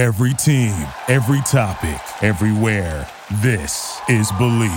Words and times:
Every 0.00 0.32
team, 0.32 0.74
every 1.08 1.42
topic, 1.42 2.00
everywhere. 2.22 3.06
This 3.42 4.00
is 4.08 4.32
Believe. 4.38 4.70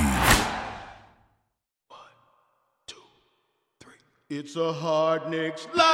One, 1.88 2.00
two, 2.88 2.98
three. 3.80 3.94
It's 4.30 4.58
a 4.58 4.74
hard 4.74 5.30
Knicks 5.30 5.66
live. 5.74 5.94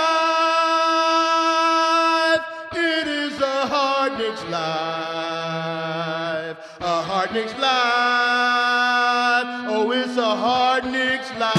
It 2.73 3.07
is 3.07 3.39
a 3.39 3.67
hard 3.67 4.17
Knicks 4.17 4.43
live. 4.45 4.57
A 6.79 7.01
hard 7.03 7.31
Knicks 7.31 7.53
live. 7.59 7.85
Oh, 9.69 9.91
it's 9.91 10.17
a 10.17 10.35
hard 10.35 10.85
Knicks 10.85 11.31
live. 11.37 11.58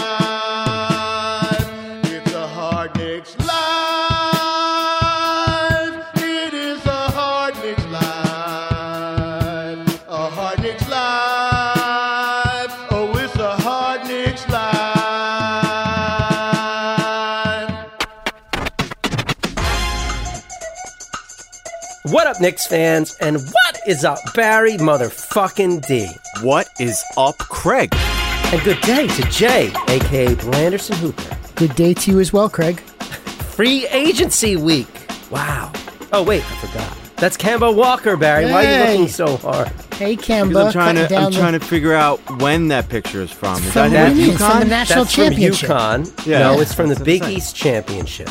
Up, 22.41 22.43
Knicks 22.43 22.67
fans? 22.67 23.17
And 23.21 23.37
what 23.37 23.81
is 23.87 24.05
up, 24.05 24.19
Barry 24.35 24.73
motherfucking 24.77 25.87
D? 25.87 26.09
What 26.43 26.69
is 26.81 27.03
up, 27.17 27.37
Craig? 27.39 27.95
And 28.53 28.61
good 28.63 28.81
day 28.83 29.07
to 29.07 29.23
Jay, 29.31 29.67
aka 29.89 30.35
Blanderson 30.35 30.97
Hooper. 30.97 31.37
Good 31.55 31.75
day 31.75 31.95
to 31.95 32.11
you 32.11 32.21
as 32.21 32.33
well, 32.33 32.49
Craig. 32.49 32.81
Free 33.55 33.87
agency 33.89 34.57
week. 34.57 34.89
Wow. 35.31 35.73
Oh, 36.13 36.23
wait, 36.23 36.43
I 36.51 36.55
forgot. 36.67 36.97
That's 37.17 37.37
Kemba 37.37 37.75
Walker, 37.75 38.17
Barry. 38.17 38.47
Why 38.51 38.65
are 38.67 38.73
you 38.87 38.91
looking 38.93 39.09
so 39.09 39.37
hard? 39.37 39.69
Hey, 39.95 40.17
Kemba. 40.17 40.49
Because 40.49 40.67
I'm 40.69 40.73
trying 40.73 40.95
to 40.95 41.03
I'm 41.03 41.09
down 41.09 41.33
trying 41.33 41.53
to 41.53 41.61
figure 41.61 41.93
out 41.93 42.19
when 42.41 42.69
that 42.69 42.89
picture 42.89 43.21
is 43.21 43.31
from. 43.31 43.57
Is 43.63 43.73
From 43.73 43.91
that 43.93 44.09
what 44.09 44.15
do 44.15 44.21
you 44.23 44.33
him 44.33 44.39
mean? 44.39 44.41
at 44.41 44.41
It's 44.41 44.41
from 44.49 44.61
the 44.61 44.65
UConn? 44.65 44.69
national 44.71 45.05
That's 45.05 45.15
championship. 45.15 45.67
from 45.69 45.77
UConn. 45.77 46.27
Yeah. 46.27 46.39
No, 46.39 46.61
it's 46.61 46.73
from 46.75 46.89
the 46.89 46.95
That's 46.95 47.05
Big 47.05 47.23
saying. 47.23 47.37
East 47.37 47.55
Championship. 47.55 48.31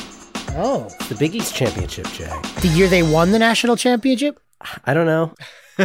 Oh, 0.55 0.87
The 1.07 1.15
Big 1.15 1.35
East 1.35 1.55
Championship, 1.55 2.05
Jay. 2.13 2.29
the 2.61 2.67
year 2.73 2.87
they 2.87 3.03
won 3.03 3.31
the 3.31 3.39
national 3.39 3.77
championship. 3.77 4.39
I 4.85 4.93
don't 4.93 5.05
know. 5.05 5.33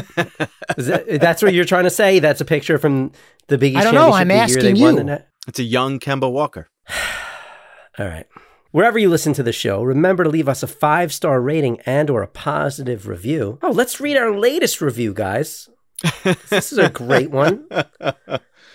Is 0.76 0.86
that, 0.86 1.20
that's 1.20 1.42
what 1.42 1.54
you're 1.54 1.64
trying 1.64 1.84
to 1.84 1.90
say? 1.90 2.18
That's 2.18 2.40
a 2.40 2.44
picture 2.44 2.78
from 2.78 3.12
the 3.48 3.58
Big 3.58 3.72
East 3.74 3.80
I 3.80 3.84
don't 3.84 3.94
know. 3.94 4.12
I'm 4.12 4.30
asking 4.30 4.76
you. 4.76 4.92
the 4.96 5.04
net? 5.04 5.28
It's 5.46 5.58
a 5.58 5.64
young 5.64 6.00
Kemba 6.00 6.30
Walker. 6.30 6.68
All 7.98 8.06
right. 8.06 8.26
Wherever 8.72 8.98
you 8.98 9.08
listen 9.08 9.32
to 9.34 9.44
the 9.44 9.52
show, 9.52 9.82
remember 9.84 10.24
to 10.24 10.30
leave 10.30 10.48
us 10.48 10.64
a 10.64 10.66
five 10.66 11.12
star 11.12 11.40
rating 11.40 11.78
and 11.86 12.10
or 12.10 12.22
a 12.22 12.26
positive 12.26 13.06
review. 13.06 13.58
Oh, 13.62 13.70
let's 13.70 14.00
read 14.00 14.16
our 14.16 14.36
latest 14.36 14.80
review, 14.80 15.14
guys. 15.14 15.68
this 16.48 16.72
is 16.72 16.78
a 16.78 16.90
great 16.90 17.30
one. 17.30 17.66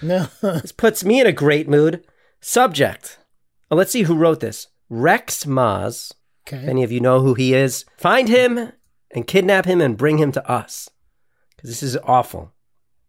No, 0.02 0.30
This 0.42 0.72
puts 0.72 1.04
me 1.04 1.20
in 1.20 1.28
a 1.28 1.34
great 1.34 1.68
mood. 1.68 2.06
Subject. 2.40 3.18
Well, 3.70 3.78
let's 3.78 3.92
see 3.92 4.04
who 4.04 4.16
wrote 4.16 4.40
this. 4.40 4.68
Rex 4.90 5.46
Maz. 5.46 6.14
If 6.48 6.54
okay. 6.54 6.68
any 6.68 6.84
of 6.84 6.92
you 6.92 7.00
know 7.00 7.22
who 7.22 7.36
he 7.36 7.54
is, 7.54 7.86
find 7.98 8.28
him 8.28 8.72
and 9.12 9.28
kidnap 9.28 9.66
him 9.66 9.82
and 9.82 9.98
bring 9.98 10.18
him 10.18 10.32
to 10.32 10.50
us. 10.50 10.90
Because 11.56 11.70
this 11.70 11.84
is 11.84 11.98
awful. 12.04 12.52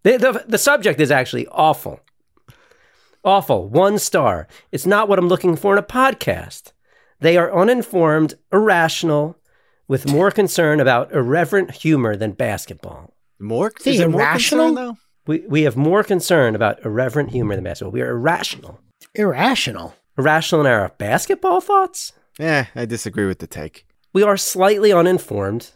The, 0.02 0.16
the, 0.16 0.44
the 0.46 0.58
subject 0.58 1.00
is 1.00 1.10
actually 1.10 1.46
awful. 1.48 2.00
Awful. 3.24 3.68
One 3.68 3.98
star. 3.98 4.48
It's 4.72 4.86
not 4.86 5.08
what 5.08 5.18
I'm 5.18 5.28
looking 5.28 5.56
for 5.56 5.72
in 5.72 5.78
a 5.78 5.82
podcast. 5.82 6.72
They 7.20 7.36
are 7.36 7.54
uninformed, 7.54 8.34
irrational, 8.52 9.36
with 9.88 10.10
more 10.10 10.30
concern 10.30 10.80
about 10.80 11.12
irreverent 11.12 11.70
humor 11.72 12.16
than 12.16 12.32
basketball. 12.32 13.14
More? 13.38 13.72
Is 13.80 13.94
is 13.94 14.00
it 14.00 14.10
more 14.10 14.22
irrational? 14.22 14.68
concern, 14.68 14.84
though? 14.86 14.96
We, 15.26 15.40
we 15.46 15.62
have 15.62 15.76
more 15.76 16.02
concern 16.02 16.54
about 16.54 16.84
irreverent 16.84 17.30
humor 17.30 17.54
than 17.54 17.64
basketball. 17.64 17.92
We 17.92 18.00
are 18.00 18.10
irrational. 18.10 18.80
Irrational. 19.14 19.94
Irrational 20.20 20.60
in 20.60 20.66
our 20.66 20.90
basketball 20.98 21.60
thoughts? 21.60 22.12
Yeah, 22.38 22.66
I 22.74 22.84
disagree 22.84 23.26
with 23.26 23.38
the 23.38 23.46
take. 23.46 23.86
We 24.12 24.22
are 24.22 24.36
slightly 24.36 24.92
uninformed. 24.92 25.70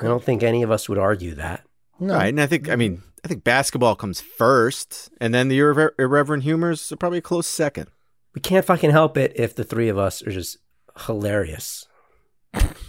I 0.00 0.04
don't 0.04 0.22
think 0.22 0.42
any 0.42 0.62
of 0.62 0.70
us 0.70 0.88
would 0.88 0.98
argue 0.98 1.34
that. 1.34 1.64
No. 1.98 2.14
Right, 2.14 2.28
and 2.28 2.40
I 2.40 2.46
think 2.46 2.68
I 2.68 2.76
mean 2.76 3.02
I 3.24 3.28
think 3.28 3.42
basketball 3.42 3.96
comes 3.96 4.20
first, 4.20 5.10
and 5.20 5.34
then 5.34 5.48
the 5.48 5.58
irre- 5.58 5.90
irreverent 5.98 6.44
humors 6.44 6.92
are 6.92 6.96
probably 6.96 7.18
a 7.18 7.22
close 7.22 7.46
second. 7.46 7.88
We 8.34 8.40
can't 8.40 8.64
fucking 8.64 8.90
help 8.90 9.16
it 9.16 9.32
if 9.34 9.56
the 9.56 9.64
three 9.64 9.88
of 9.88 9.98
us 9.98 10.22
are 10.22 10.30
just 10.30 10.58
hilarious. 11.06 11.86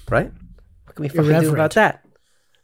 Right? 0.09 0.31
What 0.85 0.96
can 0.96 1.03
we 1.03 1.09
fucking 1.09 1.41
do 1.41 1.53
about 1.53 1.74
that? 1.74 2.06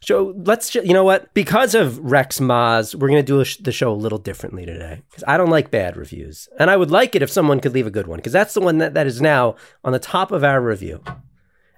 So 0.00 0.34
let's, 0.44 0.70
ju- 0.70 0.82
you 0.84 0.92
know 0.92 1.04
what? 1.04 1.32
Because 1.34 1.74
of 1.74 1.98
Rex 1.98 2.38
Maz, 2.38 2.94
we're 2.94 3.08
going 3.08 3.22
to 3.22 3.26
do 3.26 3.40
a 3.40 3.44
sh- 3.44 3.56
the 3.56 3.72
show 3.72 3.92
a 3.92 3.94
little 3.94 4.18
differently 4.18 4.66
today. 4.66 5.02
Because 5.10 5.24
I 5.26 5.36
don't 5.36 5.50
like 5.50 5.70
bad 5.70 5.96
reviews. 5.96 6.48
And 6.58 6.70
I 6.70 6.76
would 6.76 6.90
like 6.90 7.14
it 7.14 7.22
if 7.22 7.30
someone 7.30 7.60
could 7.60 7.72
leave 7.72 7.86
a 7.86 7.90
good 7.90 8.06
one. 8.06 8.18
Because 8.18 8.32
that's 8.32 8.54
the 8.54 8.60
one 8.60 8.78
that, 8.78 8.94
that 8.94 9.06
is 9.06 9.20
now 9.20 9.56
on 9.84 9.92
the 9.92 9.98
top 9.98 10.30
of 10.30 10.44
our 10.44 10.60
review. 10.60 11.02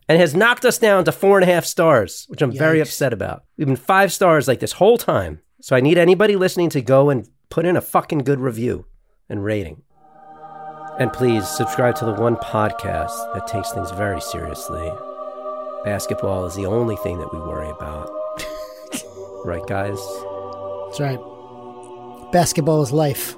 And 0.09 0.21
has 0.21 0.35
knocked 0.35 0.65
us 0.65 0.79
down 0.79 1.05
to 1.05 1.13
four 1.13 1.39
and 1.39 1.49
a 1.49 1.53
half 1.53 1.65
stars, 1.65 2.27
which 2.29 2.43
I'm 2.43 2.53
very 2.53 2.81
upset 2.81 3.13
about. 3.13 3.45
We've 3.57 3.67
been 3.67 3.77
five 3.77 4.13
stars 4.13 4.49
like 4.49 4.61
this 4.61 4.73
whole 4.73 4.99
time. 4.99 5.41
So 5.61 5.77
I 5.77 5.81
need 5.81 5.99
anybody 5.99 6.35
listening 6.35 6.71
to 6.71 6.81
go 6.81 7.11
and 7.11 7.29
put 7.51 7.67
in 7.67 7.77
a 7.77 7.81
fucking 7.81 8.21
good 8.21 8.41
review 8.41 8.87
and 9.29 9.45
rating. 9.45 9.83
And 10.99 11.13
please 11.13 11.47
subscribe 11.47 11.95
to 11.97 12.05
the 12.05 12.15
one 12.15 12.37
podcast 12.37 13.35
that 13.35 13.47
takes 13.47 13.71
things 13.73 13.91
very 13.93 14.21
seriously. 14.21 14.91
Basketball 15.85 16.45
is 16.47 16.55
the 16.55 16.67
only 16.67 16.97
thing 16.97 17.19
that 17.19 17.33
we 17.33 17.39
worry 17.39 17.71
about. 17.71 18.11
right, 19.45 19.65
guys? 19.67 19.99
That's 20.87 21.01
right. 21.01 21.21
Basketball 22.33 22.83
is 22.83 22.93
life. 22.93 23.37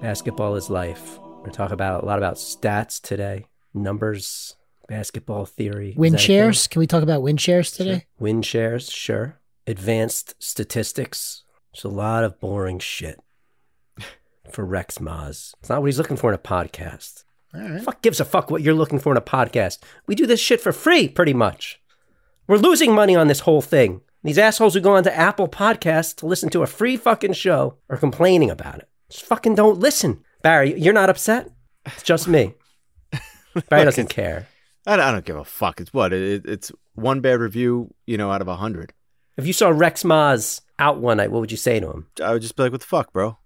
Basketball 0.00 0.54
is 0.56 0.70
life. 0.70 1.18
We're 1.18 1.38
going 1.38 1.50
to 1.50 1.56
talk 1.56 1.72
about 1.72 2.04
a 2.04 2.06
lot 2.06 2.18
about 2.18 2.36
stats 2.36 3.00
today, 3.00 3.46
numbers, 3.74 4.56
basketball 4.88 5.46
theory. 5.46 5.94
Win 5.96 6.12
that 6.12 6.18
a 6.18 6.20
thing? 6.20 6.26
shares. 6.26 6.66
Can 6.68 6.80
we 6.80 6.86
talk 6.86 7.02
about 7.02 7.22
win 7.22 7.36
shares 7.36 7.72
today? 7.72 8.06
Win 8.18 8.42
shares, 8.42 8.90
sure. 8.90 9.40
Advanced 9.66 10.34
statistics. 10.38 11.42
It's 11.72 11.84
a 11.84 11.88
lot 11.88 12.22
of 12.24 12.38
boring 12.38 12.78
shit 12.78 13.20
for 14.50 14.64
Rex 14.64 14.98
Maz. 14.98 15.54
It's 15.60 15.68
not 15.68 15.80
what 15.80 15.86
he's 15.86 15.98
looking 15.98 16.16
for 16.16 16.30
in 16.30 16.34
a 16.34 16.38
podcast. 16.38 17.24
Right. 17.54 17.82
Fuck 17.82 18.02
gives 18.02 18.20
a 18.20 18.24
fuck 18.24 18.50
what 18.50 18.62
you're 18.62 18.74
looking 18.74 18.98
for 18.98 19.12
in 19.12 19.16
a 19.18 19.22
podcast. 19.22 19.78
We 20.06 20.14
do 20.14 20.26
this 20.26 20.40
shit 20.40 20.60
for 20.60 20.72
free, 20.72 21.08
pretty 21.08 21.34
much. 21.34 21.80
We're 22.46 22.56
losing 22.58 22.94
money 22.94 23.14
on 23.16 23.28
this 23.28 23.40
whole 23.40 23.62
thing. 23.62 24.00
These 24.22 24.38
assholes 24.38 24.74
who 24.74 24.80
go 24.80 24.96
onto 24.96 25.10
Apple 25.10 25.48
Podcasts 25.48 26.16
to 26.16 26.26
listen 26.26 26.48
to 26.50 26.62
a 26.62 26.66
free 26.66 26.96
fucking 26.96 27.34
show 27.34 27.76
are 27.88 27.96
complaining 27.96 28.50
about 28.50 28.78
it. 28.78 28.88
Just 29.10 29.24
fucking 29.24 29.54
don't 29.54 29.78
listen. 29.78 30.24
Barry, 30.42 30.78
you're 30.78 30.92
not 30.94 31.10
upset? 31.10 31.50
It's 31.86 32.02
just 32.02 32.26
me. 32.26 32.54
Barry 33.68 33.84
doesn't 33.84 34.08
care. 34.08 34.48
I 34.86 34.96
don't, 34.96 35.06
I 35.06 35.12
don't 35.12 35.24
give 35.24 35.36
a 35.36 35.44
fuck. 35.44 35.80
It's 35.80 35.92
what 35.92 36.12
it, 36.12 36.44
it's 36.46 36.72
one 36.94 37.20
bad 37.20 37.40
review, 37.40 37.94
you 38.06 38.16
know, 38.16 38.30
out 38.30 38.40
of 38.40 38.48
a 38.48 38.56
hundred. 38.56 38.92
If 39.36 39.46
you 39.46 39.52
saw 39.52 39.68
Rex 39.68 40.02
Maz 40.02 40.60
out 40.78 40.98
one 40.98 41.16
night, 41.18 41.30
what 41.30 41.40
would 41.40 41.50
you 41.50 41.56
say 41.56 41.80
to 41.80 41.90
him? 41.90 42.06
I 42.22 42.32
would 42.32 42.42
just 42.42 42.56
be 42.56 42.64
like, 42.64 42.72
"What 42.72 42.80
the 42.80 42.86
fuck, 42.86 43.12
bro? 43.12 43.38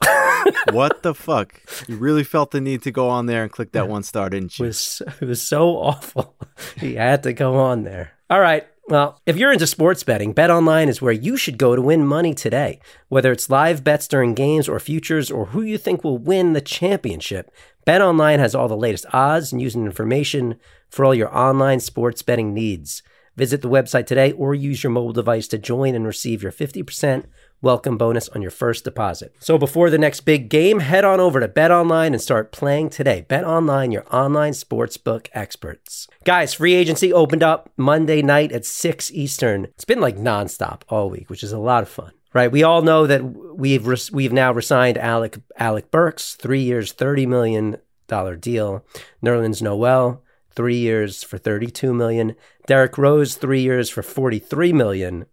what 0.72 1.02
the 1.02 1.14
fuck? 1.14 1.60
You 1.88 1.96
really 1.96 2.24
felt 2.24 2.50
the 2.50 2.60
need 2.60 2.82
to 2.82 2.90
go 2.90 3.08
on 3.08 3.26
there 3.26 3.42
and 3.42 3.52
click 3.52 3.72
that 3.72 3.88
one 3.88 4.02
star, 4.02 4.30
didn't 4.30 4.52
It 4.52 4.58
you?" 4.58 4.66
was, 4.66 5.02
it 5.20 5.24
was 5.24 5.42
so 5.42 5.70
awful. 5.76 6.36
he 6.78 6.94
had 6.94 7.22
to 7.24 7.32
go 7.32 7.56
on 7.56 7.82
there. 7.84 8.12
All 8.28 8.40
right. 8.40 8.66
Well, 8.88 9.20
if 9.24 9.36
you're 9.36 9.52
into 9.52 9.68
sports 9.68 10.02
betting, 10.02 10.34
BetOnline 10.34 10.88
is 10.88 11.00
where 11.00 11.12
you 11.12 11.36
should 11.36 11.58
go 11.58 11.76
to 11.76 11.82
win 11.82 12.04
money 12.04 12.34
today. 12.34 12.80
Whether 13.08 13.30
it's 13.30 13.48
live 13.48 13.84
bets 13.84 14.08
during 14.08 14.34
games 14.34 14.68
or 14.68 14.80
futures 14.80 15.30
or 15.30 15.46
who 15.46 15.62
you 15.62 15.78
think 15.78 16.02
will 16.02 16.18
win 16.18 16.54
the 16.54 16.60
championship, 16.60 17.52
BetOnline 17.86 18.40
has 18.40 18.52
all 18.54 18.66
the 18.66 18.76
latest 18.76 19.06
odds 19.12 19.52
and 19.52 19.62
using 19.62 19.86
information 19.86 20.56
for 20.88 21.04
all 21.04 21.14
your 21.14 21.32
online 21.36 21.78
sports 21.78 22.22
betting 22.22 22.52
needs. 22.52 23.02
Visit 23.36 23.62
the 23.62 23.70
website 23.70 24.06
today 24.06 24.32
or 24.32 24.56
use 24.56 24.82
your 24.82 24.90
mobile 24.90 25.12
device 25.12 25.46
to 25.48 25.58
join 25.58 25.94
and 25.94 26.04
receive 26.04 26.42
your 26.42 26.52
50% 26.52 27.26
welcome 27.62 27.98
bonus 27.98 28.28
on 28.30 28.42
your 28.42 28.50
first 28.50 28.84
deposit. 28.84 29.34
So 29.38 29.58
before 29.58 29.90
the 29.90 29.98
next 29.98 30.20
big 30.22 30.48
game, 30.48 30.80
head 30.80 31.04
on 31.04 31.20
over 31.20 31.40
to 31.40 31.48
BetOnline 31.48 32.08
and 32.08 32.20
start 32.20 32.52
playing 32.52 32.90
today. 32.90 33.26
BetOnline, 33.28 33.92
your 33.92 34.06
online 34.14 34.52
sportsbook 34.52 35.28
experts. 35.32 36.08
Guys, 36.24 36.54
free 36.54 36.74
agency 36.74 37.12
opened 37.12 37.42
up 37.42 37.70
Monday 37.76 38.22
night 38.22 38.52
at 38.52 38.64
6 38.64 39.10
Eastern. 39.12 39.64
It's 39.66 39.84
been 39.84 40.00
like 40.00 40.16
nonstop 40.16 40.82
all 40.88 41.10
week, 41.10 41.28
which 41.28 41.42
is 41.42 41.52
a 41.52 41.58
lot 41.58 41.82
of 41.82 41.88
fun. 41.88 42.12
Right, 42.32 42.52
we 42.52 42.62
all 42.62 42.82
know 42.82 43.08
that 43.08 43.24
we've 43.24 43.84
res- 43.84 44.12
we've 44.12 44.32
now 44.32 44.52
resigned 44.52 44.96
Alec 44.96 45.38
Alec 45.56 45.90
Burks, 45.90 46.36
three 46.36 46.62
years, 46.62 46.92
thirty 46.92 47.26
million 47.26 47.78
dollar 48.06 48.36
deal. 48.36 48.84
Nerlens 49.20 49.60
Noel, 49.60 50.22
three 50.52 50.76
years 50.76 51.24
for 51.24 51.38
thirty-two 51.38 51.92
million. 51.92 52.36
Derrick 52.66 52.96
Rose, 52.96 53.34
three 53.34 53.62
years 53.62 53.90
for 53.90 54.04
forty-three 54.04 54.72
million. 54.72 55.26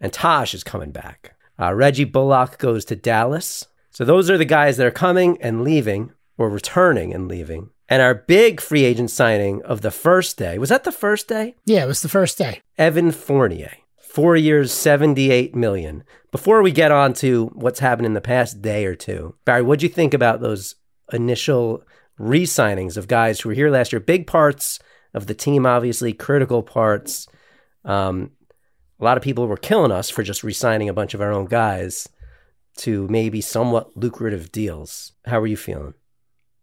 And 0.00 0.14
Taj 0.14 0.54
is 0.54 0.64
coming 0.64 0.92
back. 0.92 1.36
Uh, 1.60 1.74
Reggie 1.74 2.04
Bullock 2.04 2.58
goes 2.58 2.84
to 2.86 2.96
Dallas. 2.96 3.66
So 3.90 4.04
those 4.04 4.30
are 4.30 4.38
the 4.38 4.44
guys 4.44 4.76
that 4.76 4.86
are 4.86 4.92
coming 4.92 5.36
and 5.42 5.62
leaving, 5.62 6.12
or 6.38 6.48
returning 6.48 7.12
and 7.12 7.28
leaving. 7.28 7.70
And 7.88 8.00
our 8.00 8.14
big 8.14 8.60
free 8.60 8.84
agent 8.84 9.10
signing 9.10 9.62
of 9.62 9.80
the 9.82 9.90
first 9.90 10.38
day 10.38 10.58
was 10.58 10.68
that 10.68 10.84
the 10.84 10.92
first 10.92 11.28
day? 11.28 11.56
Yeah, 11.66 11.84
it 11.84 11.88
was 11.88 12.02
the 12.02 12.08
first 12.08 12.38
day. 12.38 12.62
Evan 12.78 13.10
Fournier, 13.10 13.72
four 13.98 14.36
years, 14.36 14.72
78 14.72 15.54
million. 15.54 16.04
Before 16.30 16.62
we 16.62 16.70
get 16.70 16.92
on 16.92 17.12
to 17.14 17.46
what's 17.52 17.80
happened 17.80 18.06
in 18.06 18.14
the 18.14 18.20
past 18.20 18.62
day 18.62 18.86
or 18.86 18.94
two, 18.94 19.34
Barry, 19.44 19.62
what'd 19.62 19.82
you 19.82 19.88
think 19.88 20.14
about 20.14 20.40
those 20.40 20.76
initial 21.12 21.82
re 22.16 22.44
signings 22.44 22.96
of 22.96 23.08
guys 23.08 23.40
who 23.40 23.48
were 23.48 23.54
here 23.54 23.70
last 23.70 23.92
year? 23.92 24.00
Big 24.00 24.28
parts 24.28 24.78
of 25.12 25.26
the 25.26 25.34
team, 25.34 25.66
obviously, 25.66 26.12
critical 26.12 26.62
parts. 26.62 27.26
Um, 27.84 28.30
a 29.00 29.04
lot 29.04 29.16
of 29.16 29.22
people 29.22 29.46
were 29.46 29.56
killing 29.56 29.92
us 29.92 30.10
for 30.10 30.22
just 30.22 30.44
re 30.44 30.52
signing 30.52 30.88
a 30.88 30.94
bunch 30.94 31.14
of 31.14 31.20
our 31.20 31.32
own 31.32 31.46
guys 31.46 32.08
to 32.78 33.08
maybe 33.08 33.40
somewhat 33.40 33.96
lucrative 33.96 34.52
deals. 34.52 35.12
How 35.26 35.40
were 35.40 35.46
you 35.46 35.56
feeling? 35.56 35.94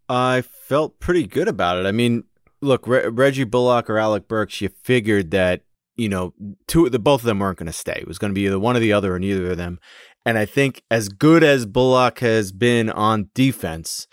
I 0.10 0.42
felt 0.42 1.00
pretty 1.00 1.28
good 1.28 1.48
about 1.48 1.78
it. 1.78 1.86
I 1.86 1.92
mean, 1.92 2.24
look, 2.62 2.88
Re- 2.88 3.08
Reggie 3.08 3.44
Bullock 3.44 3.90
or 3.90 3.98
Alec 3.98 4.28
Burks, 4.28 4.62
you 4.62 4.70
figured 4.70 5.32
that 5.32 5.64
you 5.96 6.10
know 6.10 6.34
two 6.68 6.90
the 6.90 7.00
both 7.00 7.22
of 7.22 7.26
them 7.26 7.40
weren't 7.40 7.58
going 7.58 7.68
to 7.68 7.74
stay. 7.74 7.98
It 8.00 8.08
was 8.08 8.20
going 8.20 8.32
to 8.32 8.36
be 8.36 8.46
either 8.46 8.60
one 8.60 8.78
or 8.78 8.80
the 8.80 8.94
other, 8.94 9.16
or 9.16 9.20
neither 9.20 9.52
of 9.52 9.58
them. 9.58 9.80
And 10.26 10.38
I 10.38 10.46
think 10.46 10.84
as 10.92 11.10
good 11.10 11.44
as 11.44 11.66
Bullock 11.66 12.20
has 12.20 12.52
been 12.52 12.90
on 12.90 13.30
defense, 13.34 14.08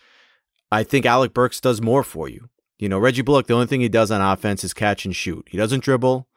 I 0.70 0.84
think 0.84 1.04
Alec 1.04 1.34
Burks 1.34 1.60
does 1.60 1.82
more 1.82 2.04
for 2.04 2.28
you. 2.28 2.48
You 2.78 2.88
know, 2.88 2.98
Reggie 2.98 3.22
Bullock, 3.22 3.46
the 3.46 3.54
only 3.54 3.66
thing 3.66 3.80
he 3.80 3.88
does 3.88 4.10
on 4.10 4.20
offense 4.20 4.64
is 4.64 4.74
catch 4.74 5.04
and 5.04 5.14
shoot. 5.14 5.48
He 5.50 5.56
doesn't 5.56 5.82
dribble. 5.82 6.28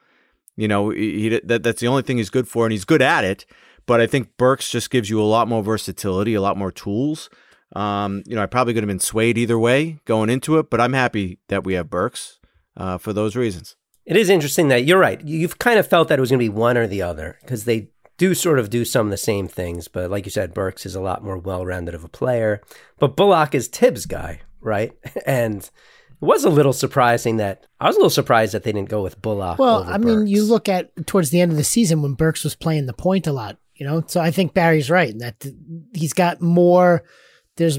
You 0.58 0.66
know, 0.66 0.90
he, 0.90 1.20
he 1.20 1.40
that, 1.44 1.62
that's 1.62 1.80
the 1.80 1.86
only 1.86 2.02
thing 2.02 2.16
he's 2.16 2.30
good 2.30 2.48
for, 2.48 2.66
and 2.66 2.72
he's 2.72 2.84
good 2.84 3.00
at 3.00 3.24
it. 3.24 3.46
But 3.86 4.00
I 4.00 4.08
think 4.08 4.36
Burks 4.36 4.70
just 4.70 4.90
gives 4.90 5.08
you 5.08 5.20
a 5.20 5.22
lot 5.22 5.46
more 5.46 5.62
versatility, 5.62 6.34
a 6.34 6.40
lot 6.40 6.58
more 6.58 6.72
tools. 6.72 7.30
Um, 7.76 8.24
you 8.26 8.34
know, 8.34 8.42
I 8.42 8.46
probably 8.46 8.74
could 8.74 8.82
have 8.82 8.88
been 8.88 8.98
swayed 8.98 9.38
either 9.38 9.58
way 9.58 10.00
going 10.04 10.30
into 10.30 10.58
it, 10.58 10.68
but 10.68 10.80
I'm 10.80 10.94
happy 10.94 11.38
that 11.48 11.64
we 11.64 11.74
have 11.74 11.88
Burks 11.88 12.40
uh, 12.76 12.98
for 12.98 13.12
those 13.12 13.36
reasons. 13.36 13.76
It 14.04 14.16
is 14.16 14.28
interesting 14.28 14.68
that 14.68 14.84
you're 14.84 14.98
right. 14.98 15.20
You've 15.22 15.58
kind 15.58 15.78
of 15.78 15.86
felt 15.86 16.08
that 16.08 16.18
it 16.18 16.20
was 16.20 16.30
going 16.30 16.40
to 16.40 16.44
be 16.44 16.48
one 16.48 16.76
or 16.76 16.88
the 16.88 17.02
other 17.02 17.38
because 17.40 17.64
they 17.64 17.90
do 18.16 18.34
sort 18.34 18.58
of 18.58 18.68
do 18.68 18.84
some 18.84 19.06
of 19.06 19.10
the 19.10 19.16
same 19.16 19.46
things. 19.46 19.86
But 19.86 20.10
like 20.10 20.24
you 20.24 20.30
said, 20.30 20.54
Burks 20.54 20.84
is 20.84 20.96
a 20.96 21.00
lot 21.00 21.22
more 21.22 21.38
well 21.38 21.64
rounded 21.64 21.94
of 21.94 22.04
a 22.04 22.08
player. 22.08 22.60
But 22.98 23.16
Bullock 23.16 23.54
is 23.54 23.68
Thibs' 23.68 24.06
guy, 24.06 24.40
right? 24.60 24.92
And 25.26 25.70
it 26.20 26.24
was 26.24 26.44
a 26.44 26.50
little 26.50 26.72
surprising 26.72 27.36
that 27.36 27.66
I 27.80 27.86
was 27.86 27.96
a 27.96 27.98
little 27.98 28.10
surprised 28.10 28.54
that 28.54 28.64
they 28.64 28.72
didn't 28.72 28.88
go 28.88 29.02
with 29.02 29.20
Bullock. 29.22 29.58
Well, 29.58 29.84
I 29.84 29.98
mean, 29.98 30.26
you 30.26 30.44
look 30.44 30.68
at 30.68 31.06
towards 31.06 31.30
the 31.30 31.40
end 31.40 31.52
of 31.52 31.56
the 31.56 31.64
season 31.64 32.02
when 32.02 32.14
Burks 32.14 32.44
was 32.44 32.56
playing 32.56 32.86
the 32.86 32.92
point 32.92 33.26
a 33.26 33.32
lot, 33.32 33.58
you 33.74 33.86
know. 33.86 34.02
So 34.06 34.20
I 34.20 34.30
think 34.30 34.54
Barry's 34.54 34.90
right 34.90 35.10
in 35.10 35.18
that 35.18 35.44
he's 35.94 36.12
got 36.12 36.40
more. 36.40 37.04
There's 37.56 37.78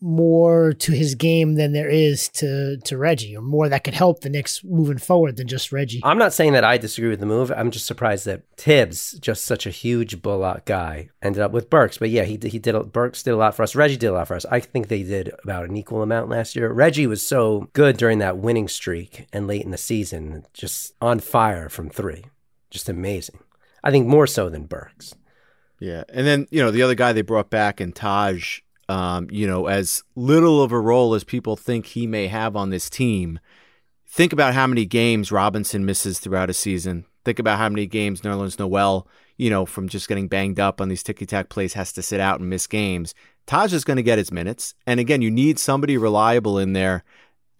more 0.00 0.72
to 0.72 0.92
his 0.92 1.14
game 1.14 1.54
than 1.54 1.72
there 1.72 1.88
is 1.88 2.28
to 2.28 2.76
to 2.78 2.96
Reggie, 2.96 3.36
or 3.36 3.42
more 3.42 3.68
that 3.68 3.84
could 3.84 3.94
help 3.94 4.20
the 4.20 4.30
Knicks 4.30 4.62
moving 4.64 4.98
forward 4.98 5.36
than 5.36 5.48
just 5.48 5.72
Reggie. 5.72 6.00
I'm 6.04 6.18
not 6.18 6.32
saying 6.32 6.52
that 6.52 6.64
I 6.64 6.78
disagree 6.78 7.10
with 7.10 7.20
the 7.20 7.26
move. 7.26 7.52
I'm 7.54 7.70
just 7.70 7.86
surprised 7.86 8.24
that 8.26 8.42
Thibs, 8.56 9.12
just 9.20 9.44
such 9.44 9.66
a 9.66 9.70
huge 9.70 10.22
Bullock 10.22 10.64
guy, 10.64 11.10
ended 11.22 11.42
up 11.42 11.52
with 11.52 11.70
Burks. 11.70 11.98
But 11.98 12.10
yeah, 12.10 12.24
he 12.24 12.38
he 12.42 12.58
did. 12.58 12.92
Burks 12.92 13.22
did 13.22 13.32
a 13.32 13.36
lot 13.36 13.54
for 13.54 13.62
us. 13.62 13.74
Reggie 13.74 13.96
did 13.96 14.08
a 14.08 14.12
lot 14.12 14.28
for 14.28 14.36
us. 14.36 14.46
I 14.46 14.60
think 14.60 14.88
they 14.88 15.02
did 15.02 15.32
about 15.42 15.68
an 15.68 15.76
equal 15.76 16.02
amount 16.02 16.28
last 16.28 16.56
year. 16.56 16.72
Reggie 16.72 17.06
was 17.06 17.26
so 17.26 17.68
good 17.72 17.96
during 17.96 18.18
that 18.18 18.38
winning 18.38 18.68
streak 18.68 19.26
and 19.32 19.46
late 19.46 19.64
in 19.64 19.70
the 19.70 19.78
season, 19.78 20.44
just 20.52 20.94
on 21.00 21.20
fire 21.20 21.68
from 21.68 21.90
three, 21.90 22.24
just 22.70 22.88
amazing. 22.88 23.40
I 23.82 23.90
think 23.90 24.06
more 24.06 24.26
so 24.26 24.48
than 24.48 24.66
Burks. 24.66 25.14
Yeah, 25.80 26.04
and 26.08 26.26
then 26.26 26.46
you 26.50 26.60
know 26.60 26.70
the 26.70 26.82
other 26.82 26.94
guy 26.94 27.12
they 27.12 27.22
brought 27.22 27.50
back 27.50 27.80
in 27.80 27.92
Taj, 27.92 28.60
um, 28.88 29.28
you 29.30 29.46
know, 29.46 29.66
as 29.66 30.02
little 30.14 30.62
of 30.62 30.72
a 30.72 30.80
role 30.80 31.14
as 31.14 31.24
people 31.24 31.56
think 31.56 31.86
he 31.86 32.06
may 32.06 32.26
have 32.26 32.56
on 32.56 32.70
this 32.70 32.88
team. 32.88 33.38
Think 34.06 34.32
about 34.32 34.54
how 34.54 34.66
many 34.66 34.86
games 34.86 35.30
Robinson 35.30 35.84
misses 35.84 36.18
throughout 36.18 36.50
a 36.50 36.54
season. 36.54 37.04
Think 37.24 37.38
about 37.38 37.58
how 37.58 37.68
many 37.68 37.86
games 37.86 38.22
Nerlens 38.22 38.58
Noel, 38.58 39.06
you 39.36 39.50
know, 39.50 39.66
from 39.66 39.88
just 39.88 40.08
getting 40.08 40.28
banged 40.28 40.58
up 40.58 40.80
on 40.80 40.88
these 40.88 41.02
ticky 41.02 41.26
tack 41.26 41.50
plays, 41.50 41.74
has 41.74 41.92
to 41.92 42.02
sit 42.02 42.18
out 42.18 42.40
and 42.40 42.48
miss 42.48 42.66
games. 42.66 43.14
Taj 43.46 43.72
is 43.74 43.84
going 43.84 43.98
to 43.98 44.02
get 44.02 44.18
his 44.18 44.32
minutes, 44.32 44.74
and 44.86 44.98
again, 44.98 45.20
you 45.20 45.30
need 45.30 45.58
somebody 45.58 45.98
reliable 45.98 46.58
in 46.58 46.72
there 46.72 47.04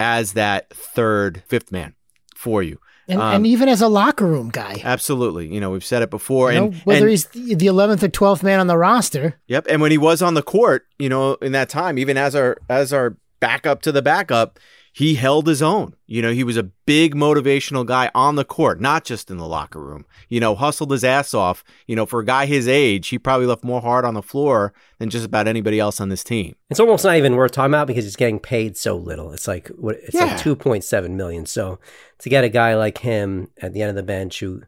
as 0.00 0.32
that 0.34 0.70
third, 0.70 1.42
fifth 1.46 1.70
man 1.70 1.94
for 2.34 2.62
you. 2.62 2.78
And, 3.08 3.20
Um, 3.20 3.34
and 3.36 3.46
even 3.46 3.68
as 3.70 3.80
a 3.80 3.88
locker 3.88 4.26
room 4.26 4.50
guy, 4.50 4.82
Absolutely, 4.84 5.46
you 5.52 5.60
know, 5.60 5.70
we've 5.70 5.84
said 5.84 6.02
it 6.02 6.10
before, 6.10 6.52
you 6.52 6.58
know, 6.60 6.66
and 6.66 6.74
whether 6.84 7.00
and- 7.06 7.10
he's 7.10 7.24
the 7.26 7.54
the 7.54 7.66
11th 7.66 8.02
or 8.02 8.08
12th 8.08 8.42
man 8.42 8.60
on 8.60 8.66
the 8.66 8.76
roster, 8.76 9.36
Yep, 9.46 9.66
and 9.70 9.80
when 9.80 9.90
he 9.90 9.98
was 9.98 10.20
on 10.20 10.34
the 10.34 10.42
court, 10.42 10.86
you 10.98 11.08
know, 11.08 11.34
in 11.36 11.52
that 11.52 11.68
time, 11.70 11.96
even 11.98 12.16
as 12.18 12.34
our 12.34 12.58
as 12.68 12.92
our 12.92 13.16
backup 13.40 13.80
to 13.82 13.92
the 13.92 14.02
backup, 14.02 14.58
he 14.98 15.14
held 15.14 15.46
his 15.46 15.62
own. 15.62 15.94
You 16.08 16.22
know, 16.22 16.32
he 16.32 16.42
was 16.42 16.56
a 16.56 16.64
big 16.64 17.14
motivational 17.14 17.86
guy 17.86 18.10
on 18.16 18.34
the 18.34 18.44
court, 18.44 18.80
not 18.80 19.04
just 19.04 19.30
in 19.30 19.36
the 19.36 19.46
locker 19.46 19.80
room. 19.80 20.04
You 20.28 20.40
know, 20.40 20.56
hustled 20.56 20.90
his 20.90 21.04
ass 21.04 21.34
off. 21.34 21.62
You 21.86 21.94
know, 21.94 22.04
for 22.04 22.18
a 22.18 22.24
guy 22.24 22.46
his 22.46 22.66
age, 22.66 23.06
he 23.06 23.16
probably 23.16 23.46
left 23.46 23.62
more 23.62 23.80
hard 23.80 24.04
on 24.04 24.14
the 24.14 24.22
floor 24.22 24.72
than 24.98 25.08
just 25.08 25.24
about 25.24 25.46
anybody 25.46 25.78
else 25.78 26.00
on 26.00 26.08
this 26.08 26.24
team. 26.24 26.56
It's 26.68 26.80
almost 26.80 27.04
not 27.04 27.16
even 27.16 27.36
worth 27.36 27.52
talking 27.52 27.70
about 27.70 27.86
because 27.86 28.02
he's 28.02 28.16
getting 28.16 28.40
paid 28.40 28.76
so 28.76 28.96
little. 28.96 29.32
It's 29.32 29.46
like 29.46 29.68
what 29.68 29.96
it's 30.02 30.14
Yeah. 30.14 30.24
like 30.24 30.38
two 30.38 30.56
point 30.56 30.82
seven 30.82 31.16
million. 31.16 31.46
So 31.46 31.78
to 32.18 32.28
get 32.28 32.42
a 32.42 32.48
guy 32.48 32.74
like 32.74 32.98
him 32.98 33.52
at 33.62 33.72
the 33.74 33.82
end 33.82 33.90
of 33.90 33.96
the 33.96 34.02
bench 34.02 34.40
who 34.40 34.62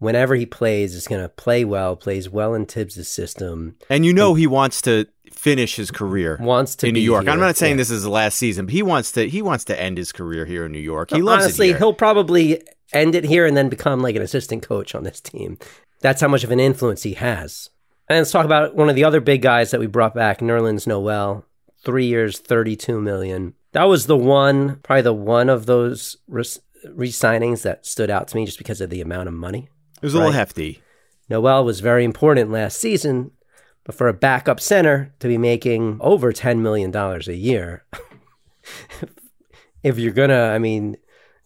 whenever 0.00 0.34
he 0.34 0.46
plays 0.46 0.94
is 0.96 1.06
gonna 1.06 1.28
play 1.28 1.64
well, 1.64 1.94
plays 1.94 2.28
well 2.28 2.52
in 2.54 2.66
Thibs' 2.66 3.06
system, 3.08 3.76
And 3.88 4.04
you 4.04 4.12
know 4.12 4.34
he 4.34 4.46
wants 4.48 4.82
to 4.82 5.06
finish 5.32 5.76
his 5.76 5.90
career 5.90 6.38
wants 6.40 6.76
to 6.76 6.86
in 6.88 6.94
New 6.94 7.00
York. 7.00 7.28
I'm 7.28 7.40
not 7.40 7.56
saying 7.56 7.72
Yeah. 7.72 7.78
this 7.78 7.90
is 7.90 8.02
the 8.02 8.10
last 8.10 8.36
season, 8.38 8.66
but 8.66 8.72
he 8.72 8.82
wants 8.82 9.12
to 9.12 9.28
he 9.28 9.42
wants 9.42 9.64
to 9.64 9.80
end 9.80 9.98
his 9.98 10.12
career 10.12 10.44
here 10.44 10.66
in 10.66 10.72
New 10.72 10.78
York. 10.78 11.10
He 11.10 11.22
loves 11.22 11.44
Honestly, 11.44 11.66
it 11.66 11.70
here. 11.70 11.78
he'll 11.78 11.94
probably 11.94 12.62
end 12.92 13.14
it 13.14 13.24
here 13.24 13.44
and 13.46 13.56
then 13.56 13.68
become 13.68 14.00
like 14.00 14.16
an 14.16 14.22
assistant 14.22 14.62
coach 14.62 14.94
on 14.94 15.04
this 15.04 15.20
team. 15.20 15.58
That's 16.00 16.20
how 16.20 16.28
much 16.28 16.44
of 16.44 16.50
an 16.50 16.60
influence 16.60 17.02
he 17.02 17.14
has. 17.14 17.70
And 18.08 18.18
let's 18.18 18.30
talk 18.30 18.44
about 18.46 18.74
one 18.74 18.88
of 18.88 18.94
the 18.94 19.04
other 19.04 19.20
big 19.20 19.42
guys 19.42 19.70
that 19.70 19.80
we 19.80 19.86
brought 19.86 20.14
back, 20.14 20.38
Nerlens 20.40 20.86
Noel. 20.86 21.44
Three 21.84 22.06
years, 22.06 22.38
thirty-two 22.38 23.00
million. 23.00 23.54
That 23.72 23.84
was 23.84 24.06
the 24.06 24.16
one, 24.16 24.76
probably 24.82 25.02
the 25.02 25.12
one 25.12 25.48
of 25.48 25.66
those 25.66 26.16
res- 26.26 26.58
re-signings 26.90 27.62
that 27.62 27.86
stood 27.86 28.10
out 28.10 28.28
to 28.28 28.36
me 28.36 28.46
just 28.46 28.58
because 28.58 28.80
of 28.80 28.90
the 28.90 29.00
amount 29.00 29.28
of 29.28 29.34
money. 29.34 29.68
It 29.96 30.02
was 30.02 30.14
a 30.14 30.18
little 30.18 30.32
hefty. 30.32 30.82
Noel 31.28 31.64
was 31.64 31.80
very 31.80 32.04
important 32.04 32.50
last 32.50 32.80
season, 32.80 33.30
but 33.88 33.94
for 33.94 34.06
a 34.06 34.12
backup 34.12 34.60
center 34.60 35.14
to 35.18 35.28
be 35.28 35.38
making 35.38 35.96
over 36.02 36.30
$10 36.30 36.58
million 36.58 36.94
a 36.94 37.32
year, 37.32 37.86
if 39.82 39.98
you're 39.98 40.12
going 40.12 40.28
to, 40.28 40.36
I 40.36 40.58
mean, 40.58 40.98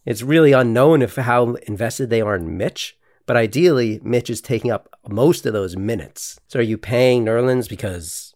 it's 0.05 0.21
really 0.21 0.51
unknown 0.51 1.01
if 1.01 1.15
how 1.15 1.53
invested 1.67 2.09
they 2.09 2.19
are 2.19 2.35
in 2.35 2.57
Mitch, 2.57 2.97
but 3.25 3.37
ideally, 3.37 4.01
Mitch 4.03 4.29
is 4.29 4.41
taking 4.41 4.71
up 4.71 4.89
most 5.07 5.45
of 5.45 5.53
those 5.53 5.77
minutes. 5.77 6.37
So 6.49 6.59
are 6.59 6.63
you 6.63 6.77
paying 6.77 7.23
Nerlens 7.23 7.69
because 7.69 8.35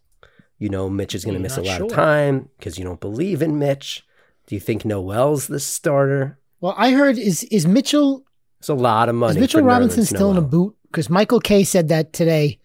you 0.58 0.70
know 0.70 0.88
Mitch 0.88 1.14
is 1.14 1.26
going 1.26 1.36
to 1.36 1.42
miss 1.42 1.58
a 1.58 1.62
lot 1.62 1.82
of 1.82 1.90
time 1.90 2.48
because 2.56 2.78
you 2.78 2.86
don't 2.86 3.00
believe 3.00 3.42
in 3.42 3.58
Mitch? 3.58 4.06
Do 4.46 4.54
you 4.54 4.60
think 4.62 4.86
Noel's 4.86 5.48
the 5.48 5.60
starter? 5.60 6.38
well, 6.62 6.74
I 6.78 6.92
heard 6.92 7.18
is 7.18 7.44
is 7.44 7.66
Mitchell 7.66 8.24
It's 8.58 8.70
a 8.70 8.74
lot 8.74 9.10
of 9.10 9.16
money. 9.16 9.34
is 9.34 9.38
Mitchell 9.38 9.60
Robinson 9.60 10.04
Nerlens 10.04 10.06
still 10.06 10.30
in 10.30 10.38
a 10.38 10.42
boot? 10.42 10.74
Because 10.90 11.10
Michael 11.10 11.40
Kay 11.40 11.64
said 11.64 11.88
that 11.88 12.14
today 12.14 12.58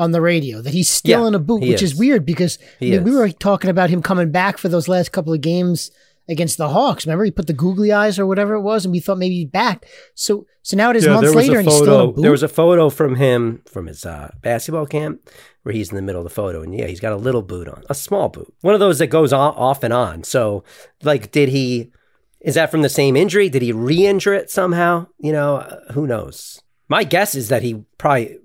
on 0.00 0.12
the 0.12 0.20
radio 0.20 0.62
that 0.62 0.72
he's 0.72 0.88
still 0.88 1.22
Yeah, 1.22 1.28
in 1.28 1.34
a 1.34 1.38
boot, 1.38 1.60
which 1.60 1.82
is. 1.82 1.92
is. 1.92 1.98
weird 1.98 2.24
because 2.24 2.58
I 2.80 2.84
mean, 2.86 3.04
we 3.04 3.12
were 3.12 3.28
talking 3.30 3.70
about 3.70 3.90
him 3.90 4.00
coming 4.02 4.32
back 4.32 4.56
for 4.58 4.68
those 4.68 4.88
last 4.88 5.12
couple 5.12 5.32
of 5.34 5.42
games 5.42 5.90
against 6.28 6.56
the 6.56 6.68
Hawks. 6.68 7.06
Remember, 7.06 7.24
he 7.24 7.30
put 7.30 7.46
the 7.48 7.52
googly 7.52 7.92
eyes 7.92 8.18
or 8.18 8.24
whatever 8.26 8.54
it 8.54 8.62
was, 8.62 8.84
and 8.84 8.92
we 8.92 9.00
thought 9.00 9.18
maybe 9.18 9.36
he'd 9.36 9.52
back. 9.52 9.86
So 10.14 10.46
so 10.62 10.76
now 10.76 10.90
it 10.90 10.96
is 10.96 11.06
months 11.06 11.34
later, 11.34 11.58
and 11.58 11.68
he's 11.68 11.76
still 11.76 12.00
in 12.02 12.08
a 12.08 12.12
boot. 12.12 12.22
There 12.22 12.30
was 12.30 12.42
a 12.42 12.48
photo 12.48 12.88
from 12.88 13.16
him 13.16 13.62
from 13.66 13.86
his 13.86 14.06
uh, 14.06 14.32
basketball 14.40 14.86
camp 14.86 15.28
where 15.62 15.74
he's 15.74 15.90
in 15.90 15.96
the 15.96 16.02
middle 16.02 16.20
of 16.20 16.24
the 16.24 16.34
photo, 16.34 16.62
and 16.62 16.74
yeah, 16.74 16.86
he's 16.86 17.00
got 17.00 17.12
a 17.12 17.16
little 17.16 17.42
boot 17.42 17.68
on, 17.68 17.82
a 17.90 17.94
small 17.94 18.30
boot, 18.30 18.52
one 18.62 18.72
of 18.72 18.80
those 18.80 18.98
that 18.98 19.08
goes 19.08 19.32
on, 19.32 19.54
off 19.54 19.82
and 19.82 19.92
on. 19.92 20.24
So, 20.24 20.64
like, 21.02 21.30
did 21.30 21.50
he? 21.50 21.92
Is 22.40 22.54
that 22.54 22.70
from 22.70 22.80
the 22.80 22.88
same 22.88 23.16
injury? 23.16 23.50
Did 23.50 23.60
he 23.60 23.72
re-injure 23.72 24.32
it 24.32 24.50
somehow? 24.50 25.08
You 25.18 25.32
know, 25.32 25.56
uh, 25.56 25.92
who 25.92 26.06
knows? 26.06 26.62
My 26.88 27.04
guess 27.04 27.34
is 27.34 27.50
that 27.50 27.62
he 27.62 27.84
probably 27.98 28.38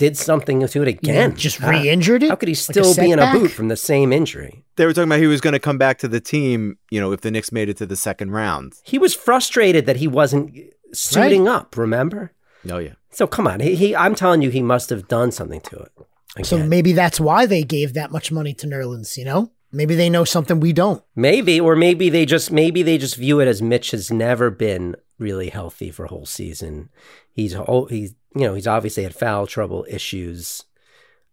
did 0.00 0.16
something 0.16 0.66
to 0.66 0.66
it 0.66 0.74
You 0.74 0.82
mean, 0.82 0.92
again. 0.94 1.36
just 1.36 1.60
re-injured 1.60 2.22
it. 2.22 2.30
How 2.30 2.34
could 2.36 2.48
he 2.48 2.54
Like 2.54 2.58
still 2.58 2.94
be 2.96 3.10
in 3.12 3.18
a 3.18 3.30
boot 3.32 3.50
from 3.50 3.68
the 3.68 3.76
same 3.76 4.12
injury? 4.12 4.64
They 4.76 4.86
were 4.86 4.94
talking 4.94 5.08
about 5.10 5.20
he 5.20 5.26
was 5.26 5.42
going 5.42 5.52
to 5.52 5.60
come 5.60 5.76
back 5.76 5.98
to 5.98 6.08
the 6.08 6.20
team, 6.20 6.78
you 6.90 6.98
know, 6.98 7.12
if 7.12 7.20
the 7.20 7.30
Knicks 7.30 7.52
made 7.52 7.68
it 7.68 7.76
to 7.76 7.86
the 7.86 7.96
second 7.96 8.30
round. 8.30 8.72
He 8.82 8.98
was 8.98 9.14
frustrated 9.14 9.84
that 9.84 9.96
he 9.96 10.08
wasn't 10.08 10.56
suiting 10.94 11.46
up. 11.46 11.76
Remember? 11.76 12.32
Oh 12.68 12.78
yeah. 12.78 12.94
So 13.10 13.26
come 13.26 13.46
on, 13.46 13.60
he, 13.60 13.74
he 13.74 13.94
I'm 13.94 14.14
telling 14.14 14.40
you, 14.42 14.50
he 14.50 14.62
must 14.62 14.88
have 14.90 15.06
done 15.06 15.30
something 15.32 15.60
to 15.60 15.76
it. 15.76 16.46
So 16.46 16.58
maybe 16.58 16.92
that's 16.92 17.20
why 17.20 17.44
they 17.44 17.62
gave 17.62 17.92
that 17.94 18.10
much 18.10 18.32
money 18.32 18.54
to 18.54 18.66
Nerlens. 18.66 19.16
You 19.18 19.24
know, 19.26 19.52
maybe 19.72 19.94
they 19.96 20.08
know 20.08 20.24
something 20.24 20.60
we 20.60 20.72
don't. 20.72 21.02
Maybe, 21.14 21.60
or 21.60 21.76
maybe 21.76 22.08
they 22.08 22.24
just 22.24 22.50
maybe 22.50 22.82
they 22.82 22.96
just 22.98 23.16
view 23.16 23.40
it 23.40 23.48
as 23.48 23.60
Mitch 23.60 23.90
has 23.90 24.10
never 24.10 24.48
been 24.50 24.96
really 25.18 25.50
healthy 25.50 25.90
for 25.90 26.04
a 26.06 26.08
whole 26.08 26.26
season. 26.26 26.88
He's 27.32 27.54
oh, 27.54 27.86
he's 27.90 28.14
you 28.34 28.42
know 28.42 28.54
he's 28.54 28.66
obviously 28.66 29.02
had 29.02 29.14
foul 29.14 29.46
trouble 29.46 29.86
issues. 29.88 30.64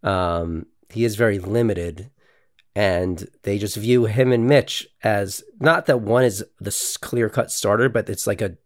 Um, 0.03 0.67
he 0.89 1.03
is 1.03 1.15
very 1.15 1.39
limited, 1.39 2.11
And 2.77 3.27
they 3.41 3.57
just 3.57 3.75
view 3.75 4.05
him 4.05 4.31
and 4.31 4.45
Mitch 4.45 4.87
as 5.03 5.43
not 5.59 5.87
that 5.87 6.01
one 6.01 6.23
is 6.23 6.45
the 6.59 6.97
clear 7.01 7.27
cut 7.27 7.51
starter, 7.51 7.89
but 7.89 8.07
it's 8.07 8.27
like 8.27 8.39
a 8.39 8.57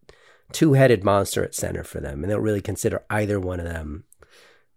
two 0.52 0.74
headed 0.74 1.02
monster 1.06 1.46
at 1.46 1.56
center 1.56 1.86
for 1.86 2.02
them. 2.02 2.16
And 2.22 2.26
they 2.26 2.34
don't 2.34 2.44
really 2.44 2.60
consider 2.60 3.06
either 3.10 3.40
one 3.40 3.62
of 3.62 3.66
them 3.66 4.04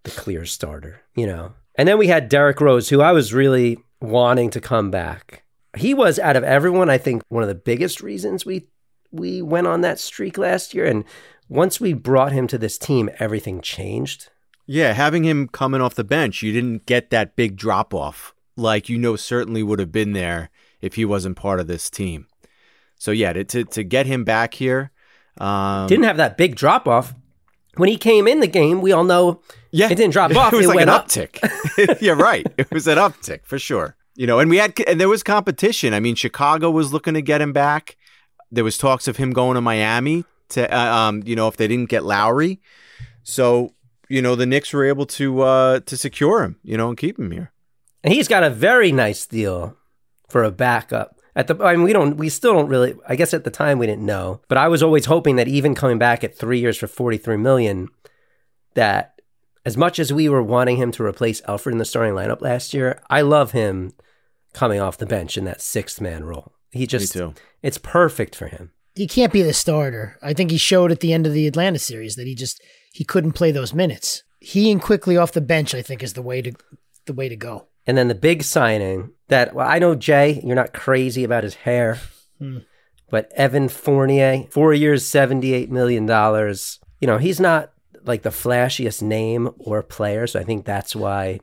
the 0.04 0.12
clear 0.12 0.44
starter, 0.46 1.02
you 1.16 1.26
know. 1.26 1.54
And 1.74 1.88
then 1.88 1.98
we 1.98 2.06
had 2.06 2.28
Derrick 2.28 2.60
Rose, 2.60 2.90
who 2.90 3.00
I 3.00 3.10
was 3.10 3.34
really 3.34 3.78
wanting 4.00 4.50
to 4.50 4.60
come 4.60 4.92
back. 4.92 5.42
He 5.76 5.94
was 5.94 6.20
out 6.20 6.36
of 6.36 6.44
everyone, 6.44 6.88
I 6.88 6.98
think, 6.98 7.24
one 7.28 7.42
of 7.42 7.48
the 7.48 7.56
biggest 7.56 8.02
reasons 8.02 8.46
we 8.46 8.68
we 9.10 9.42
went 9.42 9.66
on 9.66 9.80
that 9.80 9.98
streak 9.98 10.38
last 10.38 10.74
year. 10.74 10.86
And 10.86 11.04
once 11.48 11.80
we 11.80 11.92
brought 11.92 12.32
him 12.32 12.46
to 12.48 12.58
this 12.58 12.78
team, 12.78 13.10
everything 13.18 13.60
changed. 13.60 14.30
Yeah, 14.66 14.92
having 14.92 15.24
him 15.24 15.48
coming 15.48 15.80
off 15.80 15.94
the 15.94 16.04
bench, 16.04 16.42
you 16.42 16.52
didn't 16.52 16.86
get 16.86 17.10
that 17.10 17.36
big 17.36 17.56
drop 17.56 17.92
off 17.92 18.34
like 18.56 18.88
you 18.88 18.98
know 18.98 19.16
certainly 19.16 19.62
would 19.62 19.78
have 19.78 19.92
been 19.92 20.12
there 20.12 20.50
if 20.80 20.94
he 20.94 21.04
wasn't 21.04 21.36
part 21.36 21.60
of 21.60 21.66
this 21.66 21.90
team. 21.90 22.26
So 22.96 23.10
yeah, 23.10 23.32
to 23.32 23.44
to, 23.44 23.64
to 23.64 23.84
get 23.84 24.06
him 24.06 24.24
back 24.24 24.54
here, 24.54 24.90
um, 25.38 25.86
Didn't 25.86 26.04
have 26.04 26.16
that 26.16 26.36
big 26.36 26.56
drop 26.56 26.86
off. 26.86 27.14
When 27.76 27.88
he 27.88 27.96
came 27.96 28.28
in 28.28 28.38
the 28.38 28.46
game, 28.46 28.80
we 28.80 28.92
all 28.92 29.04
know 29.04 29.42
yeah, 29.72 29.86
it 29.90 29.96
didn't 29.96 30.12
drop 30.12 30.34
off. 30.36 30.52
It 30.52 30.56
was 30.56 30.66
like 30.66 30.76
went 30.76 30.90
an 30.90 30.96
up. 30.96 31.08
uptick. 31.08 32.00
yeah, 32.00 32.12
right. 32.12 32.46
It 32.56 32.70
was 32.70 32.86
an 32.86 32.98
uptick 32.98 33.44
for 33.44 33.58
sure. 33.58 33.96
You 34.14 34.26
know, 34.26 34.38
and 34.38 34.48
we 34.48 34.58
had 34.58 34.78
and 34.86 35.00
there 35.00 35.08
was 35.08 35.22
competition. 35.22 35.92
I 35.92 36.00
mean, 36.00 36.14
Chicago 36.14 36.70
was 36.70 36.92
looking 36.92 37.14
to 37.14 37.22
get 37.22 37.40
him 37.40 37.52
back. 37.52 37.96
There 38.52 38.64
was 38.64 38.78
talks 38.78 39.08
of 39.08 39.16
him 39.16 39.32
going 39.32 39.56
to 39.56 39.60
Miami 39.60 40.24
to, 40.50 40.72
uh, 40.72 40.94
um, 40.96 41.22
you 41.24 41.36
know, 41.36 41.48
if 41.48 41.56
they 41.56 41.68
didn't 41.68 41.90
get 41.90 42.04
Lowry. 42.04 42.60
So 43.22 43.74
you 44.08 44.20
know, 44.20 44.36
the 44.36 44.46
Knicks 44.46 44.72
were 44.72 44.84
able 44.84 45.06
to 45.06 45.40
uh 45.42 45.80
to 45.80 45.96
secure 45.96 46.42
him, 46.42 46.56
you 46.62 46.76
know, 46.76 46.88
and 46.88 46.98
keep 46.98 47.18
him 47.18 47.30
here. 47.30 47.52
And 48.02 48.12
he's 48.12 48.28
got 48.28 48.44
a 48.44 48.50
very 48.50 48.92
nice 48.92 49.26
deal 49.26 49.76
for 50.28 50.44
a 50.44 50.50
backup. 50.50 51.20
At 51.34 51.48
the, 51.48 51.56
I 51.64 51.74
mean, 51.74 51.84
we 51.84 51.92
don't, 51.92 52.16
we 52.16 52.28
still 52.28 52.52
don't 52.52 52.68
really. 52.68 52.94
I 53.08 53.16
guess 53.16 53.34
at 53.34 53.44
the 53.44 53.50
time 53.50 53.78
we 53.78 53.86
didn't 53.86 54.06
know, 54.06 54.40
but 54.46 54.58
I 54.58 54.68
was 54.68 54.82
always 54.82 55.06
hoping 55.06 55.36
that 55.36 55.48
even 55.48 55.74
coming 55.74 55.98
back 55.98 56.22
at 56.22 56.36
three 56.36 56.60
years 56.60 56.76
for 56.76 56.86
forty 56.86 57.16
three 57.16 57.38
million, 57.38 57.88
that 58.74 59.20
as 59.64 59.76
much 59.76 59.98
as 59.98 60.12
we 60.12 60.28
were 60.28 60.42
wanting 60.42 60.76
him 60.76 60.92
to 60.92 61.02
replace 61.02 61.40
Elfrid 61.40 61.72
in 61.72 61.78
the 61.78 61.84
starting 61.84 62.14
lineup 62.14 62.42
last 62.42 62.74
year, 62.74 63.00
I 63.08 63.22
love 63.22 63.52
him 63.52 63.94
coming 64.52 64.80
off 64.80 64.98
the 64.98 65.06
bench 65.06 65.38
in 65.38 65.44
that 65.46 65.62
sixth 65.62 66.00
man 66.00 66.24
role. 66.24 66.52
He 66.70 66.86
just, 66.86 67.16
it's 67.62 67.78
perfect 67.78 68.36
for 68.36 68.48
him. 68.48 68.72
He 68.94 69.06
can't 69.06 69.32
be 69.32 69.42
the 69.42 69.52
starter. 69.52 70.18
I 70.22 70.32
think 70.34 70.50
he 70.50 70.56
showed 70.56 70.92
at 70.92 71.00
the 71.00 71.12
end 71.12 71.26
of 71.26 71.32
the 71.32 71.46
Atlanta 71.46 71.78
series 71.78 72.16
that 72.16 72.26
he 72.26 72.34
just 72.34 72.62
he 72.92 73.04
couldn't 73.04 73.32
play 73.32 73.50
those 73.50 73.74
minutes. 73.74 74.22
He 74.40 74.70
and 74.70 74.80
Quickley 74.80 75.16
off 75.16 75.32
the 75.32 75.40
bench, 75.40 75.74
I 75.74 75.82
think, 75.82 76.02
is 76.02 76.12
the 76.12 76.22
way 76.22 76.42
to 76.42 76.52
the 77.06 77.12
way 77.12 77.28
to 77.28 77.36
go. 77.36 77.66
And 77.86 77.98
then 77.98 78.08
the 78.08 78.14
big 78.14 78.42
signing 78.42 79.10
that 79.28 79.54
well, 79.54 79.66
I 79.68 79.78
know 79.78 79.94
Jay, 79.94 80.40
you're 80.44 80.54
not 80.54 80.72
crazy 80.72 81.24
about 81.24 81.44
his 81.44 81.54
hair, 81.54 81.98
Hmm. 82.38 82.58
but 83.10 83.30
Evan 83.34 83.68
Fournier, 83.68 84.44
four 84.50 84.72
years, 84.74 85.06
seventy-eight 85.06 85.70
million 85.70 86.06
dollars. 86.06 86.78
You 87.00 87.06
know, 87.06 87.18
he's 87.18 87.40
not 87.40 87.72
like 88.04 88.22
the 88.22 88.30
flashiest 88.30 89.02
name 89.02 89.50
or 89.58 89.82
player, 89.82 90.26
so 90.26 90.38
I 90.38 90.44
think 90.44 90.64
that's 90.64 90.94
why 90.94 91.40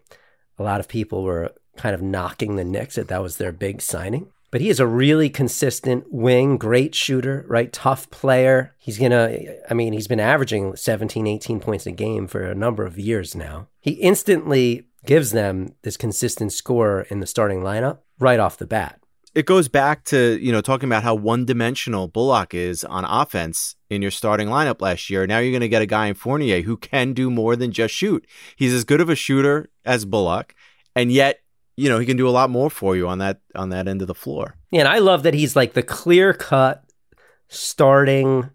a 0.58 0.64
lot 0.64 0.80
of 0.80 0.88
people 0.88 1.24
were 1.24 1.52
kind 1.78 1.96
of 1.96 2.02
knocking 2.02 2.56
the 2.56 2.64
Knicks 2.64 2.96
that 2.96 3.08
that 3.10 3.22
was 3.22 3.38
their 3.38 3.52
big 3.52 3.82
signing. 3.82 4.28
But 4.52 4.60
he 4.60 4.70
is 4.70 4.82
a 4.82 4.86
really 4.86 5.30
consistent 5.30 6.12
wing, 6.12 6.58
great 6.58 6.94
shooter, 6.94 7.46
right? 7.48 7.72
Tough 7.72 8.12
player. 8.12 8.76
He's 8.78 8.98
going 8.98 9.12
to, 9.12 9.72
I 9.72 9.74
mean, 9.74 9.94
he's 9.94 10.10
been 10.10 10.20
averaging 10.20 10.76
17, 10.76 11.26
18 11.26 11.62
points 11.62 11.86
a 11.86 11.92
game 11.92 12.28
for 12.28 12.44
a 12.44 12.54
number 12.54 12.86
of 12.86 13.00
years 13.00 13.34
now. 13.34 13.70
He 13.80 13.92
instantly 13.92 14.88
gives 15.06 15.32
them 15.32 15.74
this 15.84 15.98
consistent 15.98 16.52
score 16.52 17.02
in 17.10 17.22
the 17.22 17.28
starting 17.28 17.62
lineup 17.62 18.00
right 18.20 18.40
off 18.40 18.58
the 18.58 18.68
bat. 18.68 19.00
It 19.34 19.46
goes 19.46 19.70
back 19.70 20.04
to, 20.06 20.38
you 20.42 20.52
know, 20.52 20.60
talking 20.60 20.90
about 20.90 21.04
how 21.04 21.16
one 21.16 21.46
dimensional 21.46 22.10
Bullock 22.10 22.54
is 22.54 22.84
on 22.84 23.06
offense 23.06 23.76
in 23.90 24.02
your 24.02 24.12
starting 24.12 24.50
lineup 24.50 24.82
last 24.82 25.10
year. 25.10 25.26
Now 25.26 25.40
you're 25.40 25.54
going 25.54 25.62
to 25.62 25.70
get 25.70 25.82
a 25.82 25.86
guy 25.86 26.08
in 26.08 26.16
Fournier 26.16 26.64
who 26.64 26.76
can 26.76 27.14
do 27.14 27.32
more 27.32 27.56
than 27.56 27.72
just 27.72 27.94
shoot. 27.94 28.28
He's 28.58 28.74
as 28.74 28.84
good 28.84 29.00
of 29.00 29.10
a 29.10 29.16
shooter 29.16 29.70
as 29.86 30.04
Bullock, 30.04 30.54
and 30.94 31.14
yet 31.14 31.41
you 31.82 31.90
know 31.90 32.00
he 32.00 32.06
can 32.06 32.18
do 32.18 32.28
a 32.28 32.32
lot 32.40 32.50
more 32.50 32.70
for 32.70 32.96
you 32.96 33.08
on 33.08 33.18
that 33.20 33.42
on 33.56 33.70
that 33.70 33.88
end 33.88 34.02
of 34.02 34.08
the 34.08 34.16
floor. 34.16 34.56
Yeah, 34.72 34.82
and 34.82 34.88
I 34.88 35.00
love 35.00 35.24
that 35.24 35.34
he's 35.34 35.56
like 35.56 35.74
the 35.74 35.84
clear 35.84 36.34
cut 36.34 36.84
starting. 37.48 38.50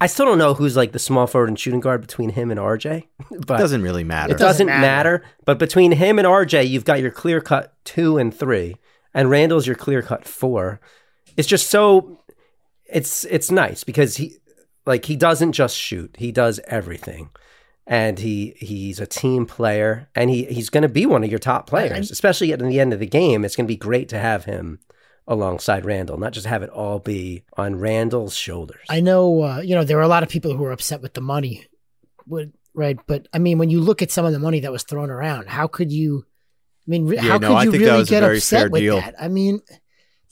I 0.00 0.06
still 0.08 0.26
don't 0.26 0.38
know 0.38 0.54
who's 0.54 0.76
like 0.76 0.92
the 0.92 0.98
small 0.98 1.26
forward 1.28 1.48
and 1.48 1.58
shooting 1.58 1.80
guard 1.80 2.00
between 2.00 2.30
him 2.30 2.50
and 2.50 2.58
RJ, 2.58 3.06
but 3.46 3.54
It 3.54 3.62
doesn't 3.62 3.82
really 3.82 4.04
matter. 4.04 4.32
it 4.34 4.38
doesn't 4.38 4.66
Doesn't 4.66 4.80
matter. 4.80 5.18
matter. 5.18 5.24
But 5.44 5.58
between 5.58 5.92
him 5.92 6.18
and 6.18 6.26
RJ, 6.26 6.68
you've 6.68 6.84
got 6.84 7.00
your 7.00 7.10
clear 7.12 7.40
cut 7.40 7.72
two 7.84 8.18
and 8.18 8.34
three, 8.36 8.76
and 9.14 9.30
Randle's 9.30 9.66
your 9.66 9.76
clear 9.76 10.02
cut 10.02 10.24
four. 10.24 10.80
It's 11.36 11.48
just 11.48 11.68
so 11.70 12.18
it's 12.86 13.24
it's 13.26 13.50
nice 13.50 13.84
because 13.84 14.16
he 14.16 14.36
like 14.86 15.04
he 15.04 15.14
doesn't 15.16 15.52
just 15.52 15.76
shoot; 15.76 16.16
he 16.18 16.32
does 16.32 16.60
everything, 16.66 17.30
and 17.86 18.18
he 18.18 18.54
he's 18.58 19.00
a 19.00 19.06
team 19.06 19.46
player, 19.46 20.08
and 20.14 20.30
he 20.30 20.44
he's 20.44 20.70
going 20.70 20.82
to 20.82 20.88
be 20.88 21.06
one 21.06 21.24
of 21.24 21.30
your 21.30 21.38
top 21.38 21.66
players, 21.66 22.10
especially 22.10 22.52
at 22.52 22.58
the 22.60 22.80
end 22.80 22.92
of 22.92 23.00
the 23.00 23.06
game. 23.06 23.44
It's 23.44 23.56
going 23.56 23.66
to 23.66 23.72
be 23.72 23.76
great 23.76 24.08
to 24.10 24.18
have 24.18 24.44
him 24.44 24.78
alongside 25.26 25.84
Randle, 25.84 26.18
not 26.18 26.32
just 26.32 26.46
have 26.46 26.62
it 26.62 26.70
all 26.70 26.98
be 26.98 27.44
on 27.56 27.76
Randle's 27.76 28.34
shoulders. 28.36 28.84
I 28.90 29.00
know, 29.00 29.42
uh, 29.42 29.60
you 29.60 29.74
know, 29.74 29.84
there 29.84 29.96
were 29.96 30.02
a 30.02 30.08
lot 30.08 30.22
of 30.24 30.28
people 30.28 30.52
who 30.56 30.62
were 30.62 30.72
upset 30.72 31.00
with 31.00 31.14
the 31.14 31.20
money, 31.20 31.66
right? 32.74 32.98
But 33.06 33.28
I 33.32 33.38
mean, 33.38 33.58
when 33.58 33.70
you 33.70 33.80
look 33.80 34.02
at 34.02 34.10
some 34.10 34.24
of 34.24 34.32
the 34.32 34.38
money 34.38 34.60
that 34.60 34.72
was 34.72 34.82
thrown 34.84 35.10
around, 35.10 35.48
how 35.48 35.66
could 35.66 35.92
you? 35.92 36.24
I 36.86 36.90
mean, 36.90 37.06
re- 37.06 37.16
Yeah, 37.16 37.22
how 37.22 37.38
no, 37.38 37.48
could 37.48 37.56
I 37.56 37.62
you 37.64 37.70
really 37.72 38.04
get 38.04 38.22
upset 38.24 38.70
with 38.70 38.80
deal. 38.80 38.96
that? 39.00 39.14
I 39.20 39.28
mean, 39.28 39.60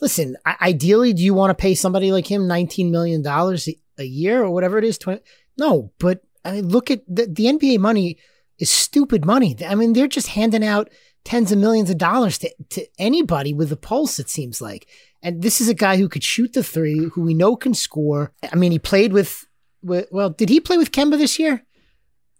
listen, 0.01 0.37
I- 0.45 0.57
ideally, 0.63 1.13
do 1.13 1.23
you 1.23 1.35
want 1.35 1.51
to 1.57 1.61
pay 1.61 1.75
somebody 1.75 2.11
like 2.13 2.27
him 2.31 2.47
nineteen 2.49 2.91
million 2.91 3.23
dollars 3.23 3.69
a 3.99 4.05
year 4.05 4.43
or 4.43 4.51
whatever 4.51 4.79
it 4.79 4.85
is? 4.85 4.99
20, 4.99 5.21
no, 5.59 5.93
but 5.99 6.23
I 6.45 6.53
mean, 6.53 6.69
look 6.69 6.91
at 6.91 7.03
the, 7.07 7.27
the 7.27 7.47
NBA 7.47 7.79
money 7.79 8.19
is 8.59 8.71
stupid 8.71 9.25
money. 9.25 9.57
I 9.67 9.75
mean, 9.75 9.93
they're 9.93 10.07
just 10.09 10.29
handing 10.29 10.65
out 10.65 10.89
tens 11.25 11.53
of 11.53 11.59
millions 11.59 11.91
of 11.91 11.99
dollars 11.99 12.39
to, 12.39 12.51
to 12.71 12.87
anybody 12.99 13.53
with 13.53 13.71
a 13.73 13.77
pulse, 13.77 14.19
it 14.19 14.29
seems 14.31 14.61
like. 14.61 14.87
And 15.23 15.43
this 15.43 15.61
is 15.61 15.69
a 15.69 15.75
guy 15.75 15.97
who 15.99 16.09
could 16.09 16.25
shoot 16.25 16.53
the 16.55 16.63
three, 16.65 17.11
who 17.13 17.23
we 17.23 17.35
know 17.35 17.57
can 17.57 17.75
score. 17.75 18.33
I 18.53 18.57
mean, 18.57 18.73
he 18.73 18.79
played 18.79 19.13
with, 19.13 19.47
with 19.83 20.09
well, 20.11 20.31
did 20.31 20.49
he 20.49 20.61
play 20.61 20.79
with 20.79 20.93
Kemba 20.93 21.19
this 21.19 21.39
year? 21.39 21.63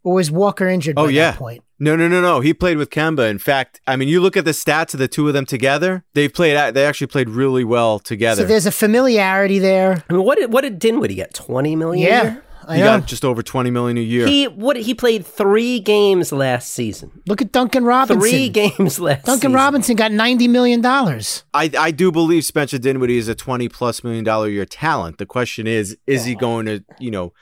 Or 0.03 0.15
was 0.15 0.31
Walker 0.31 0.67
injured 0.67 0.99
Oh, 0.99 1.05
by 1.05 1.11
yeah. 1.11 1.33
that 1.33 1.39
point? 1.39 1.63
No, 1.79 1.95
no, 1.95 2.09
no, 2.09 2.23
no. 2.23 2.41
He 2.41 2.55
played 2.55 2.79
with 2.79 2.89
Kemba. 2.89 3.29
In 3.31 3.39
fact, 3.39 3.81
I 3.87 3.97
mean, 3.97 4.09
you 4.09 4.21
look 4.23 4.35
at 4.37 4.47
the 4.47 4.51
stats 4.53 4.95
of 4.95 5.01
the 5.01 5.09
two 5.09 5.29
of 5.29 5.35
them 5.35 5.45
together. 5.45 6.05
They 6.15 6.29
played. 6.29 6.75
They 6.75 6.85
actually 6.87 7.07
played 7.09 7.29
really 7.29 7.65
well 7.65 7.99
together. 7.99 8.43
So 8.43 8.49
there's 8.49 8.65
a 8.67 8.73
familiarity 8.73 9.59
there. 9.59 10.05
I 10.09 10.13
mean, 10.13 10.25
what 10.25 10.39
did 10.39 10.53
what 10.53 10.63
did 10.63 10.79
Dinwiddie 10.79 11.15
get? 11.17 11.35
Twenty 11.35 11.77
million. 11.77 12.07
a 12.07 12.11
Yeah. 12.11 12.37
Year? 12.77 12.85
I 12.85 12.89
he 12.89 12.95
know. 12.95 13.01
got 13.01 13.09
just 13.09 13.25
over 13.25 13.43
twenty 13.43 13.71
million 13.71 13.97
a 13.99 14.01
year. 14.01 14.27
He 14.27 14.49
what 14.49 14.77
he 14.77 14.95
played 14.95 15.27
three 15.27 15.81
games 15.81 16.33
last 16.33 16.71
season. 16.71 17.23
Look 17.27 17.43
at 17.43 17.53
Duncan 17.53 17.85
Robinson. 17.85 18.21
Three 18.21 18.49
games 18.49 18.99
last. 18.99 19.25
Duncan 19.25 19.41
season. 19.41 19.53
Robinson 19.53 19.97
got 19.97 20.13
ninety 20.13 20.49
million 20.49 20.81
dollars. 20.81 21.45
I, 21.55 21.71
I 21.79 21.91
do 21.91 22.11
believe 22.11 22.45
Spencer 22.45 22.79
Dinwiddie 22.79 23.19
is 23.19 23.29
a 23.29 23.35
twenty 23.35 23.69
plus 23.69 24.03
million 24.05 24.25
dollar 24.25 24.49
year 24.49 24.65
talent. 24.67 25.19
The 25.19 25.27
question 25.27 25.67
is, 25.67 25.97
is 26.07 26.25
he 26.25 26.35
going 26.35 26.67
to, 26.67 26.85
you 26.99 27.11
know, 27.11 27.33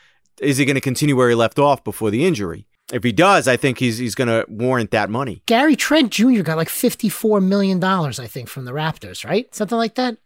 is 0.41 0.59
he 0.59 0.65
going 0.65 0.75
to 0.77 0.81
continue 0.81 1.17
where 1.17 1.29
he 1.29 1.35
left 1.35 1.59
off 1.59 1.85
before 1.85 2.11
the 2.11 2.25
injury? 2.25 2.67
If 2.91 3.05
he 3.05 3.13
does, 3.13 3.47
I 3.47 3.59
think 3.59 3.79
he's 3.79 3.99
he's 3.99 4.15
going 4.15 4.29
to 4.29 4.47
warrant 4.49 4.93
that 4.93 5.11
money. 5.11 5.43
Gary 5.45 5.77
Trent 5.77 6.11
Jr. 6.11 6.41
got 6.43 6.57
like 6.57 6.71
fifty-four 6.71 7.41
million 7.41 7.79
dollars, 7.81 8.19
I 8.19 8.27
think, 8.27 8.49
from 8.49 8.65
the 8.65 8.73
Raptors, 8.73 9.29
right? 9.29 9.55
Something 9.55 9.77
like 9.77 9.97
that. 9.97 10.17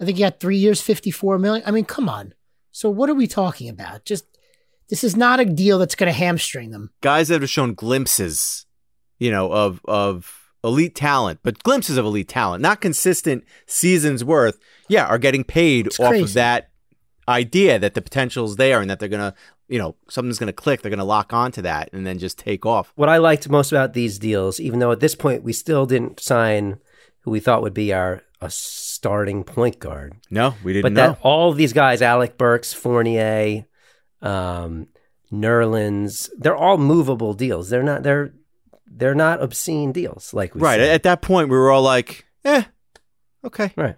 I 0.00 0.04
think 0.04 0.16
he 0.16 0.24
got 0.24 0.40
three 0.40 0.56
years, 0.56 0.82
fifty-four 0.82 1.38
million. 1.38 1.62
I 1.66 1.70
mean, 1.70 1.84
come 1.84 2.08
on. 2.08 2.34
So 2.72 2.88
what 2.90 3.10
are 3.10 3.14
we 3.14 3.26
talking 3.26 3.68
about? 3.68 4.04
Just 4.04 4.24
this 4.90 5.02
is 5.04 5.16
not 5.16 5.40
a 5.40 5.44
deal 5.44 5.78
that's 5.78 5.94
going 5.94 6.12
to 6.12 6.18
hamstring 6.18 6.70
them. 6.70 6.90
Guys 7.00 7.28
that 7.28 7.40
have 7.40 7.50
shown 7.50 7.74
glimpses, 7.74 8.66
you 9.18 9.30
know, 9.30 9.50
of 9.52 9.80
of 9.86 10.36
elite 10.62 10.94
talent, 10.94 11.40
but 11.42 11.62
glimpses 11.62 11.96
of 11.96 12.04
elite 12.04 12.28
talent, 12.28 12.60
not 12.62 12.80
consistent 12.80 13.44
seasons 13.66 14.22
worth. 14.22 14.58
Yeah, 14.88 15.06
are 15.06 15.18
getting 15.18 15.44
paid 15.44 15.86
It's 15.86 16.00
off 16.00 16.14
of 16.14 16.32
that 16.34 16.70
idea 17.28 17.78
that 17.78 17.94
the 17.94 18.02
potential's 18.02 18.56
there 18.56 18.80
and 18.80 18.90
that 18.90 18.98
they're 18.98 19.08
gonna, 19.08 19.34
you 19.68 19.78
know, 19.78 19.94
something's 20.08 20.38
gonna 20.38 20.52
click. 20.52 20.82
They're 20.82 20.90
gonna 20.90 21.04
lock 21.04 21.32
onto 21.32 21.62
that 21.62 21.90
and 21.92 22.06
then 22.06 22.18
just 22.18 22.38
take 22.38 22.66
off. 22.66 22.92
What 22.96 23.08
I 23.08 23.18
liked 23.18 23.48
most 23.48 23.70
about 23.72 23.92
these 23.94 24.18
deals, 24.18 24.58
even 24.60 24.80
though 24.80 24.90
at 24.92 25.00
this 25.00 25.14
point 25.14 25.42
we 25.44 25.52
still 25.52 25.86
didn't 25.86 26.20
sign 26.20 26.78
who 27.20 27.30
we 27.30 27.40
thought 27.40 27.62
would 27.62 27.74
be 27.74 27.92
our 27.92 28.22
a 28.42 28.50
starting 28.50 29.44
point 29.44 29.78
guard, 29.78 30.14
No, 30.30 30.54
we 30.64 30.72
didn't 30.72 30.82
but 30.84 30.92
know. 30.92 31.08
that 31.12 31.18
all 31.22 31.50
of 31.50 31.56
these 31.58 31.74
guys, 31.74 32.00
Alec 32.02 32.38
Burks, 32.38 32.72
Fournier, 32.72 33.66
um, 34.22 34.86
Nerlens, 35.32 36.28
they're 36.38 36.56
all 36.56 36.78
movable 36.78 37.34
deals. 37.34 37.70
They're 37.70 37.82
not 37.82 38.02
they're 38.02 38.32
they're 38.86 39.14
not 39.14 39.42
obscene 39.42 39.92
deals 39.92 40.34
like 40.34 40.54
we 40.54 40.60
right 40.60 40.80
said. 40.80 40.90
at 40.90 41.02
that 41.04 41.22
point, 41.22 41.48
we 41.48 41.56
were 41.56 41.70
all 41.70 41.82
like, 41.82 42.26
eh, 42.44 42.64
okay. 43.44 43.72
Right. 43.76 43.96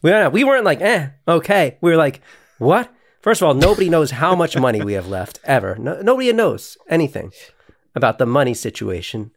We, 0.00 0.28
we 0.28 0.44
weren't 0.44 0.64
like, 0.64 0.80
eh, 0.80 1.08
okay. 1.26 1.78
We 1.80 1.90
were 1.90 1.96
like, 1.96 2.20
what? 2.58 2.92
First 3.20 3.42
of 3.42 3.48
all, 3.48 3.54
nobody 3.54 3.90
knows 3.90 4.12
how 4.12 4.36
much 4.36 4.56
money 4.56 4.80
we 4.80 4.92
have 4.92 5.08
left 5.08 5.40
ever. 5.42 5.74
No, 5.76 6.00
nobody 6.00 6.32
knows 6.32 6.78
anything. 6.88 7.32
about 7.94 8.18
the 8.18 8.26
money 8.26 8.54
situation. 8.54 9.32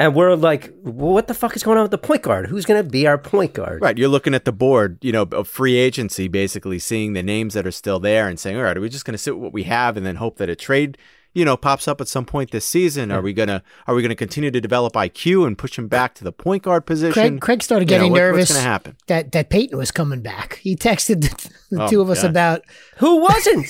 And 0.00 0.14
we're 0.14 0.34
like, 0.36 0.72
well, 0.82 1.12
what 1.12 1.26
the 1.26 1.34
fuck 1.34 1.56
is 1.56 1.62
going 1.64 1.76
on 1.76 1.82
with 1.82 1.90
the 1.90 1.98
point 1.98 2.22
guard? 2.22 2.46
Who's 2.46 2.64
going 2.64 2.82
to 2.82 2.88
be 2.88 3.06
our 3.08 3.18
point 3.18 3.52
guard? 3.54 3.82
Right. 3.82 3.98
You're 3.98 4.08
looking 4.08 4.32
at 4.34 4.44
the 4.44 4.52
board, 4.52 4.98
you 5.02 5.10
know, 5.10 5.22
of 5.22 5.48
free 5.48 5.76
agency, 5.76 6.28
basically 6.28 6.78
seeing 6.78 7.14
the 7.14 7.22
names 7.22 7.54
that 7.54 7.66
are 7.66 7.72
still 7.72 7.98
there 7.98 8.28
and 8.28 8.38
saying, 8.38 8.56
all 8.56 8.62
right, 8.62 8.76
are 8.76 8.80
we 8.80 8.88
just 8.88 9.04
going 9.04 9.14
to 9.14 9.18
sit 9.18 9.34
with 9.34 9.42
what 9.42 9.52
we 9.52 9.64
have 9.64 9.96
and 9.96 10.06
then 10.06 10.16
hope 10.16 10.36
that 10.38 10.48
a 10.48 10.54
trade, 10.54 10.98
you 11.34 11.44
know, 11.44 11.56
pops 11.56 11.88
up 11.88 12.00
at 12.00 12.06
some 12.06 12.24
point 12.24 12.52
this 12.52 12.64
season? 12.64 13.10
Are 13.10 13.20
we 13.20 13.32
gonna 13.32 13.62
are 13.86 13.94
we 13.94 14.02
gonna 14.02 14.14
continue 14.16 14.50
to 14.50 14.60
develop 14.60 14.94
IQ 14.94 15.46
and 15.46 15.58
push 15.58 15.78
him 15.78 15.86
back 15.86 16.14
to 16.14 16.24
the 16.24 16.32
point 16.32 16.62
guard 16.62 16.86
position? 16.86 17.12
Craig, 17.12 17.40
Craig 17.40 17.62
started 17.62 17.88
You 17.90 17.96
know, 17.96 18.00
getting 18.02 18.12
what- 18.12 18.18
nervous 18.18 18.50
What's 18.50 18.52
gonna 18.54 18.62
happen? 18.70 18.96
that 19.08 19.32
that 19.32 19.50
Payton 19.50 19.76
was 19.78 19.90
coming 19.90 20.22
back. 20.22 20.54
He 20.62 20.74
texted 20.74 21.20
the, 21.22 21.50
the 21.76 21.82
Oh, 21.84 21.88
two 21.88 22.00
of 22.00 22.08
us 22.08 22.22
God. 22.22 22.30
about 22.30 22.62
Who 22.96 23.20
wasn't? 23.20 23.66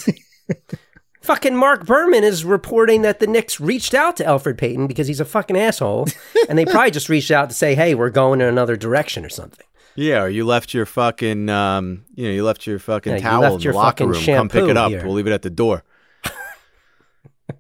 fucking 1.28 1.54
Marc 1.54 1.85
Berman 1.85 2.25
is 2.25 2.42
reporting 2.42 3.02
that 3.02 3.20
the 3.20 3.26
Knicks 3.26 3.61
reached 3.61 3.92
out 3.92 4.16
to 4.16 4.25
Elfrid 4.25 4.56
Payton 4.56 4.87
because 4.87 5.06
he's 5.06 5.20
a 5.20 5.26
fucking 5.26 5.58
asshole. 5.58 6.06
and 6.49 6.58
they 6.58 6.64
probably 6.64 6.90
just 6.90 7.11
reached 7.11 7.30
out 7.30 7.50
to 7.50 7.54
say, 7.54 7.75
hey, 7.75 7.94
we're 7.94 8.08
going 8.08 8.40
in 8.40 8.47
another 8.49 8.76
direction 8.76 9.26
or 9.26 9.28
something. 9.28 9.66
Yeah, 9.94 10.23
or 10.23 10.28
you 10.30 10.47
left 10.47 10.73
your 10.73 10.87
fucking 10.87 11.50
um 11.50 12.04
you 12.14 12.25
know, 12.28 12.30
you 12.32 12.44
left 12.44 12.66
your 12.66 12.78
fucking 12.78 13.11
Yeah, 13.12 13.16
you 13.18 13.23
towel 13.23 13.40
left 13.42 13.64
in 13.64 13.70
the 13.73 13.76
locker 13.76 14.06
room. 14.06 14.25
Come 14.25 14.49
pick 14.49 14.64
it 14.68 14.76
up. 14.78 14.90
here. 14.90 15.04
We'll 15.04 15.12
leave 15.14 15.26
it 15.26 15.32
at 15.32 15.42
the 15.42 15.50
door. 15.50 15.85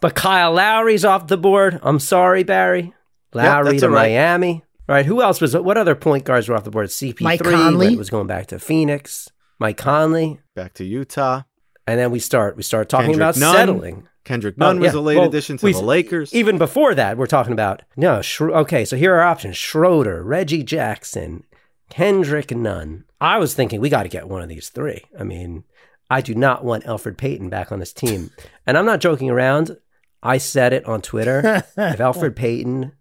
But 0.00 0.14
Kyle 0.14 0.52
Lowry's 0.52 1.04
off 1.04 1.26
the 1.26 1.36
board. 1.36 1.80
I'm 1.82 1.98
sorry, 1.98 2.44
Barry. 2.44 2.94
Lowry 3.34 3.70
that's 3.72 3.80
to 3.80 3.88
all 3.88 3.92
right. 3.92 4.10
Miami. 4.12 4.62
All 4.88 4.94
right, 4.94 5.04
who 5.04 5.20
else 5.20 5.40
was? 5.40 5.56
What 5.56 5.76
other 5.76 5.96
point 5.96 6.24
guards 6.24 6.48
were 6.48 6.54
off 6.54 6.62
the 6.62 6.70
board? 6.70 6.86
CP3 6.86 7.20
Mike 7.20 7.42
Conley. 7.42 7.94
it 7.94 7.98
was 7.98 8.08
going 8.08 8.28
back 8.28 8.46
to 8.46 8.60
Phoenix. 8.60 9.28
Mike 9.58 9.76
Conley, 9.76 10.38
Back 10.54 10.72
to 10.74 10.84
Utah. 10.84 11.42
And 11.88 11.98
then 11.98 12.10
we 12.10 12.18
start 12.18 12.56
we 12.56 12.62
start 12.62 12.88
talking 12.88 13.12
Kendrick 13.12 13.22
about 13.22 13.36
Nunn. 13.38 13.54
settling. 13.54 14.08
Kendrick 14.24 14.56
Oh, 14.60 14.66
Nunn 14.66 14.80
was 14.80 14.92
yeah. 14.92 14.98
a 14.98 15.02
late 15.02 15.16
Well, 15.16 15.26
addition 15.28 15.56
to 15.56 15.64
we- 15.64 15.72
the 15.72 15.80
Lakers. 15.80 16.34
Even 16.34 16.58
before 16.58 16.94
that, 16.94 17.16
we're 17.16 17.26
talking 17.26 17.54
about 17.54 17.82
no. 17.96 18.18
Schro- 18.18 18.54
okay, 18.58 18.84
so 18.84 18.96
here 18.96 19.14
are 19.14 19.20
our 19.20 19.26
options: 19.28 19.56
Schroeder, 19.56 20.22
Reggie 20.22 20.62
Jackson, 20.62 21.44
Kendrick 21.88 22.50
Nunn. 22.50 23.04
I 23.20 23.38
was 23.38 23.54
thinking 23.54 23.80
we 23.80 23.88
got 23.88 24.02
to 24.02 24.08
get 24.10 24.28
one 24.28 24.42
of 24.42 24.48
these 24.48 24.68
three. 24.68 25.04
I 25.18 25.24
mean, 25.24 25.64
I 26.10 26.20
do 26.20 26.34
not 26.34 26.62
want 26.64 26.84
Elfrid 26.84 27.16
Payton 27.16 27.48
back 27.48 27.72
on 27.72 27.78
this 27.80 27.92
team, 27.94 28.30
and 28.66 28.76
I'm 28.76 28.86
not 28.86 29.00
joking 29.00 29.30
around. 29.30 29.76
I 30.22 30.36
said 30.38 30.72
it 30.72 30.84
on 30.84 31.00
Twitter. 31.00 31.64
if 31.78 31.98
Elfrid 31.98 32.36
Payton 32.36 32.92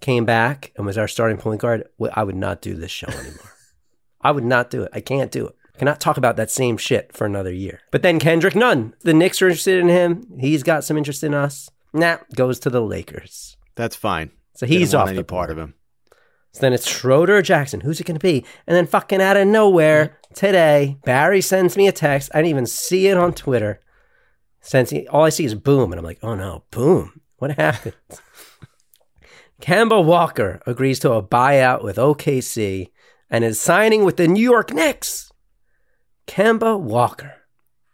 came 0.00 0.24
back 0.24 0.72
and 0.76 0.86
was 0.86 0.96
our 0.96 1.08
starting 1.08 1.36
point 1.36 1.60
guard, 1.60 1.84
I 2.14 2.24
would 2.24 2.36
not 2.36 2.62
do 2.62 2.74
this 2.74 2.90
show 2.90 3.08
anymore. 3.08 3.52
I 4.20 4.30
would 4.30 4.44
not 4.44 4.70
do 4.70 4.84
it. 4.84 4.90
I 4.94 5.00
can't 5.00 5.30
do 5.30 5.48
it. 5.48 5.54
Cannot 5.78 6.00
talk 6.00 6.16
about 6.16 6.36
that 6.36 6.50
same 6.50 6.76
shit 6.76 7.12
for 7.12 7.24
another 7.26 7.52
year. 7.52 7.80
But 7.90 8.02
then 8.02 8.18
Kendrick 8.18 8.54
Nunn, 8.54 8.94
the 9.00 9.14
Knicks 9.14 9.40
are 9.40 9.46
interested 9.48 9.78
in 9.78 9.88
him. 9.88 10.26
He's 10.38 10.62
got 10.62 10.84
some 10.84 10.98
interest 10.98 11.24
in 11.24 11.34
us. 11.34 11.70
Nah, 11.94 12.18
goes 12.34 12.58
to 12.60 12.70
the 12.70 12.82
Lakers. 12.82 13.56
That's 13.74 13.96
fine. 13.96 14.30
So 14.54 14.66
he's 14.66 14.94
off 14.94 15.08
any 15.08 15.16
the 15.16 15.24
part 15.24 15.48
board. 15.48 15.58
of 15.58 15.64
him. 15.64 15.74
So 16.52 16.60
then 16.60 16.74
it's 16.74 16.86
Schroeder 16.88 17.38
or 17.38 17.42
Jackson. 17.42 17.80
Who's 17.80 18.00
it 18.00 18.06
going 18.06 18.18
to 18.18 18.22
be? 18.22 18.44
And 18.66 18.76
then 18.76 18.86
fucking 18.86 19.22
out 19.22 19.38
of 19.38 19.48
nowhere 19.48 20.18
today, 20.34 20.98
Barry 21.04 21.40
sends 21.40 21.76
me 21.76 21.88
a 21.88 21.92
text. 21.92 22.30
I 22.34 22.38
didn't 22.38 22.50
even 22.50 22.66
see 22.66 23.06
it 23.08 23.16
on 23.16 23.32
Twitter. 23.32 23.80
Sends 24.60 24.92
all 25.10 25.24
I 25.24 25.30
see 25.30 25.46
is 25.46 25.54
boom, 25.54 25.90
and 25.92 25.98
I'm 25.98 26.04
like, 26.04 26.18
oh 26.22 26.34
no, 26.34 26.64
boom. 26.70 27.20
What 27.38 27.56
happened? 27.56 27.96
Kemba 29.62 30.04
Walker 30.04 30.60
agrees 30.66 30.98
to 31.00 31.12
a 31.12 31.22
buyout 31.22 31.82
with 31.82 31.96
OKC 31.96 32.90
and 33.30 33.44
is 33.44 33.60
signing 33.60 34.04
with 34.04 34.16
the 34.16 34.28
New 34.28 34.42
York 34.42 34.72
Knicks. 34.72 35.31
Kemba 36.26 36.78
Walker. 36.78 37.34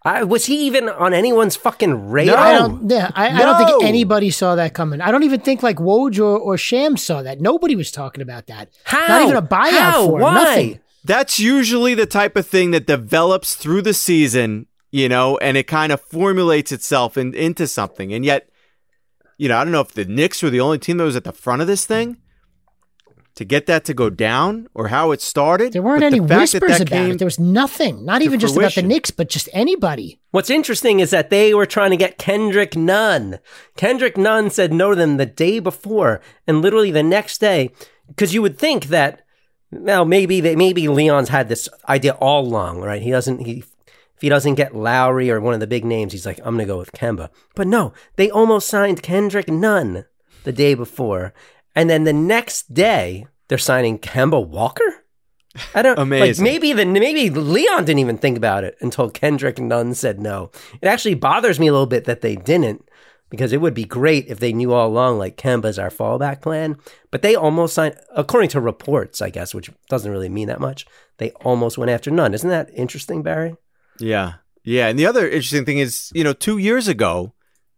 I, 0.02 0.22
was 0.22 0.46
he 0.46 0.66
even 0.66 0.88
on 0.88 1.12
anyone's 1.12 1.56
fucking 1.56 2.08
radar? 2.08 2.36
I 2.36 2.52
don't. 2.52 2.88
Yeah, 2.88 3.10
I, 3.14 3.28
I 3.28 3.38
don't 3.38 3.58
think 3.58 3.84
anybody 3.84 4.30
saw 4.30 4.54
that 4.54 4.72
coming. 4.72 5.00
I 5.00 5.10
don't 5.10 5.24
even 5.24 5.40
think 5.40 5.62
like 5.62 5.76
Woj 5.76 6.18
or, 6.18 6.38
or 6.38 6.56
Sham 6.56 6.96
saw 6.96 7.22
that. 7.22 7.40
Nobody 7.40 7.74
was 7.74 7.90
talking 7.90 8.22
about 8.22 8.46
that. 8.46 8.70
How? 8.84 9.06
Not 9.06 9.22
even 9.22 9.36
a 9.36 9.42
buyout 9.42 9.70
How? 9.70 10.06
for 10.06 10.16
him. 10.16 10.22
Why? 10.22 10.34
Nothing. 10.34 10.80
That's 11.04 11.40
usually 11.40 11.94
the 11.94 12.06
type 12.06 12.36
of 12.36 12.46
thing 12.46 12.70
that 12.70 12.86
develops 12.86 13.54
through 13.54 13.82
the 13.82 13.94
season, 13.94 14.66
you 14.90 15.08
know, 15.08 15.36
and 15.38 15.56
it 15.56 15.66
kind 15.66 15.92
of 15.92 16.00
formulates 16.00 16.70
itself 16.70 17.16
in, 17.16 17.34
into 17.34 17.66
something. 17.66 18.12
And 18.12 18.24
yet, 18.24 18.48
you 19.36 19.48
know, 19.48 19.58
I 19.58 19.64
don't 19.64 19.72
know 19.72 19.80
if 19.80 19.92
the 19.92 20.04
Knicks 20.04 20.42
were 20.42 20.50
the 20.50 20.60
only 20.60 20.78
team 20.78 20.98
that 20.98 21.04
was 21.04 21.16
at 21.16 21.24
the 21.24 21.32
front 21.32 21.60
of 21.60 21.68
this 21.68 21.86
thing 21.86 22.18
to 23.38 23.44
get 23.44 23.66
that 23.66 23.84
to 23.84 23.94
go 23.94 24.10
down 24.10 24.68
or 24.74 24.88
how 24.88 25.12
it 25.12 25.22
started. 25.22 25.72
There 25.72 25.80
weren't 25.80 26.02
any 26.02 26.18
the 26.18 26.26
fact 26.26 26.50
that 26.50 26.60
whispers 26.60 26.78
that 26.78 26.88
about 26.88 27.10
it. 27.10 27.18
There 27.18 27.26
was 27.26 27.38
nothing. 27.38 28.04
Not 28.04 28.18
to 28.18 28.24
even 28.24 28.40
just 28.40 28.56
about 28.56 28.66
the 28.66 28.70
fruition. 28.72 28.88
Knicks, 28.88 29.12
but 29.12 29.28
just 29.28 29.48
anybody. 29.52 30.20
What's 30.32 30.50
interesting 30.50 30.98
is 30.98 31.10
that 31.10 31.30
they 31.30 31.54
were 31.54 31.64
trying 31.64 31.90
to 31.90 31.96
get 31.96 32.18
Kendrick 32.18 32.76
Nunn. 32.76 33.38
Kendrick 33.76 34.16
Nunn 34.16 34.50
said 34.50 34.72
no 34.72 34.90
to 34.90 34.96
them 34.96 35.18
the 35.18 35.26
day 35.26 35.60
before, 35.60 36.20
and 36.48 36.60
literally 36.62 36.90
the 36.90 37.04
next 37.04 37.38
day, 37.38 37.70
because 38.08 38.34
you 38.34 38.42
would 38.42 38.58
think 38.58 38.86
that, 38.86 39.22
well, 39.70 40.04
maybe 40.04 40.40
they, 40.40 40.56
maybe 40.56 40.88
Leon's 40.88 41.28
had 41.28 41.48
this 41.48 41.68
idea 41.88 42.14
all 42.14 42.44
along, 42.44 42.80
right? 42.80 43.00
He 43.00 43.12
doesn't 43.12 43.46
he. 43.46 43.62
If 44.16 44.22
he 44.22 44.28
doesn't 44.28 44.56
get 44.56 44.74
Lowry 44.74 45.30
or 45.30 45.40
one 45.40 45.54
of 45.54 45.60
the 45.60 45.68
big 45.68 45.84
names, 45.84 46.10
he's 46.10 46.26
like, 46.26 46.40
I'm 46.40 46.56
going 46.56 46.58
to 46.58 46.64
go 46.64 46.76
with 46.76 46.90
Kemba. 46.90 47.28
But 47.54 47.68
no, 47.68 47.92
they 48.16 48.28
almost 48.28 48.66
signed 48.66 49.00
Kendrick 49.00 49.46
Nunn 49.46 50.06
the 50.42 50.50
day 50.50 50.74
before. 50.74 51.32
And 51.74 51.88
then 51.88 52.04
the 52.04 52.12
next 52.12 52.74
day, 52.74 53.26
they're 53.48 53.58
signing 53.58 53.98
Kemba 53.98 54.46
Walker? 54.46 55.04
I 55.74 55.82
don't 55.82 55.96
like 55.96 56.02
Amazing. 56.02 56.44
maybe 56.44 56.72
the 56.72 56.86
maybe 56.86 57.30
Leon 57.30 57.84
didn't 57.84 57.98
even 57.98 58.18
think 58.18 58.36
about 58.36 58.64
it 58.64 58.76
until 58.80 59.10
Kendrick 59.10 59.58
Nunn 59.58 59.94
said 59.94 60.20
no. 60.20 60.50
It 60.80 60.86
actually 60.86 61.14
bothers 61.14 61.58
me 61.58 61.66
a 61.66 61.72
little 61.72 61.86
bit 61.86 62.04
that 62.04 62.20
they 62.20 62.36
didn't 62.36 62.88
because 63.30 63.52
it 63.52 63.60
would 63.60 63.74
be 63.74 63.84
great 63.84 64.26
if 64.28 64.40
they 64.40 64.52
knew 64.52 64.72
all 64.72 64.88
along 64.88 65.18
like 65.18 65.36
Kemba's 65.36 65.78
our 65.78 65.90
fallback 65.90 66.40
plan. 66.42 66.76
But 67.10 67.22
they 67.22 67.34
almost 67.34 67.74
signed 67.74 67.96
according 68.14 68.50
to 68.50 68.60
reports, 68.60 69.20
I 69.20 69.30
guess, 69.30 69.54
which 69.54 69.70
doesn't 69.88 70.10
really 70.10 70.28
mean 70.28 70.48
that 70.48 70.60
much. 70.60 70.86
They 71.16 71.30
almost 71.42 71.78
went 71.78 71.90
after 71.90 72.10
Nunn. 72.10 72.34
Isn't 72.34 72.50
that 72.50 72.70
interesting, 72.74 73.22
Barry? 73.22 73.56
Yeah. 73.98 74.34
Yeah. 74.64 74.88
And 74.88 74.98
the 74.98 75.06
other 75.06 75.26
interesting 75.26 75.64
thing 75.64 75.78
is, 75.78 76.12
you 76.14 76.24
know, 76.24 76.32
two 76.32 76.58
years 76.58 76.88
ago, 76.88 77.32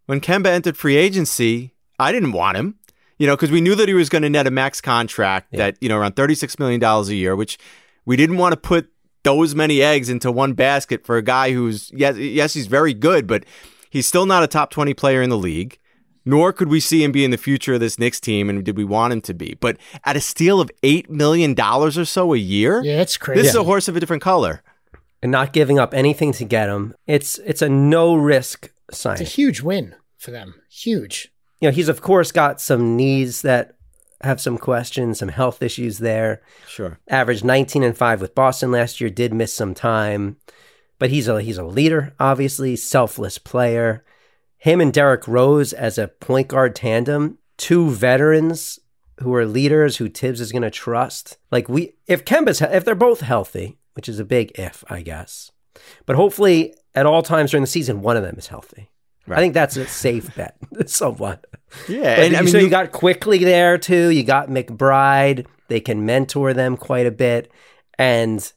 when 0.06 0.20
Kemba 0.20 0.46
entered 0.48 0.76
free 0.76 0.96
agency, 0.96 1.74
I 1.98 2.12
didn't 2.12 2.32
want 2.32 2.56
him, 2.56 2.78
you 3.20 3.26
know, 3.26 3.36
because 3.36 3.50
we 3.50 3.60
knew 3.60 3.74
that 3.74 3.86
he 3.86 3.94
was 3.94 4.08
going 4.08 4.22
to 4.22 4.30
net 4.30 4.46
a 4.46 4.50
max 4.50 4.80
contract 4.80 5.52
that, 5.52 5.76
you 5.80 5.88
know, 5.88 5.98
around 5.98 6.16
$36 6.16 6.58
million 6.58 6.82
a 6.82 7.02
year, 7.12 7.36
which 7.36 7.58
we 8.06 8.16
didn't 8.16 8.38
want 8.38 8.52
to 8.54 8.56
put 8.56 8.90
those 9.22 9.54
many 9.54 9.82
eggs 9.82 10.08
into 10.08 10.32
one 10.32 10.54
basket 10.54 11.04
for 11.04 11.18
a 11.18 11.22
guy 11.22 11.52
who's, 11.52 11.90
yes, 11.94 12.16
yes, 12.16 12.54
he's 12.54 12.66
very 12.66 12.94
good, 12.94 13.26
but 13.26 13.44
he's 13.90 14.06
still 14.06 14.24
not 14.24 14.42
a 14.42 14.46
top 14.46 14.70
20 14.70 14.94
player 14.94 15.20
in 15.20 15.28
the 15.30 15.36
league. 15.36 15.78
Nor 16.24 16.52
could 16.52 16.68
we 16.68 16.80
see 16.80 17.02
him 17.04 17.12
be 17.12 17.24
in 17.24 17.30
the 17.30 17.36
future 17.38 17.74
of 17.74 17.80
this 17.80 17.98
Knicks 17.98 18.20
team, 18.20 18.48
and 18.50 18.64
did 18.64 18.76
we 18.76 18.84
want 18.84 19.12
him 19.12 19.20
to 19.22 19.34
be? 19.34 19.56
But 19.60 19.76
at 20.04 20.16
a 20.16 20.20
steal 20.20 20.60
of 20.60 20.70
$8 20.82 21.08
million 21.10 21.54
or 21.60 21.90
so 22.04 22.34
a 22.34 22.36
year, 22.38 22.82
Yeah, 22.82 23.00
it's 23.00 23.16
crazy. 23.16 23.40
this 23.42 23.50
is 23.50 23.56
a 23.56 23.64
horse 23.64 23.88
of 23.88 23.96
a 23.96 24.00
different 24.00 24.22
color. 24.22 24.62
And 25.22 25.30
not 25.32 25.52
giving 25.52 25.78
up 25.78 25.92
anything 25.94 26.32
to 26.34 26.44
get 26.44 26.68
him. 26.70 26.94
It's 27.06 27.38
it's 27.38 27.60
a 27.62 27.68
no 27.68 28.14
risk 28.14 28.70
sign. 28.90 29.12
It's 29.14 29.20
a 29.22 29.24
huge 29.24 29.60
win 29.60 29.94
for 30.16 30.30
them. 30.30 30.54
Huge. 30.70 31.30
You 31.60 31.68
know, 31.68 31.74
he's 31.74 31.88
of 31.88 32.02
course 32.02 32.32
got 32.32 32.60
some 32.60 32.96
knees 32.96 33.42
that 33.42 33.76
have 34.22 34.40
some 34.40 34.58
questions, 34.58 35.18
some 35.18 35.28
health 35.28 35.62
issues 35.62 35.98
there. 35.98 36.42
Sure. 36.66 36.98
averaged 37.08 37.44
19 37.44 37.82
and 37.82 37.96
5 37.96 38.20
with 38.20 38.34
Boston 38.34 38.70
last 38.70 39.00
year, 39.00 39.10
did 39.10 39.32
miss 39.32 39.52
some 39.52 39.74
time. 39.74 40.36
But 40.98 41.10
he's 41.10 41.28
a 41.28 41.40
he's 41.40 41.58
a 41.58 41.64
leader, 41.64 42.14
obviously, 42.20 42.76
selfless 42.76 43.38
player. 43.38 44.04
Him 44.58 44.80
and 44.82 44.92
Derrick 44.92 45.26
Rose 45.26 45.72
as 45.72 45.96
a 45.96 46.08
point 46.08 46.48
guard 46.48 46.76
tandem, 46.76 47.38
two 47.56 47.90
veterans 47.90 48.78
who 49.20 49.34
are 49.34 49.46
leaders 49.46 49.96
who 49.96 50.08
Thibs 50.08 50.40
is 50.40 50.52
going 50.52 50.62
to 50.62 50.70
trust. 50.70 51.38
Like 51.50 51.68
we 51.68 51.94
if 52.06 52.24
Kemba's 52.24 52.60
if 52.60 52.84
they're 52.84 52.94
both 52.94 53.20
healthy, 53.20 53.78
which 53.94 54.08
is 54.08 54.18
a 54.18 54.24
big 54.24 54.52
if, 54.56 54.84
I 54.90 55.00
guess. 55.00 55.50
But 56.04 56.16
hopefully 56.16 56.74
at 56.94 57.06
all 57.06 57.22
times 57.22 57.50
during 57.50 57.62
the 57.62 57.66
season 57.66 58.02
one 58.02 58.18
of 58.18 58.22
them 58.22 58.36
is 58.36 58.48
healthy. 58.48 58.90
I 59.28 59.36
think 59.36 59.54
that's 59.54 59.76
a 59.76 59.86
safe 59.86 60.34
bet, 60.34 60.56
somewhat. 60.86 61.46
Yeah, 61.88 62.16
But 62.16 62.24
and 62.24 62.36
I 62.36 62.40
mean, 62.40 62.48
so 62.48 62.58
you 62.58 62.68
got 62.68 62.92
Quickley 62.92 63.38
there 63.38 63.78
too. 63.78 64.08
You 64.10 64.22
got 64.22 64.48
McBride. 64.48 65.46
They 65.68 65.80
can 65.80 66.04
mentor 66.04 66.52
them 66.52 66.76
quite 66.76 67.06
a 67.06 67.10
bit, 67.10 67.50
and 67.98 68.52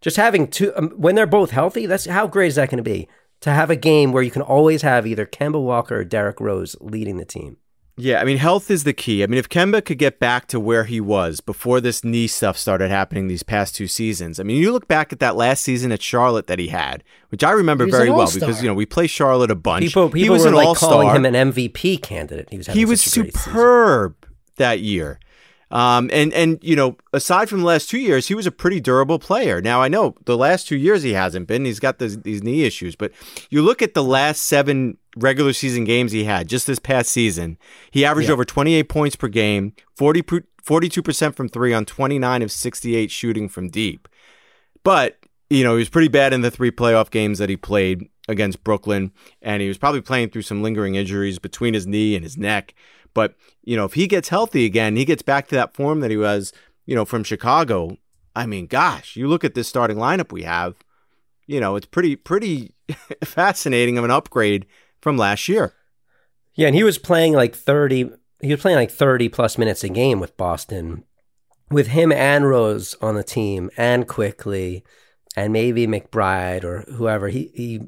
just 0.00 0.16
having 0.16 0.48
two 0.48 0.72
um, 0.76 0.90
when 0.90 1.14
they're 1.14 1.26
both 1.26 1.50
healthy. 1.50 1.86
That's 1.86 2.06
how 2.06 2.26
great 2.26 2.48
is 2.48 2.54
that 2.56 2.70
going 2.70 2.82
to 2.82 2.88
be 2.88 3.08
to 3.40 3.50
have 3.50 3.70
a 3.70 3.76
game 3.76 4.12
where 4.12 4.22
you 4.22 4.30
can 4.30 4.42
always 4.42 4.82
have 4.82 5.06
either 5.06 5.26
Kemba 5.26 5.60
Walker 5.62 5.98
or 5.98 6.04
Derrick 6.04 6.40
Rose 6.40 6.76
leading 6.80 7.16
the 7.16 7.24
team. 7.24 7.56
Yeah, 8.02 8.20
I 8.20 8.24
mean, 8.24 8.38
health 8.38 8.68
is 8.68 8.82
the 8.82 8.92
key. 8.92 9.22
I 9.22 9.28
mean, 9.28 9.38
if 9.38 9.48
Kemba 9.48 9.84
could 9.84 9.98
get 9.98 10.18
back 10.18 10.48
to 10.48 10.58
where 10.58 10.84
he 10.84 11.00
was 11.00 11.40
before 11.40 11.80
this 11.80 12.02
knee 12.02 12.26
stuff 12.26 12.58
started 12.58 12.90
happening 12.90 13.28
these 13.28 13.44
past 13.44 13.76
two 13.76 13.86
seasons, 13.86 14.40
I 14.40 14.42
mean, 14.42 14.60
you 14.60 14.72
look 14.72 14.88
back 14.88 15.12
at 15.12 15.20
that 15.20 15.36
last 15.36 15.62
season 15.62 15.92
at 15.92 16.02
Charlotte 16.02 16.48
that 16.48 16.58
he 16.58 16.66
had, 16.66 17.04
which 17.28 17.44
I 17.44 17.52
remember 17.52 17.86
very 17.86 18.10
well 18.10 18.28
because 18.32 18.60
you 18.60 18.68
know 18.68 18.74
we 18.74 18.86
play 18.86 19.06
Charlotte 19.06 19.52
a 19.52 19.54
bunch. 19.54 19.84
People, 19.84 20.08
people 20.08 20.20
he 20.20 20.30
was 20.30 20.42
were 20.42 20.48
an 20.48 20.54
like 20.54 20.66
all 20.66 20.74
calling 20.74 21.14
him 21.14 21.24
an 21.24 21.52
MVP 21.52 22.02
candidate. 22.02 22.48
He 22.50 22.58
was 22.58 22.66
He 22.66 22.84
was 22.84 23.00
superb 23.00 24.16
that 24.56 24.80
year. 24.80 25.20
Um, 25.70 26.10
and 26.12 26.32
and 26.34 26.58
you 26.60 26.74
know, 26.74 26.96
aside 27.12 27.48
from 27.48 27.60
the 27.60 27.66
last 27.66 27.88
two 27.88 27.98
years, 27.98 28.26
he 28.26 28.34
was 28.34 28.46
a 28.46 28.52
pretty 28.52 28.80
durable 28.80 29.20
player. 29.20 29.62
Now 29.62 29.80
I 29.80 29.86
know 29.86 30.16
the 30.24 30.36
last 30.36 30.66
two 30.66 30.76
years 30.76 31.02
he 31.02 31.12
hasn't 31.12 31.46
been. 31.46 31.64
He's 31.64 31.80
got 31.80 31.98
these, 31.98 32.20
these 32.20 32.42
knee 32.42 32.64
issues, 32.64 32.96
but 32.96 33.12
you 33.48 33.62
look 33.62 33.80
at 33.80 33.94
the 33.94 34.02
last 34.02 34.42
seven 34.42 34.98
regular 35.16 35.52
season 35.52 35.84
games 35.84 36.12
he 36.12 36.24
had 36.24 36.48
just 36.48 36.66
this 36.66 36.78
past 36.78 37.10
season, 37.10 37.58
he 37.90 38.04
averaged 38.04 38.28
Yeah. 38.28 38.34
over 38.34 38.44
28 38.44 38.88
points 38.88 39.16
per 39.16 39.28
game, 39.28 39.72
40 39.96 40.22
per- 40.22 40.44
42% 40.64 41.34
from 41.34 41.48
three 41.48 41.72
on 41.72 41.84
29 41.84 42.40
of 42.42 42.52
68 42.52 43.10
shooting 43.10 43.48
from 43.48 43.68
deep. 43.68 44.08
But, 44.84 45.18
you 45.50 45.64
know, 45.64 45.72
he 45.72 45.78
was 45.80 45.88
pretty 45.88 46.08
bad 46.08 46.32
in 46.32 46.40
the 46.40 46.50
three 46.52 46.70
playoff 46.70 47.10
games 47.10 47.38
that 47.38 47.48
he 47.48 47.56
played 47.56 48.08
against 48.28 48.62
Brooklyn, 48.62 49.10
and 49.42 49.60
he 49.60 49.66
was 49.68 49.76
probably 49.78 50.00
playing 50.00 50.30
through 50.30 50.42
some 50.42 50.62
lingering 50.62 50.94
injuries 50.94 51.38
between 51.40 51.74
his 51.74 51.86
knee 51.86 52.14
and 52.14 52.22
his 52.24 52.36
neck. 52.38 52.74
But, 53.12 53.34
you 53.64 53.76
know, 53.76 53.84
if 53.84 53.94
he 53.94 54.06
gets 54.06 54.28
healthy 54.28 54.64
again, 54.64 54.94
he 54.96 55.04
gets 55.04 55.22
back 55.22 55.48
to 55.48 55.54
that 55.56 55.74
form 55.74 55.98
that 56.00 56.10
he 56.12 56.16
was, 56.16 56.52
you 56.86 56.94
know, 56.94 57.04
from 57.04 57.24
Chicago. 57.24 57.98
I 58.34 58.46
mean, 58.46 58.66
gosh, 58.66 59.16
you 59.16 59.26
look 59.28 59.44
at 59.44 59.54
this 59.54 59.68
starting 59.68 59.96
lineup 59.98 60.32
we 60.32 60.44
have, 60.44 60.76
you 61.48 61.58
know, 61.60 61.74
it's 61.76 61.86
pretty, 61.86 62.14
pretty 62.16 62.74
fascinating 63.24 63.98
of 63.98 64.04
an 64.04 64.10
upgrade 64.10 64.66
from 65.02 65.18
last 65.18 65.48
year. 65.48 65.74
Yeah, 66.54 66.68
and 66.68 66.76
he 66.76 66.84
was 66.84 66.96
playing 66.98 67.34
like 67.34 67.54
30 67.54 68.10
he 68.40 68.50
was 68.50 68.60
playing 68.60 68.76
like 68.78 68.90
30 68.90 69.28
plus 69.28 69.56
minutes 69.58 69.84
a 69.84 69.88
game 69.88 70.18
with 70.18 70.36
Boston 70.36 71.04
with 71.70 71.88
him 71.88 72.10
and 72.12 72.48
Rose 72.48 72.96
on 73.00 73.14
the 73.14 73.22
team 73.22 73.70
and 73.76 74.06
Quickley 74.08 74.84
and 75.36 75.52
maybe 75.52 75.86
McBride 75.86 76.64
or 76.64 76.82
whoever. 76.92 77.28
He 77.28 77.50
he 77.54 77.80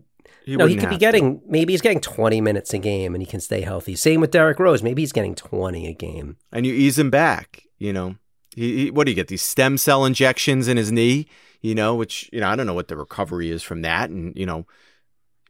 He 0.44 0.56
no, 0.56 0.66
he 0.66 0.74
could 0.74 0.82
be 0.82 0.86
have 0.86 0.92
to. 0.94 0.98
getting 0.98 1.42
maybe 1.46 1.72
he's 1.72 1.80
getting 1.82 2.00
20 2.00 2.40
minutes 2.40 2.72
a 2.72 2.78
game 2.78 3.14
and 3.14 3.22
he 3.22 3.26
can 3.26 3.40
stay 3.40 3.60
healthy. 3.62 3.96
Same 3.96 4.20
with 4.20 4.30
Derrick 4.30 4.58
Rose. 4.58 4.82
Maybe 4.82 5.02
he's 5.02 5.12
getting 5.12 5.34
20 5.34 5.86
a 5.86 5.92
game. 5.94 6.36
and 6.52 6.66
you 6.66 6.72
ease 6.74 6.98
him 6.98 7.10
back. 7.10 7.62
You 7.78 7.92
know, 7.92 8.16
he, 8.54 8.84
he, 8.84 8.90
what 8.90 9.04
do 9.04 9.10
you 9.10 9.16
get? 9.16 9.28
These 9.28 9.42
stem 9.42 9.76
cell 9.76 10.04
injections 10.04 10.68
in 10.68 10.76
his 10.76 10.90
knee. 10.92 11.26
You 11.60 11.74
know, 11.74 11.94
which 11.94 12.30
you 12.32 12.40
know 12.40 12.48
I 12.48 12.56
don't 12.56 12.66
know 12.66 12.74
what 12.74 12.88
the 12.88 12.96
recovery 12.96 13.50
is 13.50 13.62
from 13.62 13.82
that, 13.82 14.10
and 14.10 14.34
you 14.36 14.46
know 14.46 14.66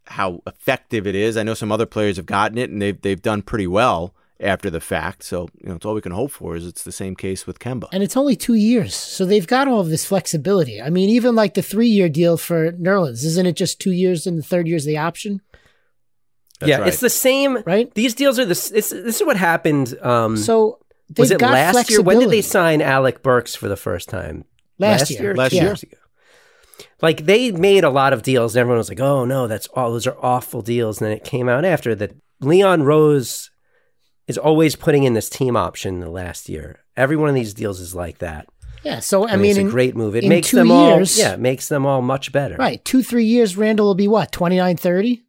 how 0.07 0.43
effective 0.47 1.07
it 1.07 1.15
is. 1.15 1.37
I 1.37 1.43
know 1.43 1.55
some 1.55 1.73
other 1.73 1.87
players 1.87 2.17
have 2.17 2.27
gotten 2.27 2.59
it, 2.59 2.71
and 2.71 2.81
they've 2.81 3.01
they've 3.01 3.23
done 3.23 3.43
pretty 3.43 3.67
well 3.67 4.15
after 4.41 4.71
the 4.71 4.81
fact. 4.81 5.23
So 5.23 5.49
you 5.61 5.69
know, 5.69 5.77
it's 5.77 5.85
all 5.85 5.95
we 5.95 6.01
can 6.01 6.13
hope 6.13 6.31
for 6.31 6.57
is 6.57 6.67
it's 6.67 6.85
the 6.85 6.93
same 6.93 7.17
case 7.17 7.47
with 7.47 7.59
Kemba. 7.59 7.89
And 7.93 8.03
it's 8.03 8.17
only 8.17 8.37
two 8.37 8.55
years. 8.55 8.95
So 8.95 9.25
they've 9.25 9.47
got 9.47 9.69
all 9.69 9.81
of 9.81 9.89
this 9.89 10.05
flexibility. 10.05 10.81
I 10.81 10.91
mean, 10.91 11.09
even 11.11 11.35
like 11.35 11.55
the 11.55 11.63
three 11.63 11.89
year 11.89 12.09
deal 12.09 12.37
for 12.37 12.73
Nerlens, 12.73 13.25
isn't 13.25 13.47
it 13.47 13.57
just 13.57 13.81
two 13.81 13.93
years 13.93 14.27
and 14.27 14.39
the 14.39 14.43
third 14.43 14.67
year's 14.69 14.85
the 14.85 14.99
option? 14.99 15.41
That's 16.61 16.71
yeah, 16.71 16.79
right. 16.79 16.89
it's 16.89 17.01
the 17.01 17.11
same. 17.11 17.59
Right? 17.67 17.93
These 17.95 18.15
deals 18.15 18.39
are 18.39 18.45
this. 18.45 18.71
It's, 18.71 18.91
this 18.91 19.21
is 19.21 19.27
what 19.27 19.37
happened. 19.37 19.99
Um, 20.01 20.37
So 20.37 20.81
they've 21.09 21.19
was 21.19 21.31
it 21.31 21.39
got 21.39 21.53
last 21.53 21.91
year? 21.91 22.03
When 22.03 22.21
did 22.21 22.31
they 22.31 22.43
sign 22.43 22.81
Alec 22.81 23.23
Burks 23.23 23.55
for 23.55 23.69
the 23.69 23.77
first 23.77 24.09
time? 24.09 24.45
Last 24.79 25.11
year. 25.11 25.35
Last 25.35 25.51
Two 25.51 25.57
year. 25.57 25.77
Years 26.79 26.87
ago. 26.87 26.91
Like 27.03 27.25
they 27.25 27.53
made 27.53 27.85
a 27.85 27.91
lot 27.91 28.13
of 28.13 28.23
deals, 28.23 28.55
and 28.55 28.61
everyone 28.61 28.79
was 28.79 28.89
like, 28.89 29.01
"Oh 29.01 29.25
no, 29.25 29.47
that's 29.47 29.67
all. 29.69 29.93
Those 29.93 30.07
are 30.07 30.17
awful 30.21 30.63
deals." 30.63 31.01
And 31.01 31.11
then 31.11 31.17
it 31.17 31.25
came 31.25 31.49
out 31.49 31.65
after 31.65 31.95
that 31.95 32.13
Leon 32.41 32.83
Rose 32.83 33.51
is 34.27 34.39
always 34.39 34.77
putting 34.77 35.05
in 35.05 35.15
this 35.15 35.29
team 35.29 35.57
option 35.57 36.01
the 36.01 36.11
last 36.11 36.49
year. 36.49 36.81
Every 36.97 37.17
one 37.17 37.29
of 37.29 37.35
these 37.35 37.55
deals 37.55 37.81
is 37.81 37.95
like 37.95 38.19
that. 38.19 38.47
Yeah. 38.83 39.01
So 39.01 39.27
I, 39.27 39.33
I, 39.33 39.37
mean, 39.37 39.43
mean, 39.43 39.51
it's 39.53 39.69
a 39.69 39.71
great 39.71 39.97
move. 39.97 40.15
It 40.15 40.25
makes 40.25 40.51
them 40.51 40.69
years- 40.69 41.19
all, 41.19 41.25
yeah, 41.25 41.37
makes 41.37 41.69
them 41.69 41.87
all 41.87 42.03
much 42.03 42.33
better. 42.33 42.57
Right. 42.57 42.85
Two, 42.85 43.03
three 43.03 43.25
years, 43.25 43.57
Randle 43.57 43.87
will 43.87 43.95
be 43.95 44.09
what, 44.09 44.31
29, 44.31 44.77
30? 44.77 45.23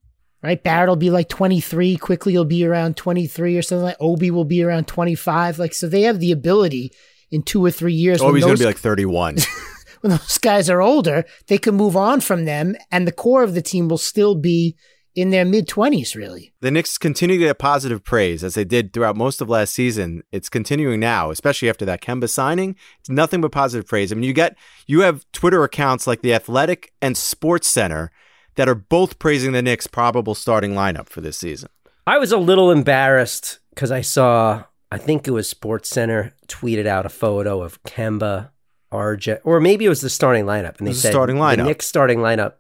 Right? 0.44 0.62
Barrett 0.62 0.90
will 0.90 0.96
be 0.96 1.10
like 1.10 1.30
23. 1.30 1.98
Quickley, 1.98 2.34
he'll 2.34 2.46
be 2.46 2.66
around 2.66 2.98
23 2.98 3.58
or 3.58 3.62
something 3.62 3.84
like 3.84 3.98
Obi 4.00 4.30
will 4.30 4.46
be 4.46 4.62
around 4.62 4.88
25. 4.88 5.58
Like, 5.58 5.74
so 5.74 5.88
they 5.88 6.04
have 6.04 6.20
the 6.20 6.32
ability 6.32 6.92
in 7.32 7.42
two 7.42 7.66
or 7.66 7.72
three 7.72 7.94
years. 7.94 8.22
Oh, 8.22 8.26
when 8.26 8.36
he's 8.36 8.44
going 8.44 8.58
to 8.58 8.62
be 8.62 8.68
like 8.68 8.78
31. 8.78 9.38
when 10.06 10.12
those 10.12 10.38
guys 10.38 10.70
are 10.70 10.84
older, 10.84 11.26
they 11.48 11.58
can 11.58 11.74
move 11.74 11.98
on 11.98 12.22
from 12.22 12.46
them, 12.46 12.76
and 12.92 13.08
the 13.08 13.12
core 13.12 13.42
of 13.42 13.56
the 13.56 13.62
team 13.62 13.88
will 13.88 13.98
still 13.98 14.36
be 14.36 14.76
in 15.16 15.32
their 15.32 15.46
mid 15.46 15.68
20s, 15.68 16.14
really. 16.16 16.54
the 16.62 16.70
Knicks 16.70 17.00
continue 17.00 17.40
to 17.40 17.46
get 17.46 17.58
positive 17.58 18.04
praise 18.04 18.44
as 18.44 18.54
they 18.54 18.66
did 18.66 18.94
throughout 18.94 19.16
most 19.16 19.42
of 19.42 19.50
last 19.50 19.74
season. 19.74 20.22
It's 20.32 20.48
continuing 20.48 21.00
now, 21.00 21.32
especially 21.32 21.70
after 21.70 21.86
that 21.86 22.04
Kemba 22.04 22.30
signing. 22.30 22.76
It's 23.00 23.10
nothing 23.10 23.42
but 23.42 23.52
positive 23.52 23.88
praise. 23.88 24.12
I 24.12 24.16
mean, 24.16 24.26
you 24.26 24.34
get 24.34 24.56
you 24.86 25.02
have 25.02 25.26
Twitter 25.32 25.64
accounts 25.64 26.06
like 26.06 26.22
the 26.22 26.36
Athletic 26.36 26.92
and 27.02 27.18
Sports 27.18 27.68
Center 27.68 28.12
that 28.58 28.70
are 28.70 28.76
both 28.76 29.18
praising 29.18 29.54
the 29.54 29.64
Knicks' 29.64 29.88
probable 29.88 30.36
starting 30.36 30.74
lineup 30.74 31.10
for 31.10 31.22
this 31.22 31.38
season. 31.38 31.70
I 32.06 32.20
was 32.20 32.32
a 32.32 32.38
little 32.38 32.70
embarrassed 32.70 33.60
because 33.72 33.90
I 33.90 34.02
saw, 34.02 34.66
I 34.92 35.00
think 35.00 35.28
it 35.28 35.32
was 35.32 35.48
Sports 35.50 35.90
Center 35.90 36.34
tweeted 36.48 36.86
out 36.86 37.08
a 37.08 37.10
photo 37.10 37.64
of 37.64 37.82
Kemba, 37.84 38.52
RJ, 38.96 39.40
or 39.44 39.60
maybe 39.60 39.86
it 39.86 39.90
was 39.90 40.02
the 40.02 40.10
starting 40.10 40.46
lineup, 40.46 40.78
and 40.78 40.88
they 40.88 40.92
was 40.92 40.98
the 41.02 41.08
said 41.08 41.12
starting 41.14 41.38
the 41.38 41.42
lineup. 41.42 41.66
Knicks 41.66 41.86
starting 41.86 42.20
lineup 42.20 42.54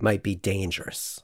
might 0.00 0.22
be 0.22 0.34
dangerous, 0.34 1.20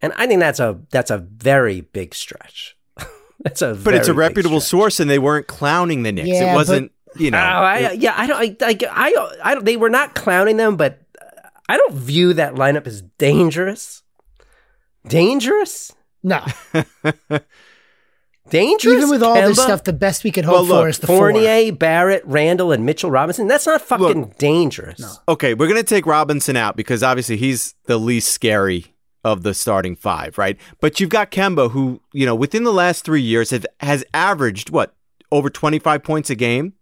and 0.00 0.12
I 0.16 0.26
think 0.26 0.40
that's 0.40 0.60
a 0.60 0.80
that's 0.90 1.10
a 1.10 1.18
very 1.18 1.82
big 1.82 2.14
stretch. 2.14 2.76
that's 3.40 3.62
a 3.62 3.74
But 3.74 3.94
it's 3.94 4.08
a 4.08 4.14
reputable 4.14 4.60
source, 4.60 5.00
and 5.00 5.10
they 5.10 5.18
weren't 5.18 5.46
clowning 5.46 6.02
the 6.02 6.12
Knicks. 6.12 6.28
Yeah, 6.28 6.52
it 6.52 6.54
wasn't, 6.54 6.92
you 7.16 7.30
know. 7.30 7.38
Oh, 7.38 7.40
I, 7.40 7.92
yeah, 7.92 8.14
I 8.16 8.26
don't, 8.26 8.38
I, 8.38 8.56
I, 8.66 8.78
I, 8.90 9.30
I 9.44 9.54
don't, 9.54 9.64
they 9.64 9.76
were 9.76 9.90
not 9.90 10.14
clowning 10.14 10.56
them, 10.56 10.76
but 10.76 11.00
I 11.68 11.76
don't 11.76 11.94
view 11.94 12.34
that 12.34 12.54
lineup 12.54 12.86
as 12.86 13.02
dangerous. 13.18 14.02
Dangerous, 15.06 15.92
No. 16.22 16.42
dangerous. 18.54 18.94
Even 18.94 19.10
with 19.10 19.22
all 19.22 19.34
this 19.34 19.60
stuff, 19.60 19.84
the 19.84 19.92
best 19.92 20.24
we 20.24 20.30
could 20.30 20.46
Well, 20.46 20.58
hope 20.58 20.68
look, 20.68 20.82
for 20.84 20.88
is 20.88 20.98
the 20.98 21.06
four. 21.06 21.32
Fournier, 21.32 21.72
Barrett, 21.72 22.22
Randle, 22.24 22.72
and 22.72 22.86
Mitchell 22.86 23.10
Robinson. 23.10 23.48
That's 23.48 23.66
not 23.66 23.82
fucking 23.82 24.34
dangerous. 24.38 25.18
Okay, 25.28 25.54
we're 25.54 25.66
going 25.66 25.80
to 25.80 25.82
take 25.82 26.06
Robinson 26.06 26.56
out 26.56 26.76
because 26.76 27.02
obviously 27.02 27.36
he's 27.36 27.74
the 27.86 27.98
least 27.98 28.32
scary 28.32 28.94
of 29.24 29.42
the 29.42 29.54
starting 29.54 29.96
five, 29.96 30.38
right? 30.38 30.58
But 30.80 31.00
you've 31.00 31.10
got 31.10 31.30
Kemba, 31.30 31.72
who, 31.72 32.00
you 32.12 32.26
know, 32.26 32.34
within 32.34 32.62
the 32.64 32.72
last 32.72 33.04
three 33.04 33.22
years 33.22 33.50
have, 33.50 33.66
has 33.80 34.04
averaged, 34.14 34.70
what, 34.70 34.94
over 35.32 35.50
25 35.50 36.02
points 36.04 36.30
a 36.30 36.34
game? 36.34 36.74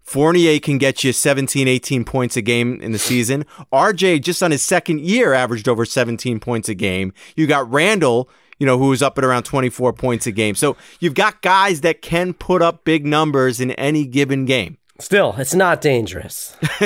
Fournier 0.00 0.58
can 0.58 0.78
get 0.78 1.04
you 1.04 1.12
17, 1.12 1.68
18 1.68 2.04
points 2.04 2.36
a 2.36 2.42
game 2.42 2.80
in 2.80 2.92
the 2.92 2.98
season. 2.98 3.44
RJ, 3.72 4.22
just 4.22 4.42
on 4.42 4.50
his 4.50 4.62
second 4.62 5.00
year, 5.00 5.34
averaged 5.34 5.68
over 5.68 5.84
17 5.84 6.40
points 6.40 6.68
a 6.68 6.74
game. 6.74 7.12
You 7.36 7.46
got 7.46 7.70
Randle, 7.70 8.28
you 8.60 8.66
know, 8.66 8.78
who 8.78 8.90
was 8.90 9.02
up 9.02 9.18
at 9.18 9.24
around 9.24 9.42
24 9.42 9.92
points 9.94 10.28
a 10.28 10.30
game. 10.32 10.54
So 10.54 10.76
you've 11.00 11.14
got 11.14 11.42
guys 11.42 11.80
that 11.80 12.00
can 12.02 12.32
put 12.34 12.62
up 12.62 12.84
big 12.84 13.04
numbers 13.04 13.60
in 13.60 13.72
any 13.72 14.04
given 14.06 14.44
game. 14.44 14.76
Still, 15.00 15.34
it's 15.38 15.54
not 15.54 15.80
dangerous. 15.80 16.56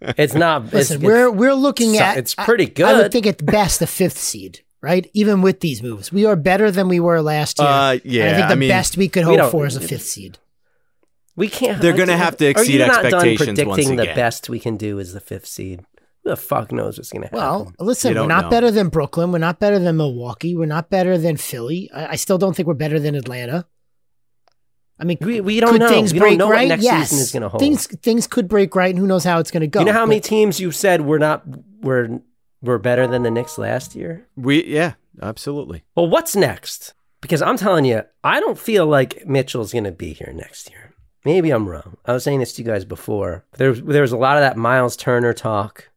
it's 0.00 0.32
not. 0.34 0.62
it's- 0.66 0.72
Listen, 0.72 0.96
it's- 0.98 1.00
we're 1.02 1.30
we're 1.30 1.54
looking 1.54 1.94
so- 1.94 2.00
at. 2.04 2.16
it's 2.16 2.34
pretty 2.34 2.72
I- 2.84 2.90
I, 2.90 2.94
would 2.94 3.12
think 3.12 3.26
at 3.26 3.44
best 3.44 3.80
the 3.80 3.86
fifth 3.86 4.16
seed, 4.16 4.60
right? 4.80 5.10
Even 5.12 5.42
with 5.42 5.58
these 5.60 5.82
moves, 5.82 6.12
we 6.12 6.24
are 6.24 6.36
better 6.36 6.70
than 6.70 6.88
we 6.88 7.00
were 7.00 7.20
last 7.20 7.58
year. 7.58 7.68
Uh, 7.68 7.92
And 7.94 8.00
yeah, 8.04 8.30
I 8.30 8.34
think 8.36 8.46
the 8.48 8.52
I 8.52 8.54
mean- 8.54 8.68
best 8.68 8.96
we 8.96 9.08
could 9.08 9.24
hope 9.24 9.38
don't- 9.38 9.50
for 9.50 9.66
is 9.66 9.74
a 9.76 9.80
fifth 9.80 10.04
seed. 10.06 10.38
we 11.34 11.48
can't. 11.48 11.82
They're 11.82 11.96
gonna 11.96 12.16
have 12.16 12.36
to 12.36 12.46
Are 12.46 12.50
exceed 12.50 12.74
you 12.74 12.78
not 12.86 13.04
expectations 13.04 13.58
done 13.58 13.66
once 13.68 13.76
predicting 13.86 13.96
the 13.96 14.14
best 14.14 14.48
we 14.48 14.60
can 14.60 14.76
do 14.76 14.98
is 15.00 15.12
the 15.12 15.20
fifth 15.20 15.46
seed. 15.46 15.82
Who 16.24 16.30
the 16.30 16.36
fuck 16.36 16.70
knows 16.72 16.98
what's 16.98 17.10
going 17.10 17.22
to 17.22 17.26
happen? 17.28 17.38
Well, 17.38 17.72
listen, 17.80 18.10
we're 18.10 18.14
don't 18.14 18.28
know. 18.28 18.48
better 18.50 18.70
than 18.70 18.88
Brooklyn. 18.90 19.32
We're 19.32 19.38
not 19.38 19.58
better 19.58 19.78
than 19.78 19.96
Milwaukee. 19.96 20.54
We're 20.54 20.66
not 20.66 20.88
better 20.88 21.18
than 21.18 21.36
Philly. 21.36 21.90
I, 21.92 22.08
I 22.12 22.16
still 22.16 22.38
don't 22.38 22.54
think 22.54 22.68
we're 22.68 22.74
better 22.74 23.00
than 23.00 23.14
Atlanta. 23.14 23.66
I 24.98 25.04
mean, 25.04 25.18
We- 25.20 25.40
we 25.40 25.58
don't 25.58 25.72
could 25.72 25.80
know. 25.80 25.88
things 25.88 26.12
We 26.12 26.20
don't 26.20 26.28
break 26.28 26.38
know 26.38 26.46
what 26.48 26.68
next 26.68 26.84
yes. 26.84 27.10
season 27.10 27.22
is 27.22 27.32
gonna 27.32 27.48
hold. 27.48 27.60
Things 27.60 27.86
things 27.86 28.26
could 28.28 28.46
break 28.46 28.76
right, 28.76 28.90
and 28.90 28.98
who 28.98 29.06
knows 29.06 29.24
how 29.24 29.40
it's 29.40 29.50
going 29.50 29.62
to 29.62 29.66
go. 29.66 29.80
you 29.80 29.86
know 29.86 29.92
how 29.92 30.06
many 30.06 30.20
teams 30.20 30.60
you 30.60 30.70
said 30.70 31.00
we're 31.00 31.18
not 31.18 31.42
we're 31.80 32.20
we're 32.60 32.78
better 32.78 33.08
than 33.08 33.24
the 33.24 33.30
Knicks 33.30 33.58
last 33.58 33.96
year? 33.96 34.28
We 34.36 34.64
yeah, 34.64 34.92
absolutely. 35.20 35.82
Well, 35.96 36.06
what's 36.08 36.36
next? 36.36 36.94
Because 37.20 37.42
I'm 37.42 37.56
telling 37.56 37.84
you, 37.84 38.02
I 38.22 38.38
don't 38.38 38.58
feel 38.58 38.86
like 38.86 39.26
Mitchell's 39.26 39.72
going 39.72 39.84
to 39.84 39.92
be 39.92 40.12
here 40.12 40.32
next 40.34 40.70
year. 40.70 40.92
Maybe 41.24 41.50
I'm 41.50 41.68
wrong. 41.68 41.96
I 42.04 42.12
was 42.14 42.24
saying 42.24 42.40
this 42.40 42.52
to 42.54 42.62
you 42.62 42.66
guys 42.68 42.84
before. 42.84 43.44
There, 43.56 43.72
there 43.74 44.02
was 44.02 44.10
a 44.10 44.16
lot 44.16 44.36
of 44.36 44.40
that 44.42 44.56
Miles 44.56 44.96
Turner 44.96 45.32
talk. 45.32 45.88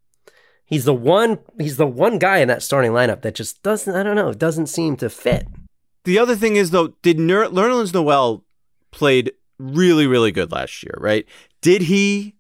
He's 0.66 0.86
the 0.86 0.94
one. 0.94 1.40
He's 1.60 1.78
the 1.78 1.88
one 1.88 2.18
guy 2.18 2.40
in 2.40 2.48
that 2.48 2.64
starting 2.64 2.92
lineup 2.92 3.22
that 3.22 3.36
just 3.36 3.62
doesn't. 3.62 3.96
I 3.96 4.04
don't 4.04 4.16
know. 4.16 4.34
Doesn't 4.34 4.68
seem 4.68 4.98
to 4.98 5.10
fit. 5.10 5.48
The 6.06 6.20
other 6.20 6.36
thing 6.36 6.56
is 6.56 6.72
though, 6.72 6.90
did 7.02 7.20
Ner- 7.20 7.48
Nerlens 7.48 7.94
Noel 7.94 8.44
played 8.92 9.32
really 9.58 10.08
really 10.08 10.32
good 10.32 10.52
last 10.52 10.84
year, 10.84 10.96
right? 10.98 11.26
Did 11.62 11.84
he 11.84 12.36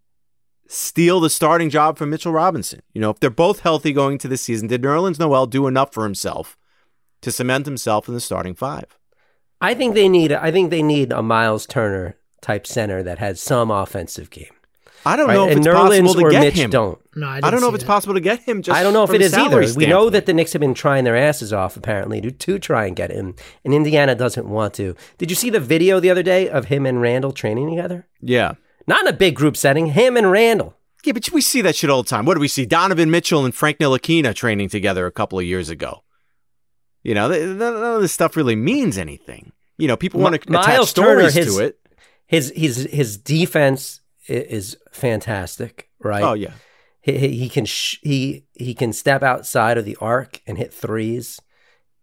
steal 0.67 1.19
the 1.19 1.29
starting 1.29 1.69
job 1.69 1.97
from 1.97 2.09
Mitchell 2.09 2.31
Robinson? 2.31 2.81
You 2.93 3.01
know, 3.01 3.11
if 3.11 3.19
they're 3.19 3.29
both 3.29 3.59
healthy 3.59 3.93
going 3.93 4.17
to 4.19 4.27
the 4.27 4.37
season, 4.37 4.67
did 4.67 4.81
Nerlens 4.81 5.19
Noel 5.19 5.45
do 5.47 5.67
enough 5.67 5.93
for 5.93 6.03
himself 6.03 6.57
to 7.21 7.31
cement 7.31 7.65
himself 7.65 8.07
in 8.07 8.13
the 8.13 8.19
starting 8.19 8.55
five? 8.55 8.97
I 9.61 9.73
think 9.73 9.95
they 9.95 10.09
need. 10.09 10.31
I 10.31 10.51
think 10.51 10.69
they 10.69 10.83
need 10.83 11.11
a 11.11 11.21
Miles 11.21 11.65
Turner 11.65 12.17
type 12.41 12.67
center 12.67 13.01
that 13.03 13.19
has 13.19 13.41
some 13.41 13.71
offensive 13.71 14.29
game. 14.29 14.54
I 15.05 15.15
don't 15.15 15.27
Right? 15.27 15.33
know 15.35 15.45
if 15.45 15.51
and 15.51 15.59
it's 15.59 15.67
Nerlens 15.67 16.01
possible 16.01 16.13
to 16.15 16.25
or 16.25 16.31
get 16.31 16.39
Mitch 16.41 16.53
him. 16.55 16.69
don't. 16.71 16.99
No, 17.15 17.27
I, 17.27 17.37
I 17.37 17.51
don't 17.51 17.61
know 17.61 17.67
see 17.67 17.69
if 17.69 17.75
it's 17.75 17.83
possible 17.83 18.13
to 18.15 18.19
get 18.19 18.39
him. 18.41 18.61
Just 18.61 18.77
I 18.77 18.81
don't 18.83 18.93
know 18.93 19.03
if 19.03 19.09
from 19.09 19.17
it 19.17 19.21
a 19.21 19.25
is 19.25 19.33
either. 19.33 19.63
salary 19.67 19.73
We 19.77 19.85
know 19.85 20.09
that 20.09 20.25
the 20.25 20.33
Knicks 20.33 20.53
have 20.53 20.59
been 20.59 20.73
trying 20.73 21.03
their 21.03 21.15
asses 21.15 21.53
off 21.53 21.77
apparently 21.77 22.21
to, 22.21 22.31
to 22.31 22.59
try 22.59 22.85
and 22.87 22.95
get 22.95 23.11
him, 23.11 23.35
and 23.63 23.73
Indiana 23.73 24.15
doesn't 24.15 24.47
want 24.47 24.73
to. 24.75 24.95
Did 25.17 25.29
you 25.29 25.35
see 25.35 25.49
the 25.49 25.59
video 25.59 25.99
the 25.99 26.09
other 26.09 26.23
day 26.23 26.49
of 26.49 26.65
him 26.65 26.85
and 26.85 26.99
Randle 27.01 27.31
training 27.31 27.69
together? 27.69 28.07
yeah. 28.21 28.53
Not 28.87 29.01
in 29.01 29.07
a 29.07 29.17
big 29.17 29.35
group 29.35 29.57
setting. 29.57 29.87
Him 29.87 30.15
and 30.15 30.29
Randle. 30.31 30.75
Yeah, 31.03 31.13
but 31.13 31.31
we 31.31 31.41
see 31.41 31.61
that 31.61 31.75
shit 31.75 31.89
all 31.89 32.03
the 32.03 32.09
time. 32.09 32.25
What 32.25 32.35
do 32.35 32.39
we 32.39 32.47
see? 32.47 32.65
Donovan 32.67 33.09
Mitchell 33.09 33.43
and 33.45 33.53
Frank 33.53 33.79
Ntilikina 33.79 34.35
training 34.35 34.69
together 34.69 35.07
a 35.07 35.11
couple 35.11 35.39
of 35.39 35.45
years 35.45 35.69
ago. 35.69 36.03
You 37.03 37.13
know, 37.15 37.29
th- 37.29 37.41
th- 37.43 37.57
none 37.57 37.75
of 37.95 38.01
this 38.01 38.11
stuff 38.11 38.35
really 38.35 38.55
means 38.55 38.97
anything. 38.99 39.51
You 39.79 39.87
know, 39.87 39.97
people 39.97 40.19
want 40.19 40.35
to 40.35 40.41
attach 40.41 40.67
Miles 40.67 40.93
Turner, 40.93 41.29
stories 41.29 41.33
his- 41.33 41.55
to 41.55 41.63
it. 41.63 41.79
His 42.27 42.51
his 42.55 42.87
his 42.91 43.17
defense 43.17 44.01
i- 44.01 44.04
is 44.27 44.77
fantastic, 44.91 45.89
right? 45.99 46.23
Oh 46.23 46.33
yeah, 46.33 46.53
He, 47.01 47.17
he, 47.17 47.37
he 47.37 47.49
can 47.49 47.65
sh- 47.65 47.99
he 48.01 48.45
he 48.53 48.73
can 48.73 48.93
step 48.93 49.23
outside 49.23 49.77
of 49.77 49.85
the 49.85 49.97
arc 50.01 50.41
and 50.47 50.57
hit 50.57 50.73
threes. 50.73 51.39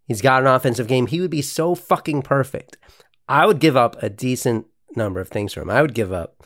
He's 0.07 0.23
got 0.23 0.43
an 0.43 0.49
offensive 0.49 0.87
game. 0.89 1.07
He 1.07 1.21
would 1.21 1.31
be 1.31 1.43
so 1.43 1.75
fucking 1.75 2.23
perfect. 2.23 2.77
I 3.29 3.47
would 3.47 3.61
give 3.61 3.77
up 3.77 4.03
a 4.03 4.11
decent 4.11 4.67
number 4.97 5.21
of 5.21 5.29
things 5.29 5.55
for 5.55 5.63
him. 5.63 5.71
I 5.71 5.81
would 5.81 5.95
give 5.95 6.13
up. 6.13 6.45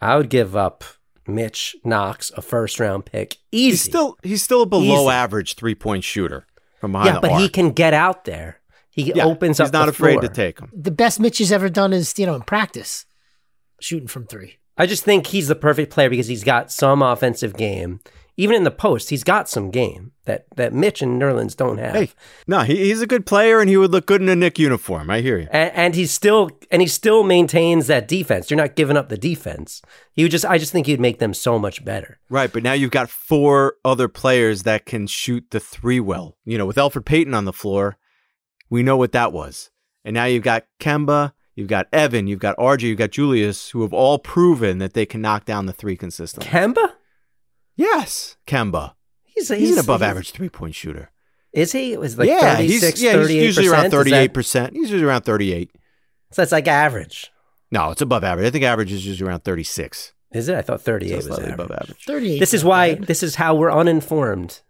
I 0.00 0.16
would 0.16 0.28
give 0.28 0.56
up 0.56 0.84
Mitch 1.26 1.76
Knox, 1.84 2.30
a 2.36 2.42
first 2.42 2.80
round 2.80 3.04
pick, 3.06 3.36
easy. 3.52 3.70
he's 3.70 3.82
still 3.82 4.16
he's 4.22 4.42
still 4.42 4.62
a 4.62 4.66
below 4.66 5.04
Easy. 5.04 5.10
average 5.10 5.54
three 5.54 5.74
point 5.76 6.02
shooter 6.04 6.46
from 6.80 6.92
behind 6.92 7.06
yeah, 7.06 7.14
the 7.14 7.20
but 7.28 7.40
he 7.40 7.48
can 7.48 7.70
get 7.70 7.94
out 7.94 8.24
there. 8.24 8.58
He 8.90 9.12
Yeah, 9.14 9.24
opens 9.24 9.56
he's 9.56 9.60
up. 9.60 9.66
He's 9.68 9.72
not 9.72 9.84
the 9.86 9.90
afraid 9.92 10.14
floor. 10.14 10.22
to 10.22 10.28
take 10.28 10.58
them. 10.58 10.70
The 10.74 10.90
best 10.90 11.18
Mitch 11.20 11.38
has 11.38 11.50
ever 11.52 11.68
done 11.70 11.92
is, 11.94 12.18
you 12.18 12.26
know, 12.26 12.34
in 12.34 12.42
practice, 12.42 13.06
shooting 13.80 14.08
from 14.08 14.26
three. 14.26 14.58
I 14.78 14.86
just 14.86 15.04
think 15.04 15.28
he's 15.28 15.48
the 15.48 15.54
perfect 15.54 15.92
player 15.92 16.10
because 16.10 16.28
he's 16.28 16.44
got 16.44 16.72
some 16.72 17.02
offensive 17.02 17.56
game. 17.56 18.00
Even 18.38 18.56
in 18.56 18.64
the 18.64 18.70
post, 18.70 19.10
he's 19.10 19.24
got 19.24 19.46
some 19.46 19.70
game 19.70 20.12
that 20.24 20.46
that 20.56 20.72
Mitch 20.72 21.02
and 21.02 21.20
Nerlens 21.20 21.54
don't 21.54 21.76
have. 21.76 21.94
Hey, 21.94 22.10
no, 22.46 22.60
he, 22.60 22.76
he's 22.76 23.02
a 23.02 23.06
good 23.06 23.26
player, 23.26 23.60
and 23.60 23.68
he 23.68 23.76
would 23.76 23.90
look 23.90 24.06
good 24.06 24.22
in 24.22 24.28
a 24.30 24.34
Knick 24.34 24.58
uniform. 24.58 25.10
I 25.10 25.20
hear 25.20 25.38
you. 25.38 25.48
and, 25.52 25.70
and 25.74 25.94
he's 25.94 26.12
still 26.12 26.50
and 26.70 26.80
he 26.80 26.88
still 26.88 27.24
maintains 27.24 27.88
that 27.88 28.08
defense. 28.08 28.50
You're 28.50 28.56
not 28.56 28.74
giving 28.74 28.96
up 28.96 29.10
the 29.10 29.18
defense. 29.18 29.82
He 30.14 30.22
would 30.22 30.32
just 30.32 30.46
I 30.46 30.56
just 30.56 30.72
think 30.72 30.86
he'd 30.86 30.98
make 30.98 31.18
them 31.18 31.34
so 31.34 31.58
much 31.58 31.84
better. 31.84 32.18
Right, 32.30 32.50
but 32.50 32.62
now 32.62 32.72
you've 32.72 32.90
got 32.90 33.10
four 33.10 33.74
other 33.84 34.08
players 34.08 34.62
that 34.62 34.86
can 34.86 35.06
shoot 35.06 35.50
the 35.50 35.60
three 35.60 36.00
well. 36.00 36.38
You 36.46 36.56
know, 36.56 36.66
with 36.66 36.76
Elfrid 36.76 37.04
Payton 37.04 37.34
on 37.34 37.44
the 37.44 37.52
floor, 37.52 37.98
we 38.70 38.82
know 38.82 38.96
what 38.96 39.12
that 39.12 39.34
was. 39.34 39.70
And 40.06 40.14
now 40.14 40.24
you've 40.24 40.42
got 40.42 40.64
Kemba, 40.80 41.32
you've 41.54 41.68
got 41.68 41.86
Evan, 41.92 42.26
you've 42.26 42.38
got 42.40 42.56
RJ, 42.56 42.82
you've 42.82 42.98
got 42.98 43.10
Julius, 43.10 43.70
who 43.70 43.82
have 43.82 43.92
all 43.92 44.18
proven 44.18 44.78
that 44.78 44.94
they 44.94 45.06
can 45.06 45.20
knock 45.20 45.44
down 45.44 45.66
the 45.66 45.72
three 45.72 45.96
consistently. 45.96 46.50
Kemba, 46.50 46.92
yes, 47.76 48.36
Kemba. 48.46 48.94
he's, 49.24 49.48
He's, 49.48 49.72
an 49.76 49.84
above 49.84 50.02
average 50.02 50.30
three 50.32 50.48
point 50.48 50.74
shooter. 50.74 51.10
Is 51.52 51.72
he? 51.72 51.92
It 51.92 52.00
was 52.00 52.16
like 52.16 52.28
yeah, 52.28 52.56
36, 52.56 53.00
he's, 53.00 53.02
yeah, 53.02 53.18
he's 53.18 53.30
usually 53.58 53.68
around 53.68 53.90
38%. 53.90 54.72
He's 54.72 54.90
usually 54.90 55.02
around 55.04 55.22
38. 55.22 55.70
So 56.30 56.40
that's 56.42 56.52
like 56.52 56.66
average. 56.66 57.30
No, 57.70 57.90
it's 57.90 58.00
above 58.00 58.24
average. 58.24 58.46
I 58.46 58.50
think 58.50 58.64
average 58.64 58.90
is 58.90 59.06
usually 59.06 59.28
around 59.28 59.40
36. 59.44 60.14
Is 60.32 60.48
it? 60.48 60.56
I 60.56 60.62
thought 60.62 60.80
38 60.80 61.10
So 61.22 61.28
was 61.28 61.38
average. 61.38 61.54
above 61.54 61.70
average. 61.70 62.04
38. 62.06 62.38
This 62.38 62.54
is 62.54 62.64
why. 62.64 62.94
This 62.94 63.22
is 63.22 63.34
how 63.34 63.54
we're 63.54 63.72
uninformed. 63.72 64.60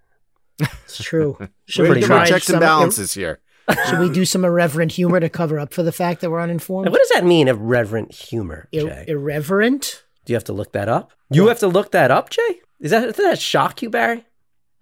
It's 0.58 1.02
true. 1.02 1.38
Should 1.66 1.88
We're 1.88 1.94
we 1.94 2.00
checks 2.02 2.30
and 2.48 2.54
some- 2.54 2.60
balances 2.60 3.14
here. 3.14 3.40
Should 3.88 3.98
we 4.00 4.10
do 4.10 4.24
some 4.24 4.44
irreverent 4.44 4.92
humor 4.92 5.20
to 5.20 5.28
cover 5.28 5.58
up 5.58 5.72
for 5.74 5.82
the 5.82 5.92
fact 5.92 6.20
that 6.20 6.30
we're 6.30 6.40
uninformed? 6.40 6.88
What 6.90 6.98
does 6.98 7.08
that 7.10 7.24
mean? 7.24 7.48
Irreverent 7.48 8.12
humor, 8.14 8.68
Ir- 8.72 8.86
Jay. 8.88 9.04
irreverent? 9.08 10.02
Do 10.24 10.32
you 10.32 10.36
have 10.36 10.44
to 10.44 10.52
look 10.52 10.72
that 10.72 10.88
up? 10.88 11.12
You 11.30 11.48
have 11.48 11.58
to 11.60 11.68
look 11.68 11.92
that 11.92 12.10
up, 12.10 12.30
Jay. 12.30 12.60
Is 12.80 12.90
that 12.90 13.04
does 13.06 13.16
that 13.16 13.40
shock 13.40 13.82
you, 13.82 13.90
Barry? 13.90 14.24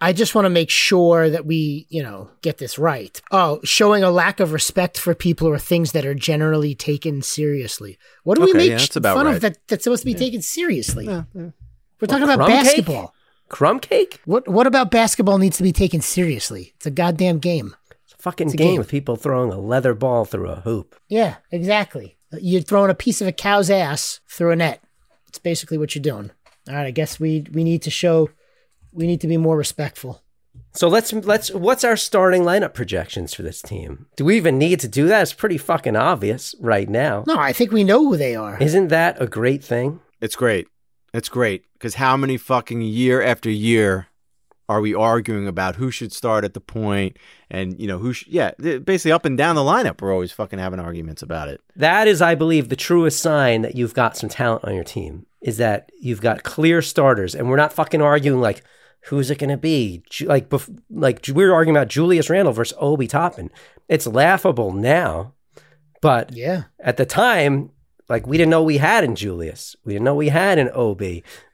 I 0.03 0.15
just 0.15 0.35
want 0.35 0.47
to 0.47 0.51
make 0.51 0.71
sure 0.71 1.29
that 1.29 1.45
we, 1.45 1.87
you 1.91 2.03
know, 2.03 2.31
get 2.41 2.57
this 2.57 2.79
right. 2.79 3.21
Oh, 3.31 3.61
showing 3.65 4.03
a 4.03 4.11
lack 4.11 4.41
of 4.41 4.53
respect 4.53 4.97
for 4.99 5.15
people 5.15 5.47
or 5.47 5.59
things 5.59 5.93
that 5.93 6.07
are 6.07 6.15
generally 6.15 6.75
taken 6.75 7.21
seriously. 7.21 7.99
What 8.25 8.39
do 8.39 8.45
we 8.47 8.55
make 8.55 8.71
yeah, 8.71 8.79
sh- 8.79 8.97
about 8.97 9.17
fun 9.17 9.27
right. 9.27 9.35
of 9.35 9.43
that 9.43 9.59
that's 9.69 9.85
supposed 9.85 10.01
to 10.01 10.07
be 10.07 10.15
taken 10.15 10.41
seriously? 10.41 11.07
We're 11.07 11.23
talking 12.07 12.27
What, 12.27 12.35
about 12.35 12.37
crumb 12.39 12.49
cake? 12.49 12.65
basketball. 12.65 13.15
Crumb 13.51 13.81
cake? 13.81 14.21
What 14.25 14.49
what 14.49 14.67
about 14.67 14.91
basketball 14.91 15.37
needs 15.39 15.57
to 15.59 15.63
be 15.63 15.73
taken 15.73 16.01
seriously? 16.01 16.73
It's 16.77 16.87
a 16.87 16.91
goddamn 16.91 17.39
game. 17.39 17.75
It's 18.21 18.27
a 18.27 18.31
fucking 18.31 18.49
game, 18.49 18.69
game. 18.73 18.79
with 18.79 18.89
people 18.89 19.17
throwing 19.17 19.51
a 19.51 19.59
leather 19.59 19.95
ball 19.95 20.27
through 20.27 20.51
a 20.51 20.61
hoop. 20.61 20.95
Yeah, 21.09 21.37
exactly. 21.51 22.19
You're 22.39 22.61
throwing 22.61 22.91
a 22.91 22.95
piece 22.95 23.23
of 23.23 23.27
a 23.27 23.33
cow's 23.33 23.71
ass 23.71 24.21
through 24.29 24.51
a 24.51 24.57
net. 24.57 24.83
It's 25.29 25.39
basically 25.39 25.79
what 25.79 25.95
you're 25.95 26.03
doing. 26.03 26.31
All 26.69 26.75
right, 26.75 26.87
I 26.87 26.91
guess 26.91 27.19
we 27.19 27.47
we 27.51 27.65
need 27.65 27.81
to 27.83 27.91
show 27.91 28.29
we 28.93 29.07
need 29.07 29.23
to 29.23 29.27
be 29.27 29.39
more 29.39 29.57
respectful. 29.57 30.23
So 30.75 30.87
let's 30.87 31.15
let's 31.15 31.51
what's 31.51 31.83
our 31.83 31.97
starting 31.97 32.43
lineup 32.43 32.75
projections 32.75 33.33
for 33.33 33.43
this 33.43 33.63
team? 33.63 34.07
Do 34.17 34.27
we 34.27 34.37
even 34.37 34.59
need 34.59 34.81
to 34.81 34.89
do 34.89 35.09
that? 35.09 35.23
It's 35.23 35.33
pretty 35.33 35.57
fucking 35.57 35.97
obvious 35.97 36.55
right 36.61 36.91
now. 36.91 37.25
No, 37.27 37.39
I 37.39 37.55
think 37.55 37.73
we 37.73 37.85
know 37.85 38.05
who 38.05 38.19
they 38.19 38.37
are. 38.37 38.59
Isn't 38.63 38.89
that 38.89 39.17
a 39.21 39.27
great 39.27 39.65
thing? 39.65 40.01
It's 40.21 40.37
great. 40.37 40.69
It's 41.15 41.31
great 41.31 41.65
because 41.73 41.95
how 41.95 42.19
many 42.19 42.37
fucking 42.37 42.83
year 42.83 43.23
after 43.23 43.49
year 43.49 44.09
are 44.71 44.81
we 44.81 44.95
arguing 44.95 45.49
about 45.49 45.77
who 45.77 45.91
should 45.91 46.13
start 46.13 46.45
at 46.45 46.55
the 46.55 46.61
point 46.61 47.17
and 47.51 47.79
you 47.81 47.89
know 47.89 47.99
who? 47.99 48.13
Sh- 48.13 48.27
yeah, 48.29 48.53
basically 48.59 49.11
up 49.13 49.25
and 49.25 49.37
down 49.37 49.57
the 49.57 49.63
lineup, 49.63 50.01
we're 50.01 50.13
always 50.13 50.31
fucking 50.33 50.59
having 50.61 50.79
arguments 50.79 51.23
about 51.23 51.49
it. 51.49 51.61
That 51.75 52.07
is, 52.07 52.23
I 52.23 52.35
believe, 52.37 52.69
the 52.69 52.77
truest 52.77 53.21
sign 53.21 53.63
that 53.63 53.75
you've 53.75 53.95
got 53.95 54.17
some 54.17 54.29
talent 54.31 54.65
on 54.65 54.75
your 54.75 54.85
team 54.85 55.27
is 55.43 55.57
that 55.57 55.91
you've 56.01 56.21
got 56.21 56.45
clear 56.45 56.81
starters, 56.83 57.35
and 57.35 57.49
we're 57.51 57.57
not 57.57 57.73
fucking 57.73 58.01
arguing 58.01 58.41
like 58.41 58.63
who's 59.07 59.31
it 59.31 59.39
going 59.39 59.51
to 59.51 59.57
be. 59.57 60.03
Ju- 60.11 60.27
Like, 60.27 60.49
bef- 60.51 60.79
like 60.91 61.25
we 61.35 61.45
were 61.45 61.55
arguing 61.55 61.77
about 61.77 61.89
Julius 61.89 62.29
Randle 62.31 62.53
versus 62.53 62.77
Obi 62.81 63.07
Toppin. 63.09 63.51
It's 63.89 64.07
laughable 64.07 64.73
now, 64.73 65.33
but 66.01 66.33
Yeah. 66.33 66.65
at 66.79 66.97
the 66.97 67.07
time, 67.07 67.71
like 68.11 68.27
we 68.27 68.37
didn't 68.37 68.51
know 68.51 68.63
we 68.63 68.79
had 68.79 69.05
in 69.05 69.15
Julius. 69.15 69.77
We 69.85 69.95
didn't 69.95 70.05
know 70.05 70.17
we 70.17 70.29
had 70.29 70.59
in 70.59 70.69
Ob. 70.71 71.01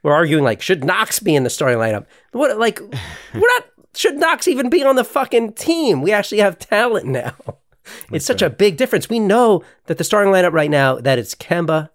We're 0.02 0.12
arguing 0.12 0.42
like 0.42 0.62
should 0.62 0.84
Knox 0.84 1.20
be 1.20 1.36
in 1.36 1.44
the 1.44 1.50
starting 1.50 1.78
lineup? 1.78 2.06
What 2.32 2.58
like 2.58 2.80
we're 3.34 3.40
not 3.40 3.66
should 3.94 4.16
Knox 4.16 4.48
even 4.48 4.68
be 4.70 4.82
on 4.82 4.96
the 4.96 5.04
fucking 5.04 5.52
team? 5.52 6.02
We 6.02 6.12
actually 6.12 6.38
have 6.38 6.58
talent 6.58 7.06
now. 7.06 7.34
It's 8.10 8.26
such 8.26 8.42
a 8.42 8.50
big 8.50 8.76
difference. 8.76 9.08
We 9.08 9.20
know 9.20 9.62
that 9.84 9.96
the 9.96 10.02
starting 10.02 10.32
lineup 10.32 10.50
right 10.50 10.68
now 10.68 10.96
that 10.96 11.20
it's 11.20 11.36
Kemba, 11.36 11.88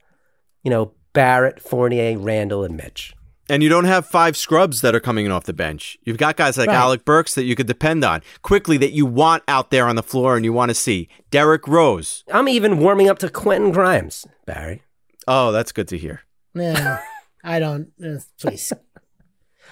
you 0.64 0.72
know, 0.72 0.94
Barrett, 1.12 1.60
Fournier, 1.60 2.18
Randle, 2.18 2.64
and 2.64 2.78
Mitch. 2.78 3.14
And 3.52 3.62
you 3.62 3.68
don't 3.68 3.84
have 3.84 4.06
five 4.06 4.38
scrubs 4.38 4.80
that 4.80 4.96
are 4.96 5.02
coming 5.02 5.26
in 5.26 5.32
off 5.34 5.44
the 5.44 5.52
bench. 5.52 5.98
You've 6.06 6.18
got 6.18 6.38
guys 6.38 6.58
like 6.58 6.70
Right. 6.70 6.78
Alec 6.78 7.04
Burks 7.04 7.36
that 7.36 7.44
you 7.44 7.54
could 7.54 7.68
depend 7.68 8.06
on 8.06 8.22
quickly 8.44 8.78
that 8.78 8.94
you 8.94 9.06
want 9.06 9.44
out 9.46 9.72
there 9.72 9.88
on 9.90 9.98
the 9.98 10.04
floor 10.04 10.38
and 10.38 10.46
you 10.46 10.54
want 10.54 10.70
to 10.70 10.74
see. 10.74 11.10
Derrick 11.32 11.68
Rose. 11.68 12.24
I'm 12.32 12.48
even 12.48 12.80
warming 12.80 13.10
up 13.10 13.20
to 13.20 13.28
Quentin 13.30 13.72
Grimes, 13.72 14.26
Barry. 14.46 14.84
Oh, 15.28 15.52
that's 15.52 15.74
good 15.74 15.90
to 15.90 15.98
hear. 15.98 16.22
No, 16.54 16.98
I 17.44 17.60
don't. 17.60 17.90
Uh, 18.02 18.20
please. 18.40 18.72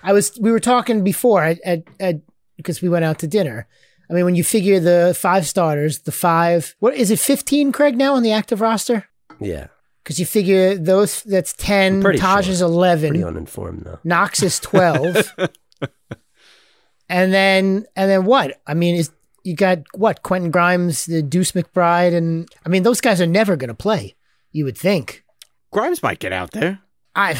I 0.04 0.12
was. 0.12 0.38
We 0.42 0.52
were 0.52 0.60
talking 0.60 1.02
before 1.02 1.46
at, 1.46 1.62
at, 1.64 1.84
at 2.02 2.16
because 2.58 2.82
we 2.82 2.90
went 2.90 3.06
out 3.06 3.20
to 3.20 3.28
dinner. 3.28 3.66
I 4.10 4.14
mean, 4.14 4.26
when 4.26 4.36
you 4.36 4.44
figure 4.44 4.82
the 4.82 5.16
five 5.18 5.48
starters, 5.48 6.00
the 6.00 6.12
five. 6.12 6.76
What 6.80 6.96
is 6.96 7.12
it? 7.12 7.20
Fifteen, 7.20 7.72
Craig, 7.72 7.96
now 7.96 8.16
on 8.16 8.24
the 8.24 8.34
active 8.34 8.60
roster. 8.60 9.08
Yeah, 9.40 9.68
Because 10.10 10.20
you 10.20 10.26
figure 10.26 10.74
those. 10.74 11.22
That's 11.22 11.54
ten. 11.54 12.04
I'm 12.04 12.18
Taj 12.18 12.46
sure. 12.46 12.52
is 12.52 12.64
eleven. 12.64 13.10
pretty 13.10 13.24
uninformed 13.24 13.84
though. 13.86 14.00
Knox 14.04 14.42
is 14.42 14.60
twelve. 14.60 15.16
and 17.10 17.32
then 17.32 17.86
and 17.96 18.10
then 18.10 18.26
what? 18.26 18.60
I 18.66 18.74
mean, 18.74 18.96
is 18.96 19.12
you 19.44 19.56
got 19.56 19.84
what? 19.94 20.24
Quentin 20.24 20.50
Grimes, 20.50 21.06
the 21.06 21.22
Deuce 21.22 21.52
McBride, 21.52 22.16
and 22.16 22.50
I 22.66 22.70
mean, 22.70 22.82
those 22.82 23.02
guys 23.02 23.22
are 23.22 23.28
never 23.28 23.56
going 23.56 23.68
to 23.68 23.76
play. 23.76 24.16
You 24.52 24.66
would 24.66 24.80
think. 24.80 25.24
Grimes 25.72 26.02
might 26.02 26.18
get 26.18 26.34
out 26.34 26.54
there. 26.54 26.80
I 27.14 27.40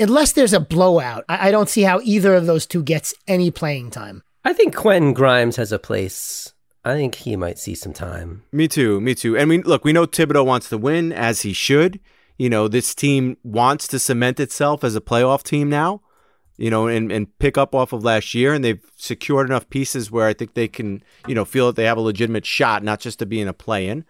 unless 0.00 0.32
there's 0.32 0.54
a 0.54 0.60
blowout, 0.60 1.26
I, 1.28 1.48
I 1.48 1.50
don't 1.50 1.68
see 1.68 1.82
how 1.82 2.00
either 2.02 2.34
of 2.34 2.46
those 2.46 2.64
two 2.64 2.82
gets 2.82 3.12
any 3.28 3.50
playing 3.50 3.90
time. 3.90 4.22
I 4.42 4.54
think 4.54 4.74
Quentin 4.74 5.12
Grimes 5.12 5.56
has 5.56 5.70
a 5.70 5.78
place. 5.78 6.54
I 6.86 6.94
think 6.94 7.16
he 7.16 7.34
might 7.34 7.58
see 7.58 7.74
some 7.74 7.92
time. 7.92 8.44
Me 8.52 8.68
too. 8.68 9.00
Me 9.00 9.16
too. 9.16 9.36
And 9.36 9.48
we 9.48 9.60
look, 9.60 9.84
we 9.84 9.92
know 9.92 10.06
Thibodeau 10.06 10.46
wants 10.46 10.68
to 10.68 10.78
win 10.78 11.12
as 11.12 11.42
he 11.42 11.52
should. 11.52 11.98
You 12.38 12.48
know, 12.48 12.68
this 12.68 12.94
team 12.94 13.38
wants 13.42 13.88
to 13.88 13.98
cement 13.98 14.38
itself 14.38 14.84
as 14.84 14.94
a 14.94 15.00
playoff 15.00 15.42
team 15.42 15.68
now. 15.68 16.02
You 16.56 16.70
know, 16.70 16.86
and 16.86 17.10
and 17.10 17.36
pick 17.40 17.58
up 17.58 17.74
off 17.74 17.92
of 17.92 18.04
last 18.04 18.34
year, 18.34 18.54
and 18.54 18.64
they've 18.64 18.80
secured 18.94 19.48
enough 19.48 19.68
pieces 19.68 20.12
where 20.12 20.28
I 20.28 20.32
think 20.32 20.54
they 20.54 20.68
can, 20.68 21.02
you 21.26 21.34
know, 21.34 21.44
feel 21.44 21.66
that 21.66 21.74
they 21.74 21.84
have 21.84 21.98
a 21.98 22.00
legitimate 22.00 22.46
shot, 22.46 22.84
not 22.84 23.00
just 23.00 23.18
to 23.18 23.26
be 23.26 23.40
in 23.40 23.48
a 23.48 23.52
play-in. 23.52 24.04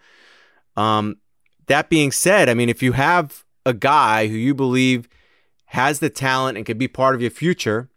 Um, 0.75 1.17
that 1.65 1.89
being 1.89 2.11
said, 2.11 2.47
I 2.47 2.53
mean, 2.53 2.69
if 2.69 2.83
you 2.83 2.91
have 2.91 3.43
a 3.65 3.73
guy 3.73 4.27
who 4.27 4.35
you 4.35 4.53
believe 4.53 5.09
has 5.65 5.99
the 5.99 6.11
talent 6.11 6.57
and 6.57 6.65
could 6.65 6.77
be 6.77 6.87
part 6.87 7.15
of 7.15 7.21
your 7.21 7.31
future, 7.31 7.89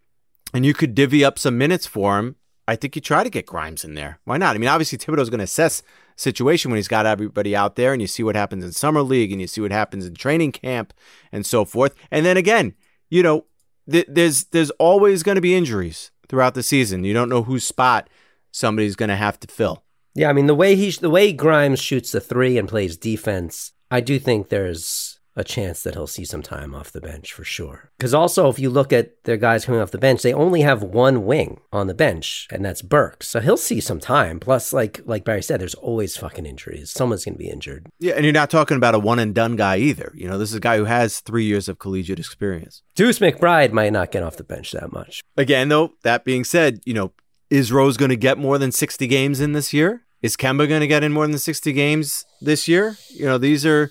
and 0.55 0.65
you 0.65 0.73
could 0.73 0.95
divvy 0.95 1.23
up 1.23 1.39
some 1.39 1.59
minutes 1.59 1.87
for 1.87 2.19
him, 2.19 2.37
I 2.69 2.77
think 2.77 2.95
you 2.95 3.03
try 3.03 3.25
to 3.25 3.31
get 3.31 3.47
Grimes 3.47 3.85
in 3.85 3.95
there. 3.95 4.21
Why 4.25 4.37
not? 4.37 4.55
I 4.55 4.59
mean, 4.59 4.69
obviously 4.69 4.99
Thibodeau's 4.99 5.31
going 5.31 5.39
to 5.39 5.45
assess 5.45 5.83
situation 6.17 6.71
when 6.71 6.77
he's 6.77 6.89
got 6.89 7.07
everybody 7.07 7.57
out 7.57 7.77
there, 7.77 7.93
and 7.93 8.01
you 8.01 8.07
see 8.07 8.23
what 8.23 8.37
happens 8.37 8.65
in 8.65 8.73
summer 8.73 9.03
league, 9.03 9.33
and 9.33 9.41
you 9.41 9.47
see 9.47 9.61
what 9.61 9.73
happens 9.73 10.07
in 10.07 10.15
training 10.15 10.53
camp, 10.53 10.93
and 11.33 11.45
so 11.45 11.65
forth. 11.65 11.95
And 12.11 12.25
then 12.25 12.37
again, 12.37 12.75
you 13.09 13.23
know, 13.23 13.47
th- 13.91 14.07
there's 14.09 14.45
there's 14.45 14.71
always 14.73 15.23
going 15.23 15.37
to 15.37 15.41
be 15.41 15.55
injuries 15.55 16.11
throughout 16.29 16.55
the 16.55 16.63
season. 16.63 17.05
You 17.05 17.15
don't 17.15 17.29
know 17.29 17.43
whose 17.43 17.65
spot 17.65 18.09
somebody's 18.53 18.97
going 18.97 19.09
to 19.09 19.17
have 19.17 19.41
to 19.41 19.49
fill. 19.49 19.83
Yeah, 20.15 20.29
I 20.29 20.33
mean 20.33 20.47
the 20.47 20.55
way 20.55 20.77
he 20.77 20.91
the 20.91 21.11
way 21.11 21.33
Grimes 21.33 21.81
shoots 21.81 22.13
the 22.13 22.21
three 22.21 22.59
and 22.59 22.69
plays 22.69 22.97
defense, 22.97 23.73
I 23.91 24.01
do 24.01 24.19
think 24.19 24.49
there's 24.49 25.10
a 25.37 25.45
chance 25.45 25.83
that 25.83 25.95
he'll 25.95 26.07
see 26.07 26.25
some 26.25 26.43
time 26.43 26.75
off 26.75 26.93
the 26.93 27.01
bench 27.01 27.33
for 27.33 27.45
sure. 27.45 27.91
Because 27.97 28.13
also, 28.13 28.49
if 28.49 28.59
you 28.59 28.69
look 28.69 28.93
at 28.93 29.23
their 29.25 29.37
guys 29.37 29.65
coming 29.65 29.81
off 29.81 29.91
the 29.91 29.99
bench, 29.99 30.23
they 30.23 30.33
only 30.33 30.63
have 30.63 30.83
one 30.83 31.25
wing 31.25 31.61
on 31.73 31.87
the 31.87 31.95
bench, 31.95 32.49
and 32.51 32.65
that's 32.65 32.83
Burke. 32.83 33.23
So 33.23 33.41
he'll 33.41 33.57
see 33.57 33.81
some 33.81 34.01
time. 34.01 34.41
Plus, 34.41 34.73
like 34.73 35.01
like 35.05 35.25
Barry 35.25 35.43
said, 35.43 35.61
there's 35.61 35.75
always 35.75 36.17
fucking 36.17 36.47
injuries. 36.47 36.91
Someone's 36.91 37.25
going 37.25 37.35
to 37.35 37.39
be 37.39 37.49
injured. 37.49 37.87
Yeah, 37.99 38.15
and 38.15 38.25
you're 38.25 38.33
not 38.33 38.51
talking 38.51 38.77
about 38.77 38.95
a 38.95 38.99
one 38.99 39.19
and 39.19 39.35
done 39.35 39.57
guy 39.57 39.77
either. 39.77 40.13
You 40.15 40.29
know, 40.29 40.39
this 40.39 40.51
is 40.51 40.57
a 40.57 40.61
guy 40.61 40.77
who 40.77 40.85
has 40.85 41.21
three 41.21 41.45
years 41.45 41.69
of 41.69 41.79
collegiate 41.79 42.19
experience. 42.19 42.83
Deuce 42.95 43.19
McBride 43.19 43.73
might 43.73 43.93
not 43.93 44.11
get 44.11 44.23
off 44.23 44.37
the 44.37 44.45
bench 44.45 44.73
that 44.73 44.93
much. 44.93 45.23
Again, 45.37 45.69
though, 45.69 45.93
that 46.03 46.25
being 46.25 46.45
said, 46.45 46.81
you 46.85 46.95
know, 46.95 47.13
is 47.51 47.73
Rose 47.73 47.97
going 47.97 48.11
to 48.11 48.17
get 48.17 48.39
more 48.39 48.59
than 48.59 48.73
60 48.73 49.07
games 49.07 49.41
in 49.41 49.53
this 49.53 49.73
year? 49.73 50.03
Is 50.23 50.37
Kemba 50.37 50.69
going 50.69 50.83
to 50.83 50.87
get 50.87 51.03
in 51.03 51.13
more 51.13 51.27
than 51.27 51.39
60 51.39 51.73
games 51.73 52.27
this 52.41 52.69
year? 52.69 52.97
You 53.09 53.25
know, 53.25 53.39
these 53.39 53.65
are 53.65 53.91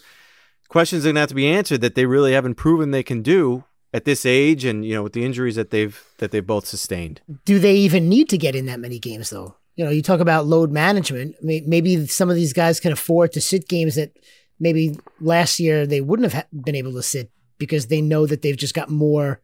questions 0.69 1.03
that 1.03 1.09
are 1.09 1.13
going 1.13 1.15
to 1.15 1.21
have 1.21 1.29
to 1.29 1.35
be 1.35 1.47
answered 1.47 1.81
that 1.81 1.95
they 1.95 2.05
really 2.05 2.31
haven't 2.31 2.55
proven 2.55 2.91
they 2.91 3.03
can 3.03 3.21
do 3.21 3.65
at 3.93 4.05
this 4.05 4.25
age 4.25 4.63
and, 4.63 4.85
you 4.85 4.93
know, 4.93 5.03
with 5.03 5.13
the 5.13 5.25
injuries 5.25 5.55
that 5.55 5.71
they've 5.71 6.01
that 6.19 6.31
they've 6.31 6.45
both 6.45 6.65
sustained. 6.65 7.21
Do 7.43 7.59
they 7.59 7.75
even 7.75 8.07
need 8.07 8.29
to 8.29 8.37
get 8.37 8.55
in 8.55 8.67
that 8.67 8.79
many 8.79 8.99
games 8.99 9.29
though? 9.31 9.55
You 9.75 9.85
know, 9.85 9.91
you 9.91 10.01
talk 10.01 10.19
about 10.19 10.45
load 10.45 10.71
management. 10.71 11.35
Maybe 11.41 12.05
some 12.07 12.29
of 12.29 12.35
these 12.35 12.53
guys 12.53 12.79
can 12.79 12.91
afford 12.91 13.31
to 13.33 13.41
sit 13.41 13.67
games 13.67 13.95
that 13.95 14.11
maybe 14.59 14.97
last 15.21 15.59
year 15.59 15.87
they 15.87 16.01
wouldn't 16.01 16.31
have 16.31 16.45
been 16.51 16.75
able 16.75 16.93
to 16.93 17.03
sit 17.03 17.31
because 17.57 17.87
they 17.87 18.01
know 18.01 18.25
that 18.25 18.41
they've 18.41 18.57
just 18.57 18.73
got 18.73 18.89
more 18.89 19.41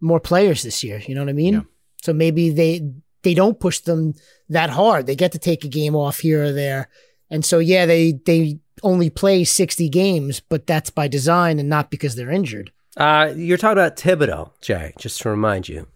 more 0.00 0.20
players 0.20 0.62
this 0.62 0.84
year. 0.84 1.02
You 1.06 1.14
know 1.14 1.22
what 1.22 1.30
I 1.30 1.34
mean? 1.34 1.54
Yeah. 1.54 1.62
So 2.02 2.12
maybe 2.12 2.50
they 2.50 2.88
they 3.22 3.34
don't 3.34 3.58
push 3.58 3.80
them 3.80 4.14
that 4.48 4.70
hard. 4.70 5.06
They 5.06 5.16
get 5.16 5.32
to 5.32 5.38
take 5.38 5.64
a 5.64 5.68
game 5.68 5.96
off 5.96 6.18
here 6.18 6.44
or 6.44 6.52
there, 6.52 6.88
and 7.28 7.44
so 7.44 7.58
yeah, 7.58 7.86
they 7.86 8.12
they 8.12 8.60
only 8.82 9.10
play 9.10 9.44
sixty 9.44 9.88
games, 9.88 10.40
but 10.40 10.66
that's 10.66 10.90
by 10.90 11.08
design 11.08 11.58
and 11.58 11.68
not 11.68 11.90
because 11.90 12.14
they're 12.16 12.30
injured. 12.30 12.72
Uh, 12.96 13.32
you're 13.36 13.58
talking 13.58 13.72
about 13.78 13.96
Thibodeau, 13.96 14.50
Jay, 14.62 14.92
just 14.98 15.20
to 15.22 15.28
remind 15.28 15.68
you. 15.68 15.86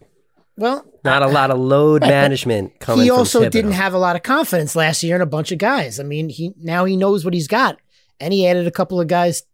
Well, 0.57 0.85
Not 1.05 1.23
a 1.23 1.29
lot 1.29 1.51
of 1.51 1.59
load 1.59 2.03
management 2.17 2.79
coming 2.81 3.05
he 3.05 3.11
also 3.11 3.41
Thibodeau. 3.41 3.51
didn't 3.51 3.73
have 3.73 3.95
a 3.95 3.99
lot 3.99 4.15
of 4.17 4.23
confidence 4.23 4.77
last 4.77 5.03
year 5.03 5.17
in 5.17 5.23
a 5.23 5.27
bunch 5.27 5.53
of 5.53 5.59
guys. 5.59 5.99
I 5.99 6.03
mean, 6.03 6.29
he 6.29 6.53
now 6.61 6.85
he 6.85 6.97
knows 6.99 7.25
what 7.25 7.33
he's 7.33 7.49
got, 7.49 7.79
and 8.21 8.35
he 8.35 8.47
added 8.47 8.67
a 8.67 8.71
couple 8.71 9.01
of 9.01 9.07
guys 9.09 9.45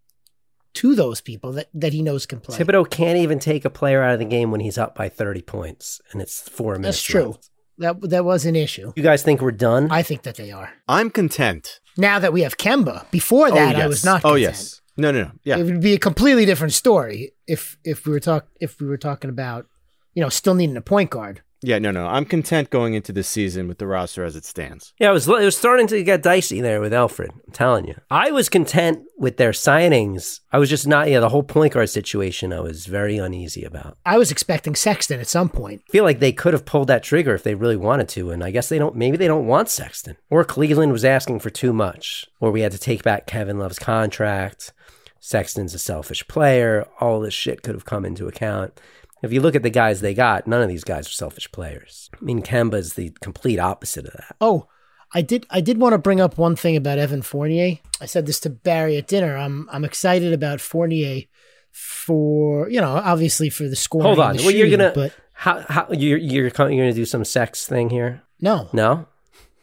to 0.75 0.95
those 0.95 1.21
people 1.21 1.53
that, 1.53 1.69
that 1.73 1.93
he 1.93 2.03
knows 2.03 2.27
can 2.27 2.41
play. 2.41 2.59
Thibodeau 2.59 2.91
can't 2.91 3.19
even 3.19 3.39
take 3.39 3.65
a 3.65 3.71
player 3.71 4.03
out 4.03 4.13
of 4.15 4.19
the 4.19 4.25
game 4.27 4.51
when 4.51 4.61
he's 4.61 4.77
up 4.77 4.95
by 4.95 5.09
30 5.09 5.41
points 5.43 6.03
and 6.13 6.21
it's 6.21 6.47
four 6.49 6.75
minutes. 6.75 6.99
That's 6.99 7.03
true. 7.03 7.27
left. 7.29 7.51
That 7.79 8.11
that 8.11 8.25
was 8.25 8.45
an 8.45 8.57
issue. 8.57 8.93
You 8.97 9.03
guys 9.03 9.23
think 9.23 9.41
we're 9.41 9.53
done? 9.53 9.89
I 9.91 10.03
think 10.03 10.23
that 10.23 10.35
they 10.37 10.51
are 10.51 10.73
I'm 10.89 11.11
content. 11.11 11.81
Now 11.97 12.19
that 12.19 12.33
we 12.33 12.43
have 12.43 12.57
Kemba. 12.57 13.11
Before 13.11 13.51
that, 13.51 13.75
oh, 13.75 13.79
yes. 13.79 13.85
I 13.85 13.87
was 13.87 14.05
not. 14.05 14.21
Oh, 14.25 14.31
Content. 14.31 14.43
yes. 14.43 14.81
No, 14.97 15.13
no, 15.13 15.25
no. 15.25 15.31
Yeah. 15.45 15.59
It 15.59 15.65
would 15.65 15.81
be 15.81 15.93
a 15.93 15.99
completely 15.99 16.47
different 16.47 16.73
story 16.73 17.33
if 17.47 17.77
if 17.85 18.07
we 18.07 18.13
were 18.13 18.21
talk 18.21 18.47
if 18.61 18.81
we 18.81 18.87
were 18.87 18.97
talking 18.97 19.31
about 19.31 19.67
you 20.15 20.23
know 20.23 20.29
still 20.29 20.55
needing 20.55 20.77
a 20.77 20.83
point 20.83 21.11
guard. 21.11 21.43
Yeah, 21.63 21.79
no, 21.79 21.91
no. 21.91 22.07
I'm 22.07 22.25
content 22.25 22.71
going 22.71 22.95
into 22.95 23.13
this 23.13 23.29
season 23.29 23.67
with 23.67 23.79
the 23.79 23.87
roster 23.87 24.25
as 24.25 24.37
it 24.37 24.45
stands. 24.45 24.93
yeah, 24.99 25.11
it 25.11 25.13
was, 25.13 25.27
it 25.27 25.45
was 25.45 25.57
starting 25.57 25.87
to 25.89 26.03
get 26.03 26.23
dicey 26.23 26.61
there 26.61 26.81
with 26.81 26.93
Elfrid. 26.93 27.31
I'm 27.31 27.53
telling 27.53 27.87
you. 27.87 27.95
I 28.11 28.31
was 28.31 28.49
content 28.49 29.01
with 29.19 29.39
their 29.39 29.53
signings. 29.53 30.41
I 30.53 30.59
was 30.59 30.69
just 30.69 30.87
not, 30.87 31.09
yeah, 31.09 31.21
the 31.21 31.31
whole 31.31 31.43
point 31.43 31.73
guard 31.73 31.89
situation 31.89 32.53
I 32.53 32.61
was 32.61 32.87
very 32.87 33.17
uneasy 33.17 33.65
about. 33.65 33.97
I 34.05 34.19
was 34.19 34.31
expecting 34.31 34.75
Sexton 34.75 35.19
at 35.19 35.29
some 35.29 35.49
point. 35.49 35.83
I 35.89 35.93
feel 35.93 36.05
like 36.05 36.21
they 36.21 36.33
could 36.33 36.53
have 36.53 36.67
pulled 36.67 36.89
that 36.89 37.03
trigger 37.03 37.35
if 37.35 37.43
they 37.43 37.55
really 37.55 37.77
wanted 37.77 38.09
to, 38.11 38.31
and 38.31 38.45
I 38.45 38.51
guess 38.51 38.69
they 38.69 38.79
don't. 38.79 38.95
Maybe 38.95 39.17
they 39.17 39.27
don't 39.27 39.47
want 39.47 39.71
Sexton, 39.71 40.17
or 40.31 40.45
Cleveland 40.45 40.93
was 40.93 41.05
asking 41.05 41.41
for 41.41 41.51
too 41.51 41.73
much, 41.73 42.27
or 42.39 42.51
we 42.51 42.61
had 42.61 42.73
to 42.73 42.79
take 42.79 43.03
back 43.03 43.27
Kevin 43.27 43.59
Love's 43.59 43.79
contract. 43.79 44.73
Sexton's 45.19 45.75
a 45.75 45.79
selfish 45.79 46.29
player. 46.29 46.87
All 47.01 47.21
this 47.21 47.35
shit 47.35 47.63
could 47.63 47.75
have 47.75 47.85
come 47.85 48.05
into 48.05 48.29
account. 48.29 48.81
If 49.27 49.33
you 49.33 49.41
look 49.43 49.55
at 49.55 49.63
the 49.63 49.71
guys 49.71 50.01
they 50.01 50.15
got, 50.15 50.47
none 50.47 50.63
of 50.63 50.69
these 50.69 50.85
guys 50.85 51.07
are 51.07 51.11
selfish 51.11 51.51
players. 51.53 52.09
I 52.15 52.25
mean, 52.25 52.41
Kemba's 52.43 52.95
the 52.95 53.11
complete 53.21 53.59
opposite 53.59 54.07
of 54.07 54.13
that. 54.15 54.37
Oh, 54.41 54.69
I 55.13 55.21
did. 55.23 55.47
I 55.51 55.61
did 55.61 55.79
want 55.79 55.93
to 55.93 55.99
bring 55.99 56.21
up 56.21 56.39
one 56.39 56.57
thing 56.57 56.77
about 56.77 56.99
Evan 56.99 57.23
Fournier. 57.23 57.79
I 58.01 58.07
said 58.07 58.27
this 58.27 58.41
to 58.41 58.51
Barry 58.51 58.97
at 58.97 59.07
dinner. 59.07 59.37
I'm 59.37 59.69
I'm 59.71 59.85
excited 59.85 60.33
about 60.33 60.61
Fournier 60.61 61.23
for 61.71 62.69
you 62.71 62.81
know 62.81 62.93
obviously 62.97 63.51
for 63.51 63.65
the 63.69 63.77
scoring. 63.77 64.07
Hold 64.07 64.19
on, 64.21 64.37
well, 64.39 64.51
you're 64.51 64.71
gonna 64.71 64.93
But 64.95 65.15
how 65.33 65.61
how 65.69 65.87
you're 65.91 66.19
you're 66.19 66.45
you're 66.45 66.51
gonna 66.51 66.93
do 66.93 67.05
some 67.05 67.25
sex 67.25 67.67
thing 67.67 67.91
here? 67.91 68.23
no, 68.41 68.69
No, 68.73 69.07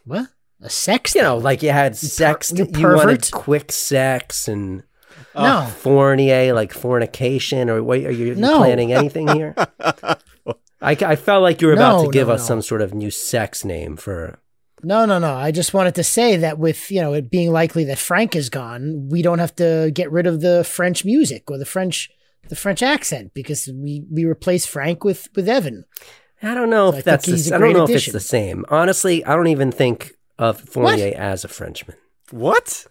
what 0.06 0.28
a 0.62 0.69
sex. 0.69 1.13
you 1.15 1.21
know, 1.21 1.38
like 1.38 1.62
you 1.62 1.71
had 1.71 1.95
sex. 1.97 2.52
you 2.56 2.65
You, 2.73 2.88
wanted 2.95 3.30
quick 3.32 3.71
sex 3.71 4.47
and. 4.47 4.84
No. 5.36 5.67
Fournier, 5.78 6.54
like 6.54 6.74
fornication, 6.74 7.69
or 7.69 7.82
what? 7.84 8.00
Are 8.00 8.12
you 8.12 8.36
No. 8.36 8.58
planning 8.58 8.93
anything 8.93 9.28
here? 9.30 9.56
I, 10.82 10.91
I 11.02 11.15
felt 11.15 11.41
like 11.43 11.62
you 11.62 11.67
were 11.67 11.74
about 11.74 12.00
No, 12.00 12.06
to 12.06 12.12
give 12.12 12.28
no, 12.28 12.34
us 12.34 12.41
no. 12.41 12.46
some 12.48 12.62
sort 12.62 12.82
of 12.82 12.93
new 12.93 13.10
sex 13.12 13.63
name 13.63 13.96
for. 13.96 14.39
No, 14.86 15.06
no, 15.06 15.17
no. 15.17 15.34
I 15.34 15.52
just 15.52 15.74
wanted 15.74 15.96
to 15.96 16.04
say 16.04 16.36
that 16.38 16.60
with, 16.60 16.91
you 16.91 17.00
know, 17.02 17.13
it 17.13 17.32
being 17.32 17.52
likely 17.54 17.86
that 17.86 17.98
Frank 17.98 18.36
is 18.36 18.50
gone, 18.50 19.08
we 19.10 19.22
don't 19.22 19.39
have 19.39 19.56
to 19.56 19.91
get 19.93 20.12
rid 20.12 20.28
of 20.28 20.41
the 20.41 20.65
French 20.65 21.06
music 21.06 21.50
or 21.50 21.58
the 21.58 21.65
French 21.65 22.10
the 22.50 22.58
French 22.58 22.84
accent 22.84 23.34
because 23.34 23.69
we 23.74 24.04
we 24.12 24.26
replace 24.26 24.65
Frank 24.65 25.06
with 25.06 25.30
with 25.36 25.48
Evan. 25.48 25.86
I 26.41 26.54
don't 26.54 26.69
know 26.69 26.91
So 26.91 26.98
if 26.98 27.06
think 27.06 27.06
that's. 27.06 27.26
he's 27.26 27.46
The, 27.46 27.54
a 27.54 27.56
I 27.56 27.60
don't 27.60 27.67
great 27.72 27.78
know 27.78 27.84
if 27.86 27.89
it's 27.91 28.12
the 28.12 28.19
same. 28.19 28.65
Honestly, 28.67 29.24
I 29.24 29.38
don't 29.38 29.48
even 29.48 29.72
think 29.72 30.12
of 30.38 30.60
Fournier 30.60 31.13
as 31.15 31.46
a 31.46 31.48
Frenchman. 31.48 31.96
What? 32.32 32.86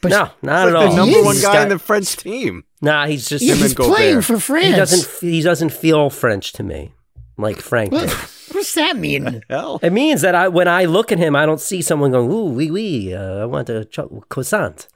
But 0.00 0.10
no, 0.10 0.30
not 0.42 0.68
at 0.68 0.76
all. 0.76 0.90
the 0.90 0.96
number 0.96 1.18
is. 1.18 1.24
one 1.24 1.36
guy 1.36 1.52
got- 1.54 1.62
in 1.64 1.68
the 1.70 1.78
French 1.78 2.16
team. 2.16 2.64
Nah, 2.80 3.06
he's 3.06 3.28
just. 3.28 3.42
Him 3.44 3.56
he's 3.56 3.66
and 3.72 3.76
Gobert. 3.76 3.96
playing 3.96 4.20
for 4.22 4.38
France. 4.38 4.66
he 4.66 4.72
doesn't. 4.76 5.20
He 5.20 5.42
doesnn't 5.42 5.72
feel 5.72 6.10
French 6.10 6.52
to 6.52 6.62
me, 6.62 6.92
like 7.36 7.56
Frank. 7.60 7.90
What, 7.92 8.08
what 8.10 8.52
does 8.52 8.74
that 8.74 8.96
mean? 8.96 9.42
Hell. 9.50 9.80
It 9.82 9.92
means 9.92 10.20
that 10.22 10.34
I, 10.36 10.46
when 10.48 10.68
I 10.68 10.84
look 10.84 11.10
at 11.10 11.18
him, 11.18 11.34
I 11.34 11.44
don't 11.46 11.60
see 11.60 11.82
someone 11.82 12.12
going, 12.12 12.30
"Ooh, 12.30 12.44
wee 12.52 12.70
wee, 12.70 13.14
uh, 13.14 13.38
I 13.42 13.44
want 13.46 13.68
a 13.68 13.84
cho- 13.84 14.22
croissant." 14.28 14.86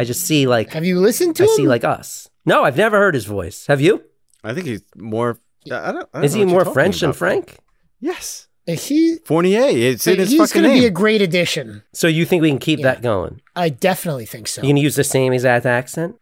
I 0.00 0.04
just 0.04 0.22
see 0.26 0.46
like 0.46 0.72
Have 0.72 0.84
you 0.84 0.98
listened 1.00 1.36
to 1.36 1.44
him? 1.44 1.48
I 1.48 1.52
him? 1.52 1.56
see 1.56 1.68
like 1.68 1.84
us. 1.84 2.28
No, 2.44 2.64
I've 2.64 2.76
never 2.76 2.98
heard 2.98 3.14
his 3.14 3.24
voice. 3.26 3.66
Have 3.68 3.80
you? 3.80 4.02
I 4.42 4.54
think 4.54 4.66
he's 4.66 4.82
more. 4.96 5.38
I 5.66 5.68
don't, 5.92 6.08
I 6.14 6.18
don't 6.18 6.24
Is 6.24 6.34
know 6.34 6.38
he 6.40 6.44
what 6.46 6.50
you're 6.54 6.64
more 6.64 6.72
French 6.74 7.00
than 7.00 7.10
about. 7.10 7.18
Frank? 7.18 7.58
Yes. 8.00 8.46
Is 8.66 8.86
he, 8.86 9.16
Fournier. 9.24 9.62
It's 9.68 10.06
in 10.06 10.18
his 10.18 10.30
he's 10.30 10.38
fucking 10.40 10.62
going 10.62 10.74
to 10.74 10.80
be 10.80 10.86
a 10.86 10.90
great 10.90 11.22
addition. 11.22 11.82
So 11.94 12.06
you 12.06 12.24
think 12.26 12.42
we 12.42 12.50
can 12.50 12.58
keep 12.58 12.80
Yeah. 12.80 12.92
that 12.92 13.02
going? 13.02 13.40
I 13.58 13.70
definitely 13.70 14.24
think 14.24 14.46
so. 14.46 14.62
You 14.62 14.68
can 14.68 14.76
use 14.76 14.94
the 14.94 15.02
same 15.04 15.32
exact 15.32 15.66
accent? 15.66 16.16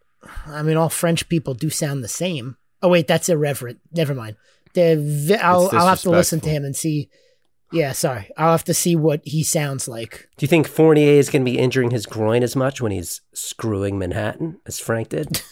I 0.47 0.63
mean, 0.63 0.77
all 0.77 0.89
French 0.89 1.29
people 1.29 1.53
do 1.53 1.69
sound 1.69 2.03
the 2.03 2.09
same. 2.09 2.57
Oh 2.83 2.89
wait, 2.89 3.07
that's 3.07 3.29
irreverent. 3.29 3.81
Never 3.93 4.15
mind. 4.15 4.37
Vi- 4.75 5.35
I'll 5.35 5.71
I'll 5.73 5.89
have 5.89 6.01
to 6.03 6.11
listen 6.11 6.41
to 6.41 6.51
him 6.51 6.65
and 6.65 6.75
see. 6.75 7.09
Yeah, 7.73 7.93
sorry. 7.93 8.31
I'll 8.37 8.53
have 8.53 8.65
to 8.65 8.75
see 8.75 8.97
what 8.97 9.21
he 9.25 9.43
sounds 9.43 9.87
like. 9.89 10.29
Do 10.37 10.45
you 10.45 10.49
think 10.49 10.69
Fournier 10.69 11.13
is 11.13 11.31
going 11.31 11.45
to 11.45 11.51
be 11.51 11.59
injuring 11.59 11.91
his 11.91 12.07
groin 12.07 12.43
as 12.43 12.57
much 12.57 12.81
when 12.81 12.93
he's 12.93 13.21
screwing 13.35 13.99
Manhattan 13.99 14.61
as 14.67 14.79
Frank 14.79 15.11
did? 15.11 15.43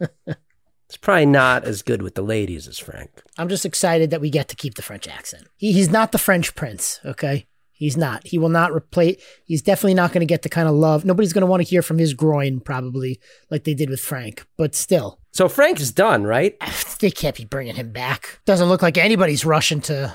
it's 0.00 0.96
probably 1.00 1.26
not 1.26 1.64
as 1.64 1.82
good 1.82 2.02
with 2.02 2.14
the 2.14 2.22
ladies 2.22 2.66
as 2.66 2.78
Frank. 2.78 3.10
I'm 3.36 3.48
just 3.48 3.66
excited 3.66 4.10
that 4.10 4.20
we 4.20 4.30
get 4.30 4.48
to 4.48 4.56
keep 4.56 4.74
the 4.74 4.82
French 4.82 5.06
accent. 5.06 5.46
He, 5.56 5.72
he's 5.72 5.90
not 5.90 6.10
the 6.10 6.18
French 6.18 6.54
prince, 6.54 7.00
okay? 7.04 7.46
He's 7.78 7.96
not. 7.96 8.26
He 8.26 8.38
will 8.38 8.48
not 8.48 8.72
replace. 8.72 9.22
He's 9.44 9.62
definitely 9.62 9.94
not 9.94 10.12
going 10.12 10.20
to 10.20 10.26
get 10.26 10.42
the 10.42 10.48
kind 10.48 10.68
of 10.68 10.74
love. 10.74 11.04
Nobody's 11.04 11.32
going 11.32 11.42
to 11.42 11.46
want 11.46 11.62
to 11.62 11.68
hear 11.68 11.80
from 11.80 11.98
his 11.98 12.12
groin, 12.12 12.58
probably 12.60 13.20
like 13.50 13.62
they 13.62 13.72
did 13.74 13.88
with 13.88 14.00
Frank. 14.00 14.44
But 14.56 14.74
still, 14.74 15.20
So 15.30 15.48
Frank 15.48 15.80
is 15.80 15.92
done, 15.92 16.24
right? 16.24 16.56
they 17.00 17.12
can't 17.12 17.36
be 17.36 17.44
bringing 17.44 17.76
him 17.76 17.92
back. 17.92 18.40
Doesn't 18.44 18.68
look 18.68 18.82
like 18.82 18.98
anybody's 18.98 19.44
rushing 19.44 19.80
to 19.82 20.12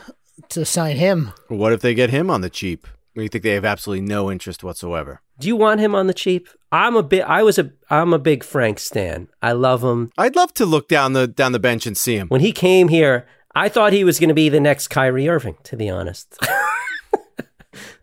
to 0.49 0.65
sign 0.65 0.97
him. 0.97 1.31
What 1.47 1.71
if 1.73 1.79
they 1.81 1.93
get 1.93 2.09
him 2.09 2.29
on 2.29 2.41
the 2.41 2.49
cheap? 2.49 2.85
You 3.15 3.29
think 3.29 3.43
they 3.43 3.51
have 3.51 3.63
absolutely 3.65 4.05
no 4.05 4.31
interest 4.31 4.63
whatsoever? 4.63 5.21
Do 5.39 5.47
you 5.47 5.55
want 5.55 5.79
him 5.79 5.93
on 5.95 6.07
the 6.07 6.13
cheap? 6.13 6.49
I'm 6.71 6.95
a 6.95 7.03
bit. 7.03 7.23
I 7.23 7.43
was 7.43 7.57
a. 7.59 7.71
I'm 7.89 8.11
a 8.13 8.19
big 8.19 8.43
Frank 8.43 8.79
stan. 8.79 9.29
I 9.41 9.51
love 9.53 9.83
him. 9.83 10.11
I'd 10.17 10.35
love 10.35 10.53
to 10.55 10.65
look 10.65 10.87
down 10.89 11.13
the 11.13 11.27
down 11.27 11.51
the 11.53 11.59
bench 11.59 11.85
and 11.85 11.95
see 11.95 12.17
him. 12.17 12.27
When 12.27 12.41
he 12.41 12.51
came 12.51 12.87
here, 12.89 13.25
I 13.55 13.69
thought 13.69 13.93
he 13.93 14.03
was 14.03 14.19
going 14.19 14.29
to 14.29 14.33
be 14.33 14.49
the 14.49 14.59
next 14.59 14.87
Kyrie 14.87 15.29
Irving. 15.29 15.55
To 15.65 15.77
be 15.77 15.89
honest, 15.89 16.35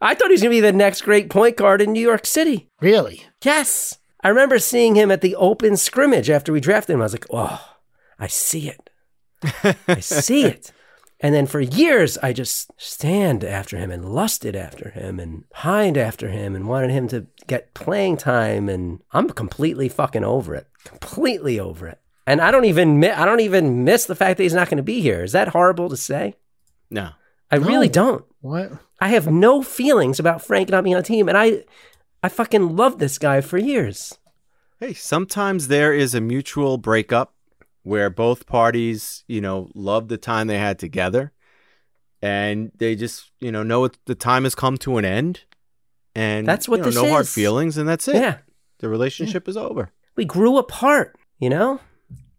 I 0.01 0.15
thought 0.15 0.29
he 0.29 0.33
was 0.33 0.43
going 0.43 0.53
to 0.53 0.57
be 0.57 0.61
the 0.61 0.73
next 0.73 1.03
great 1.03 1.31
point 1.31 1.57
guard 1.57 1.83
in 1.83 1.93
New 1.93 2.01
York 2.01 2.27
City. 2.27 2.69
Really? 2.81 3.25
Yes. 3.45 3.99
I 4.23 4.29
remember 4.29 4.59
seeing 4.59 4.95
him 4.95 5.11
at 5.11 5.21
the 5.21 5.37
open 5.37 5.77
scrimmage 5.77 6.29
after 6.29 6.53
we 6.53 6.61
drafted 6.61 6.95
him. 6.95 7.01
I 7.01 7.05
was 7.05 7.13
like, 7.15 7.27
oh, 7.31 7.77
I 8.19 8.27
see 8.27 8.69
it. 8.69 8.91
I 9.89 10.01
see 10.01 10.45
it. 10.45 10.73
And 11.23 11.35
then 11.35 11.47
for 11.47 11.61
years, 11.61 12.17
I 12.19 12.33
just 12.33 12.71
stand 12.79 13.45
after 13.45 13.77
him 13.77 13.91
and 13.91 14.05
lusted 14.15 14.57
after 14.57 14.91
him 14.91 15.21
and 15.21 15.49
pined 15.51 15.99
after 15.99 16.29
him 16.29 16.57
and 16.57 16.67
wanted 16.67 16.91
him 16.91 17.09
to 17.09 17.27
get 17.47 17.75
playing 17.75 18.17
time. 18.17 18.69
And 18.69 19.01
I'm 19.13 19.29
completely 19.29 19.89
fucking 19.91 20.25
over 20.25 20.55
it. 20.55 20.67
Completely 20.85 21.61
over 21.61 21.87
it. 21.89 22.01
And 22.27 22.41
I 22.41 22.51
don't 22.51 22.65
even 22.65 23.01
mi- 23.01 23.11
I 23.11 23.27
don't 23.27 23.41
even 23.41 23.85
miss 23.85 24.07
the 24.07 24.15
fact 24.15 24.39
that 24.39 24.45
he's 24.45 24.55
not 24.55 24.69
going 24.69 24.79
to 24.79 24.83
be 24.83 25.01
here. 25.01 25.23
Is 25.23 25.33
that 25.33 25.49
horrible 25.49 25.91
to 25.91 25.97
say? 25.97 26.37
No. 26.91 27.11
I 27.51 27.57
really 27.57 27.89
don't. 27.89 28.25
What? 28.41 28.73
I 29.01 29.09
have 29.09 29.31
no 29.31 29.63
feelings 29.63 30.19
about 30.19 30.43
Frank 30.43 30.69
not 30.69 30.85
being 30.85 30.95
on 30.95 31.03
the 31.03 31.07
team, 31.07 31.29
and 31.29 31.39
I, 31.39 31.65
I 32.23 32.29
fucking 32.29 32.77
love 32.77 32.99
this 32.99 33.19
guy 33.19 33.41
for 33.41 33.59
years. 33.59 34.19
Hey, 34.79 34.95
sometimes 34.95 35.69
there 35.69 35.93
is 35.93 36.15
a 36.15 36.21
mutual 36.21 36.79
breakup 36.79 37.35
where 37.83 38.11
both 38.11 38.47
parties, 38.47 39.25
you 39.27 39.41
know, 39.41 39.71
love 39.75 40.09
the 40.09 40.19
time 40.19 40.47
they 40.47 40.59
had 40.59 40.79
together 40.79 41.33
and 42.23 42.73
they 42.77 42.95
just, 42.95 43.31
you 43.41 43.51
know, 43.51 43.63
know 43.63 43.85
it, 43.85 43.97
the 44.07 44.15
time 44.15 44.45
has 44.45 44.55
come 44.55 44.77
to 44.79 44.99
an 44.99 45.05
end 45.05 45.45
and 46.15 46.47
That's 46.47 46.69
what 46.69 46.77
you 46.77 46.83
know, 46.83 46.91
this 46.91 46.95
no 46.97 47.09
hard 47.09 47.29
feelings 47.29 47.77
and 47.77 47.89
that's 47.89 48.09
it. 48.09 48.17
Yeah. 48.17 48.39
The 48.79 48.89
relationship 48.89 49.49
is 49.49 49.57
over. 49.57 49.93
We 50.17 50.25
grew 50.25 50.59
apart, 50.59 51.19
you 51.39 51.49
know? 51.49 51.81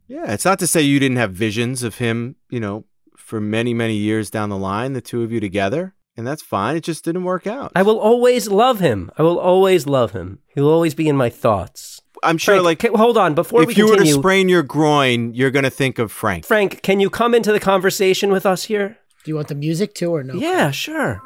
Yeah, 0.07 0.32
it's 0.32 0.45
not 0.45 0.59
to 0.59 0.68
say 0.68 0.82
you 0.82 0.99
didn't 0.99 1.18
have 1.18 1.32
visions 1.32 1.84
of 1.84 1.97
him, 1.97 2.36
you 2.49 2.59
know, 2.59 2.86
for 3.16 3.39
many, 3.39 3.74
many 3.74 3.95
years 3.95 4.30
down 4.30 4.49
the 4.49 4.57
line, 4.57 4.93
the 4.93 5.01
two 5.01 5.24
of 5.24 5.32
you 5.32 5.39
together, 5.39 5.95
and 6.18 6.26
that's 6.28 6.41
fine. 6.41 6.76
It 6.76 6.84
just 6.84 7.03
didn't 7.05 7.24
work 7.24 7.47
out. 7.47 7.72
I 7.76 7.84
will 7.84 7.99
always 7.99 8.47
love 8.47 8.80
him. 8.80 9.12
I 9.18 9.24
will 9.24 9.39
always 9.39 9.88
love 9.88 10.12
him. 10.12 10.39
He'll 10.53 10.70
always 10.70 10.93
be 10.93 11.07
in 11.07 11.16
my 11.16 11.30
thoughts. 11.30 12.01
I'm 12.24 12.38
sure, 12.38 12.55
Frank, 12.55 12.66
like, 12.66 12.80
ca- 12.80 12.97
hold 12.97 13.18
on. 13.18 13.34
Before 13.34 13.66
we 13.66 13.72
if 13.72 13.78
you 13.78 13.88
were 13.89 13.97
to 13.97 14.05
sprain 14.05 14.47
your 14.47 14.62
groin, 14.64 15.34
you're 15.34 15.49
going 15.49 15.64
to 15.64 15.72
think 15.72 15.97
of 15.97 16.12
Frank. 16.12 16.45
Frank, 16.45 16.84
can 16.84 16.99
you 16.99 17.09
come 17.09 17.34
into 17.34 17.51
the 17.51 17.59
conversation 17.59 18.32
with 18.32 18.45
us 18.45 18.64
here? 18.66 18.97
Do 19.24 19.32
you 19.32 19.36
want 19.36 19.47
the 19.47 19.55
music 19.55 19.95
too 19.95 20.14
or 20.14 20.24
no? 20.24 20.36
Yeah, 20.36 20.70
sure. 20.72 21.22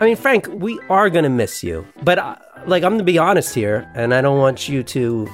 I 0.00 0.04
mean, 0.06 0.16
Frank, 0.16 0.48
we 0.48 0.80
are 0.88 1.08
going 1.10 1.22
to 1.22 1.30
miss 1.30 1.62
you. 1.62 1.86
But, 2.02 2.18
uh, 2.18 2.36
like, 2.66 2.82
I'm 2.82 2.90
going 2.92 2.98
to 2.98 3.04
be 3.04 3.18
honest 3.18 3.54
here, 3.54 3.88
and 3.94 4.12
I 4.12 4.20
don't 4.20 4.38
want 4.38 4.68
you 4.68 4.82
to 4.82 5.28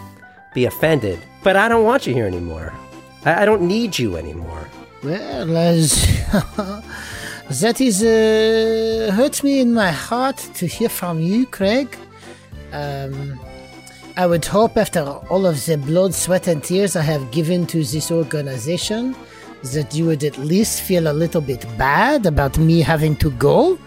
be 0.55 0.67
offended, 0.67 1.19
but 1.43 1.57
I 1.57 1.69
don't 1.69 1.85
want 1.85 2.07
you 2.07 2.13
here 2.13 2.27
anymore. 2.27 2.75
I, 3.25 3.43
I 3.43 3.45
don't 3.47 3.63
need 3.63 3.99
you 3.99 4.17
anymore. 4.17 4.69
Well, 5.03 5.57
as 5.57 6.05
that 7.51 7.81
is 7.81 8.03
uh, 8.03 9.13
hurts 9.13 9.43
me 9.43 9.61
in 9.61 9.75
my 9.75 9.91
heart 9.91 10.37
to 10.55 10.67
hear 10.67 10.89
from 10.89 11.19
you, 11.21 11.47
Craig. 11.47 11.97
Um, 12.73 13.41
I 14.17 14.27
would 14.27 14.45
hope 14.45 14.77
after 14.77 15.01
all 15.01 15.47
of 15.47 15.65
the 15.67 15.77
blood, 15.77 16.15
sweat, 16.15 16.47
and 16.47 16.63
tears 16.63 16.95
I 16.95 17.03
have 17.03 17.31
given 17.33 17.67
to 17.67 17.79
this 17.79 18.11
organization, 18.13 19.17
that 19.73 19.95
you 19.95 20.07
would 20.07 20.23
at 20.23 20.39
least 20.39 20.83
feel 20.83 21.09
a 21.09 21.13
little 21.15 21.41
bit 21.41 21.67
bad 21.77 22.25
about 22.27 22.57
me 22.59 22.81
having 22.81 23.17
to 23.17 23.31
go. 23.33 23.79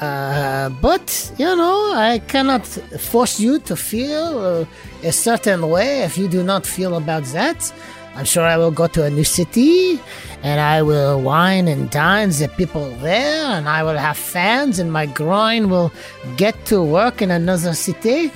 Uh, 0.00 0.70
but 0.80 1.32
you 1.38 1.54
know, 1.54 1.92
I 1.94 2.20
cannot 2.26 2.66
force 2.66 3.38
you 3.38 3.58
to 3.60 3.76
feel 3.76 4.38
uh, 4.38 4.64
a 5.02 5.12
certain 5.12 5.68
way 5.68 6.02
if 6.02 6.16
you 6.16 6.26
do 6.26 6.42
not 6.42 6.66
feel 6.66 6.96
about 6.96 7.24
that. 7.26 7.72
I'm 8.14 8.26
sure 8.26 8.44
I 8.44 8.56
will 8.58 8.70
go 8.70 8.86
to 8.88 9.04
a 9.04 9.10
new 9.10 9.24
city 9.24 9.98
and 10.42 10.60
I 10.60 10.82
will 10.82 11.20
wine 11.20 11.66
and 11.66 11.90
dine 11.90 12.28
the 12.30 12.48
people 12.56 12.90
there 12.96 13.46
and 13.46 13.68
I 13.68 13.82
will 13.82 13.96
have 13.96 14.18
fans 14.18 14.78
and 14.78 14.92
my 14.92 15.06
groin 15.06 15.70
will 15.70 15.90
get 16.36 16.54
to 16.66 16.82
work 16.82 17.22
in 17.22 17.30
another 17.30 17.72
city 17.72 18.30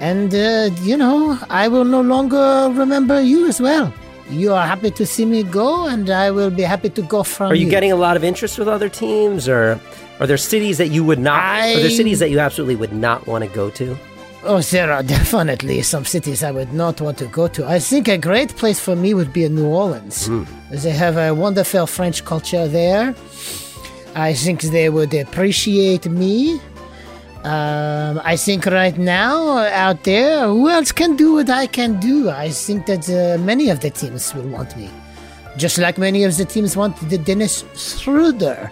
and 0.00 0.34
uh, 0.34 0.68
you 0.82 0.96
know 0.96 1.38
I 1.48 1.68
will 1.68 1.84
no 1.84 2.02
longer 2.02 2.70
remember 2.74 3.20
you 3.20 3.46
as 3.46 3.60
well. 3.60 3.92
You 4.30 4.52
are 4.54 4.66
happy 4.66 4.90
to 4.90 5.06
see 5.06 5.24
me 5.24 5.42
go 5.42 5.86
and 5.86 6.08
I 6.10 6.30
will 6.30 6.50
be 6.50 6.62
happy 6.62 6.90
to 6.90 7.02
go 7.02 7.22
from 7.22 7.52
Are 7.52 7.54
you 7.54 7.68
getting 7.68 7.92
a 7.92 7.96
lot 7.96 8.16
of 8.16 8.24
interest 8.24 8.58
with 8.58 8.68
other 8.68 8.88
teams, 8.88 9.48
or 9.48 9.78
are 10.18 10.26
there 10.26 10.38
cities 10.38 10.78
that 10.78 10.88
you 10.88 11.04
would 11.04 11.18
not? 11.18 11.40
Are 11.40 11.80
there 11.80 11.90
cities 11.90 12.18
that 12.20 12.30
you 12.30 12.40
absolutely 12.40 12.76
would 12.76 12.92
not 12.92 13.26
want 13.26 13.44
to 13.44 13.50
go 13.50 13.68
to? 13.70 13.96
Oh, 14.46 14.60
there 14.60 14.92
are 14.92 15.02
definitely 15.02 15.80
some 15.82 16.04
cities 16.04 16.42
I 16.42 16.50
would 16.50 16.72
not 16.74 17.00
want 17.00 17.16
to 17.18 17.26
go 17.26 17.48
to. 17.48 17.66
I 17.66 17.78
think 17.78 18.08
a 18.08 18.18
great 18.18 18.54
place 18.56 18.78
for 18.78 18.94
me 18.94 19.14
would 19.14 19.32
be 19.32 19.44
in 19.44 19.54
New 19.54 19.66
Orleans. 19.66 20.28
They 20.70 20.90
have 20.90 21.16
a 21.16 21.34
wonderful 21.34 21.86
French 21.86 22.24
culture 22.26 22.68
there. 22.68 23.14
I 24.14 24.34
think 24.34 24.60
they 24.62 24.90
would 24.90 25.14
appreciate 25.14 26.06
me. 26.06 26.60
Um, 27.44 28.20
I 28.22 28.36
think 28.36 28.66
right 28.66 28.96
now 28.98 29.58
out 29.58 30.04
there, 30.04 30.46
who 30.46 30.68
else 30.68 30.92
can 30.92 31.16
do 31.16 31.34
what 31.34 31.48
I 31.48 31.66
can 31.66 31.98
do? 31.98 32.28
I 32.30 32.50
think 32.50 32.86
that 32.86 33.08
uh, 33.08 33.38
many 33.42 33.70
of 33.70 33.80
the 33.80 33.90
teams 33.90 34.34
will 34.34 34.48
want 34.48 34.76
me. 34.76 34.90
Just 35.56 35.78
like 35.78 35.96
many 35.98 36.24
of 36.24 36.36
the 36.36 36.44
teams 36.44 36.76
want 36.76 36.96
the 37.08 37.18
Dennis 37.18 37.64
Schroeder. 37.74 38.70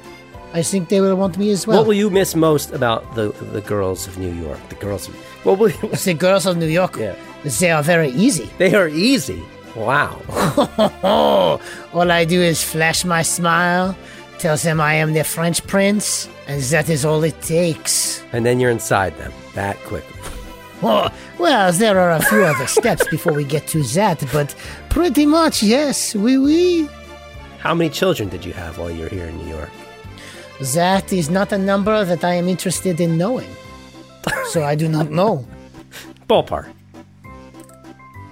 I 0.54 0.62
think 0.62 0.88
they 0.88 1.00
will 1.00 1.16
want 1.16 1.38
me 1.38 1.50
as 1.50 1.66
well. 1.66 1.78
what 1.78 1.86
will 1.86 1.94
you 1.96 2.10
miss 2.10 2.34
most 2.34 2.72
about 2.72 3.14
the 3.14 3.32
the 3.52 3.60
girls 3.62 4.06
of 4.08 4.18
New 4.18 4.32
York? 4.46 4.58
The 4.68 4.74
girls. 4.86 5.08
Of, 5.08 5.14
what 5.44 5.58
will 5.58 5.70
you, 5.70 5.88
the 6.04 6.14
girls 6.14 6.46
of 6.46 6.56
New 6.56 6.66
York, 6.80 6.96
Yeah. 6.96 7.14
they 7.60 7.70
are 7.70 7.82
very 7.82 8.10
easy. 8.10 8.48
they 8.58 8.74
are 8.74 8.88
easy. 8.88 9.42
Wow. 9.76 10.20
All 11.94 12.10
I 12.10 12.24
do 12.26 12.40
is 12.42 12.62
flash 12.62 13.04
my 13.04 13.22
smile, 13.22 13.96
tell 14.38 14.56
them 14.56 14.80
I 14.80 14.94
am 14.94 15.12
the 15.14 15.24
French 15.24 15.66
prince, 15.66 16.28
and 16.46 16.60
that 16.72 16.88
is 16.90 17.04
all 17.04 17.24
it 17.24 17.40
takes. 17.42 18.22
and 18.32 18.44
then 18.44 18.60
you're 18.60 18.70
inside 18.70 19.16
them 19.18 19.32
that 19.54 19.76
quickly. 19.88 20.18
Oh, 20.84 21.08
well, 21.38 21.70
there 21.72 21.96
are 21.96 22.10
a 22.10 22.20
few 22.22 22.42
other 22.42 22.66
steps 22.66 23.06
before 23.08 23.32
we 23.32 23.44
get 23.44 23.68
to 23.68 23.84
that, 23.94 24.18
but 24.32 24.52
pretty 24.90 25.26
much, 25.26 25.62
yes, 25.62 26.12
oui, 26.16 26.36
oui. 26.36 26.88
How 27.60 27.72
many 27.72 27.88
children 27.88 28.28
did 28.28 28.44
you 28.44 28.52
have 28.52 28.78
while 28.78 28.90
you 28.90 29.04
were 29.04 29.08
here 29.08 29.26
in 29.26 29.36
New 29.38 29.46
York? 29.48 29.70
That 30.62 31.12
is 31.12 31.28
not 31.28 31.50
a 31.52 31.58
number 31.58 32.04
that 32.04 32.22
I 32.24 32.34
am 32.34 32.48
interested 32.48 33.00
in 33.00 33.18
knowing. 33.18 33.48
So 34.50 34.62
I 34.62 34.74
do 34.76 34.86
not 34.88 35.10
know. 35.10 35.44
Ballpark. 36.28 36.70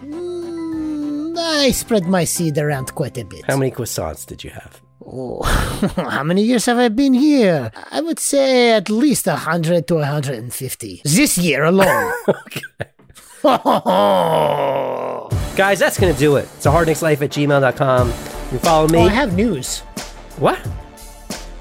Mm, 0.05 1.37
I 1.37 1.70
spread 1.72 2.07
my 2.07 2.24
seed 2.24 2.57
around 2.59 2.95
quite 2.95 3.18
a 3.18 3.24
bit. 3.24 3.45
How 3.47 3.57
many 3.57 3.70
croissants 3.72 4.24
did 4.26 4.45
you 4.45 4.51
have? 4.51 4.81
Oh, 5.05 5.43
how 5.97 6.22
many 6.22 6.43
years 6.43 6.66
have 6.66 6.78
I 6.78 6.89
been 6.89 7.14
here? 7.14 7.72
I 7.91 8.01
would 8.01 8.18
say 8.20 8.70
at 8.72 8.89
least 8.91 9.26
100 9.26 9.89
to 9.89 9.95
150. 9.97 11.03
This 11.05 11.37
year 11.37 11.64
alone. 11.64 12.12
oh, 13.45 15.28
Guys, 15.57 15.78
that's 15.81 15.99
going 15.99 16.12
to 16.12 16.18
do 16.18 16.37
it. 16.37 16.49
It's 16.57 16.66
a 16.66 16.70
hardnickslife 16.70 17.20
at 17.22 17.31
gmail.com. 17.31 18.09
You 18.53 18.59
follow 18.61 18.89
me. 18.89 19.01
I 19.01 19.09
have 19.09 19.35
news. 19.35 19.81
what? 20.39 20.59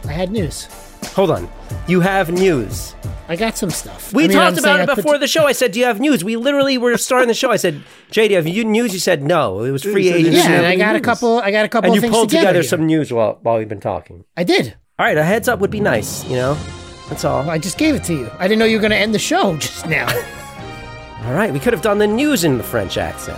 I 0.10 0.14
had 0.14 0.32
news. 0.32 0.68
Hold 1.14 1.32
on. 1.32 1.50
You 1.88 2.02
have 2.02 2.32
news. 2.32 2.96
I 3.30 3.36
got 3.36 3.56
some 3.58 3.70
stuff. 3.70 4.12
We 4.12 4.24
I 4.26 4.28
mean, 4.28 4.38
talked 4.38 4.58
I'm 4.58 4.64
about 4.64 4.80
it 4.80 4.84
I 4.84 4.86
put- 4.88 4.96
before 5.04 5.18
the 5.18 5.28
show. 5.28 5.46
I 5.46 5.52
said, 5.54 5.72
"Do 5.72 5.80
you 5.80 5.86
have 5.86 6.00
news?" 6.00 6.24
We 6.24 6.36
literally 6.36 6.78
were 6.78 6.98
starting 6.98 7.28
the 7.28 7.34
show. 7.36 7.52
I 7.52 7.58
said, 7.58 7.82
"JD, 8.12 8.32
have 8.36 8.48
you 8.48 8.66
news?" 8.66 8.92
You 8.94 9.00
said, 9.00 9.22
"No." 9.24 9.64
It 9.64 9.72
was 9.72 9.84
free 9.84 10.10
you 10.10 10.16
agency. 10.16 10.40
Yeah, 10.40 10.52
and 10.58 10.66
I 10.66 10.72
Any 10.72 10.78
got 10.80 10.96
a 10.96 11.00
couple. 11.00 11.40
I 11.40 11.52
got 11.52 11.64
a 11.64 11.70
couple 11.70 11.88
and 11.88 11.96
you 11.96 12.02
things 12.02 12.14
pulled 12.14 12.30
together. 12.30 12.48
together 12.48 12.64
some 12.64 12.86
news 12.86 13.14
while 13.14 13.38
while 13.44 13.58
we've 13.60 13.70
been 13.70 13.80
talking. 13.80 14.26
I 14.36 14.44
did. 14.44 14.76
All 14.98 15.06
right, 15.06 15.16
a 15.18 15.24
heads 15.24 15.48
up 15.48 15.60
would 15.60 15.72
be 15.72 15.80
nice. 15.80 16.26
You 16.26 16.36
know, 16.38 16.58
that's 17.08 17.24
all. 17.24 17.48
I 17.50 17.60
just 17.60 17.78
gave 17.78 17.94
it 17.96 18.04
to 18.06 18.14
you. 18.14 18.32
I 18.40 18.48
didn't 18.48 18.60
know 18.60 18.66
you 18.66 18.78
were 18.78 18.82
going 18.82 18.92
to 18.92 18.98
end 18.98 19.14
the 19.16 19.20
show 19.20 19.56
just 19.66 19.86
now. 19.88 20.08
All 21.26 21.34
right, 21.34 21.54
we 21.54 21.60
could 21.60 21.72
have 21.74 21.82
done 21.84 22.00
the 22.00 22.08
news 22.08 22.44
in 22.44 22.58
the 22.58 22.64
French 22.64 22.98
accent. 22.98 23.38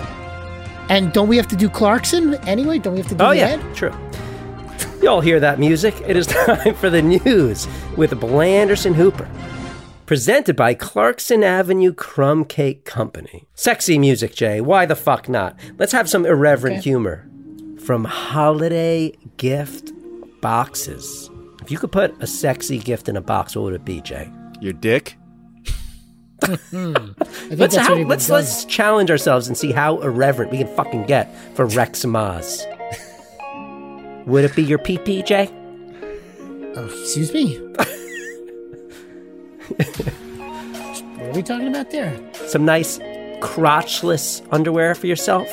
and 0.89 1.11
don't 1.13 1.27
we 1.27 1.35
have 1.37 1.47
to 1.49 1.55
do 1.55 1.69
Clarkson 1.69 2.35
anyway? 2.47 2.79
Don't 2.79 2.93
we 2.93 2.99
have 2.99 3.09
to 3.09 3.15
do 3.15 3.23
Oh 3.23 3.29
the 3.31 3.37
yeah, 3.37 3.59
ad? 3.59 3.75
true. 3.75 3.93
Y'all 5.01 5.21
hear 5.21 5.39
that 5.39 5.59
music? 5.59 5.95
It 6.05 6.15
is 6.15 6.27
time 6.45 6.75
for 6.75 6.89
the 6.89 7.01
news 7.01 7.67
with 7.97 8.11
Blanderson 8.11 8.93
Hooper. 8.93 9.27
Presented 10.05 10.55
by 10.55 10.73
Clarkson 10.73 11.43
Avenue 11.43 11.93
Crumb 11.93 12.45
Cake 12.45 12.85
Company. 12.85 13.47
Sexy 13.55 13.97
music, 13.97 14.35
Jay. 14.35 14.61
Why 14.61 14.85
the 14.85 14.95
fuck 14.95 15.27
not? 15.29 15.57
Let's 15.79 15.93
have 15.93 16.09
some 16.09 16.25
irreverent 16.25 16.77
Okay. 16.79 16.89
humor. 16.89 17.27
From 17.79 18.03
holiday 18.05 19.13
gift 19.37 19.91
boxes. 20.41 21.29
If 21.63 21.71
you 21.71 21.79
could 21.79 21.91
put 21.91 22.13
a 22.21 22.27
sexy 22.27 22.77
gift 22.77 23.09
in 23.09 23.15
a 23.17 23.21
box, 23.21 23.55
what 23.55 23.63
would 23.63 23.73
it 23.73 23.85
be, 23.85 24.01
Jay? 24.01 24.29
Your 24.59 24.73
dick? 24.73 25.15
Let's, 26.71 27.75
how, 27.75 27.93
let's, 27.95 28.27
done. 28.27 28.35
let's 28.35 28.65
challenge 28.65 29.11
ourselves 29.11 29.47
and 29.47 29.55
see 29.57 29.71
how 29.71 29.99
irreverent 30.01 30.51
we 30.51 30.57
can 30.57 30.75
fucking 30.75 31.05
get 31.05 31.33
for 31.55 31.65
Rex 31.67 32.03
Maz. 32.03 32.65
Would 34.25 34.43
it 34.45 34.55
be 34.55 34.63
your 34.63 34.79
PP, 34.79 35.25
Jay? 35.25 35.49
Oh, 36.75 36.85
excuse 37.01 37.33
me. 37.33 37.57
what 39.77 41.29
are 41.29 41.33
we 41.33 41.43
talking 41.43 41.67
about 41.67 41.91
there? 41.91 42.17
some 42.47 42.65
nice 42.65 42.97
crotchless 43.39 44.45
underwear 44.51 44.93
for 44.95 45.07
yourself, 45.07 45.47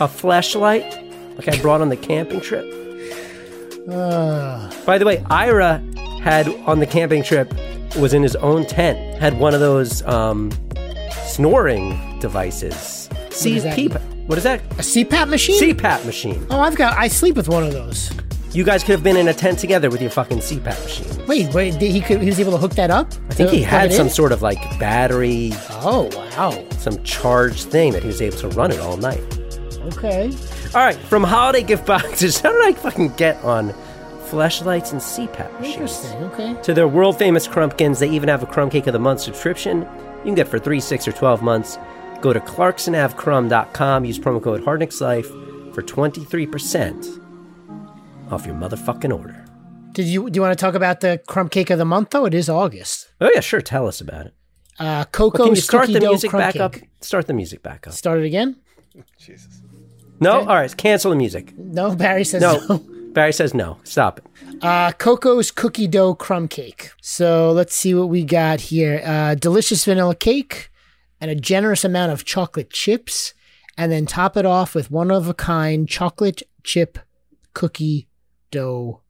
a 0.00 0.08
flashlight 0.08 0.84
like 1.36 1.48
I 1.48 1.60
brought 1.60 1.80
on 1.80 1.88
the 1.88 1.96
camping 1.96 2.40
trip. 2.40 2.64
Uh, 3.88 4.70
By 4.84 4.98
the 4.98 5.04
way, 5.06 5.24
Ira 5.30 5.82
had 6.22 6.48
on 6.66 6.80
the 6.80 6.86
camping 6.86 7.22
trip 7.22 7.52
was 7.96 8.12
in 8.12 8.22
his 8.22 8.36
own 8.36 8.66
tent 8.66 8.98
had 9.18 9.38
one 9.38 9.54
of 9.54 9.60
those 9.60 10.02
um, 10.02 10.50
snoring 11.24 12.18
devices. 12.20 13.08
that 13.08 13.32
CPAP. 13.32 14.17
What 14.28 14.36
is 14.36 14.44
that? 14.44 14.60
a 14.72 14.82
CPAP 14.82 15.30
machine? 15.30 15.74
CPAP 15.74 16.04
machine. 16.04 16.46
oh, 16.50 16.60
I've 16.60 16.76
got. 16.76 16.98
I 16.98 17.08
sleep 17.08 17.34
with 17.34 17.48
one 17.48 17.64
of 17.64 17.72
those. 17.72 18.10
You 18.52 18.62
guys 18.62 18.82
could 18.82 18.92
have 18.92 19.02
been 19.02 19.16
in 19.16 19.28
a 19.28 19.32
tent 19.32 19.58
together 19.58 19.88
with 19.88 20.02
your 20.02 20.10
fucking 20.10 20.40
CPAP 20.40 20.82
machine. 20.84 21.26
Wait, 21.26 21.54
wait. 21.54 21.78
Did 21.78 21.90
he 21.90 22.02
could, 22.02 22.20
he 22.20 22.26
was 22.28 22.38
able 22.38 22.52
to 22.52 22.58
hook 22.58 22.74
that 22.74 22.90
up? 22.90 23.10
I 23.30 23.32
think 23.34 23.48
he 23.48 23.62
had 23.62 23.90
some 23.90 24.10
sort 24.10 24.32
of 24.32 24.42
like 24.42 24.58
battery, 24.78 25.52
Oh 25.70 26.10
wow. 26.14 26.62
some 26.72 27.02
charged 27.04 27.70
thing 27.70 27.92
that 27.94 28.02
he 28.02 28.06
was 28.06 28.20
able 28.20 28.36
to 28.36 28.48
run 28.50 28.70
it 28.70 28.80
all 28.80 28.98
night. 28.98 29.22
Okay. 29.96 30.30
All 30.74 30.84
right, 30.84 30.96
from 30.96 31.24
holiday 31.24 31.62
gift 31.62 31.86
boxes. 31.86 32.38
How 32.42 32.52
did 32.52 32.66
I 32.66 32.78
fucking 32.78 33.14
get 33.14 33.42
on 33.44 33.72
flashlights 34.28 34.92
and 34.92 35.00
CPAP 35.00 35.50
machines. 35.58 35.74
Interesting. 35.74 36.22
Okay. 36.24 36.62
To 36.64 36.74
their 36.74 36.86
world 36.86 37.18
famous 37.18 37.48
Crumpkins, 37.48 37.98
they 37.98 38.10
even 38.10 38.28
have 38.28 38.42
a 38.42 38.46
Crumb 38.46 38.68
Cake 38.68 38.86
of 38.86 38.92
the 38.92 38.98
Month 38.98 39.20
subscription. 39.22 39.80
You 40.18 40.24
can 40.24 40.34
get 40.34 40.48
for 40.48 40.58
3, 40.58 40.80
6, 40.80 41.08
or 41.08 41.12
12 41.12 41.40
months. 41.42 41.78
Go 42.20 42.32
to 42.32 42.40
clarksonavcrumb.com, 42.40 44.04
use 44.04 44.18
promo 44.18 44.42
code 44.42 44.62
HardnicksLife 44.64 45.74
for 45.74 45.82
23% 45.82 47.24
off 48.32 48.44
your 48.44 48.54
motherfucking 48.56 49.16
order. 49.16 49.44
Did 49.92 50.06
you 50.06 50.28
do 50.30 50.36
you 50.36 50.42
want 50.42 50.56
to 50.56 50.60
talk 50.62 50.74
about 50.74 51.00
the 51.00 51.20
crumb 51.26 51.48
cake 51.48 51.70
of 51.70 51.78
the 51.78 51.84
month 51.84 52.10
though? 52.10 52.24
It 52.26 52.34
is 52.34 52.48
August. 52.48 53.08
Oh, 53.20 53.30
yeah, 53.34 53.40
sure. 53.40 53.60
Tell 53.60 53.86
us 53.88 54.00
about 54.00 54.26
it. 54.26 54.34
Uh, 54.78 54.84
Well, 54.84 55.04
Coco's 55.06 55.46
can 55.46 55.54
you 55.54 55.60
start 55.60 55.86
the 55.92 56.00
music 56.00 56.30
crumb 56.30 56.40
back 56.42 56.52
cake. 56.54 56.62
up? 56.62 56.74
Start 57.00 57.26
the 57.26 57.32
music 57.32 57.62
back 57.62 57.86
up. 57.86 57.94
Start 57.94 58.20
it 58.20 58.24
again? 58.26 58.56
Jesus. 59.18 59.62
No? 60.20 60.40
All 60.40 60.46
right, 60.56 60.76
cancel 60.76 61.10
the 61.10 61.16
music. 61.16 61.56
No, 61.56 61.94
Barry 61.96 62.24
says 62.24 62.42
No. 62.42 62.60
no. 62.68 62.78
Barry 63.12 63.32
says 63.32 63.54
no. 63.54 63.78
Stop 63.84 64.18
it. 64.18 64.24
Uh, 64.62 64.92
Coco's 64.92 65.50
cookie 65.50 65.86
dough 65.88 66.14
crumb 66.14 66.46
cake. 66.48 66.90
So 67.00 67.50
let's 67.52 67.74
see 67.74 67.94
what 67.94 68.08
we 68.08 68.24
got 68.24 68.60
here. 68.60 69.00
Uh, 69.04 69.34
delicious 69.36 69.84
vanilla 69.84 70.14
cake 70.14 70.70
and 71.20 71.30
a 71.30 71.34
generous 71.34 71.84
amount 71.84 72.12
of 72.12 72.24
chocolate 72.24 72.70
chips, 72.70 73.34
and 73.76 73.90
then 73.92 74.06
top 74.06 74.36
it 74.36 74.46
off 74.46 74.74
with 74.74 74.90
one 74.90 75.10
of 75.10 75.28
a 75.28 75.34
kind 75.34 75.88
chocolate 75.88 76.42
chip 76.64 76.98
cookie 77.54 78.08
dough 78.50 79.00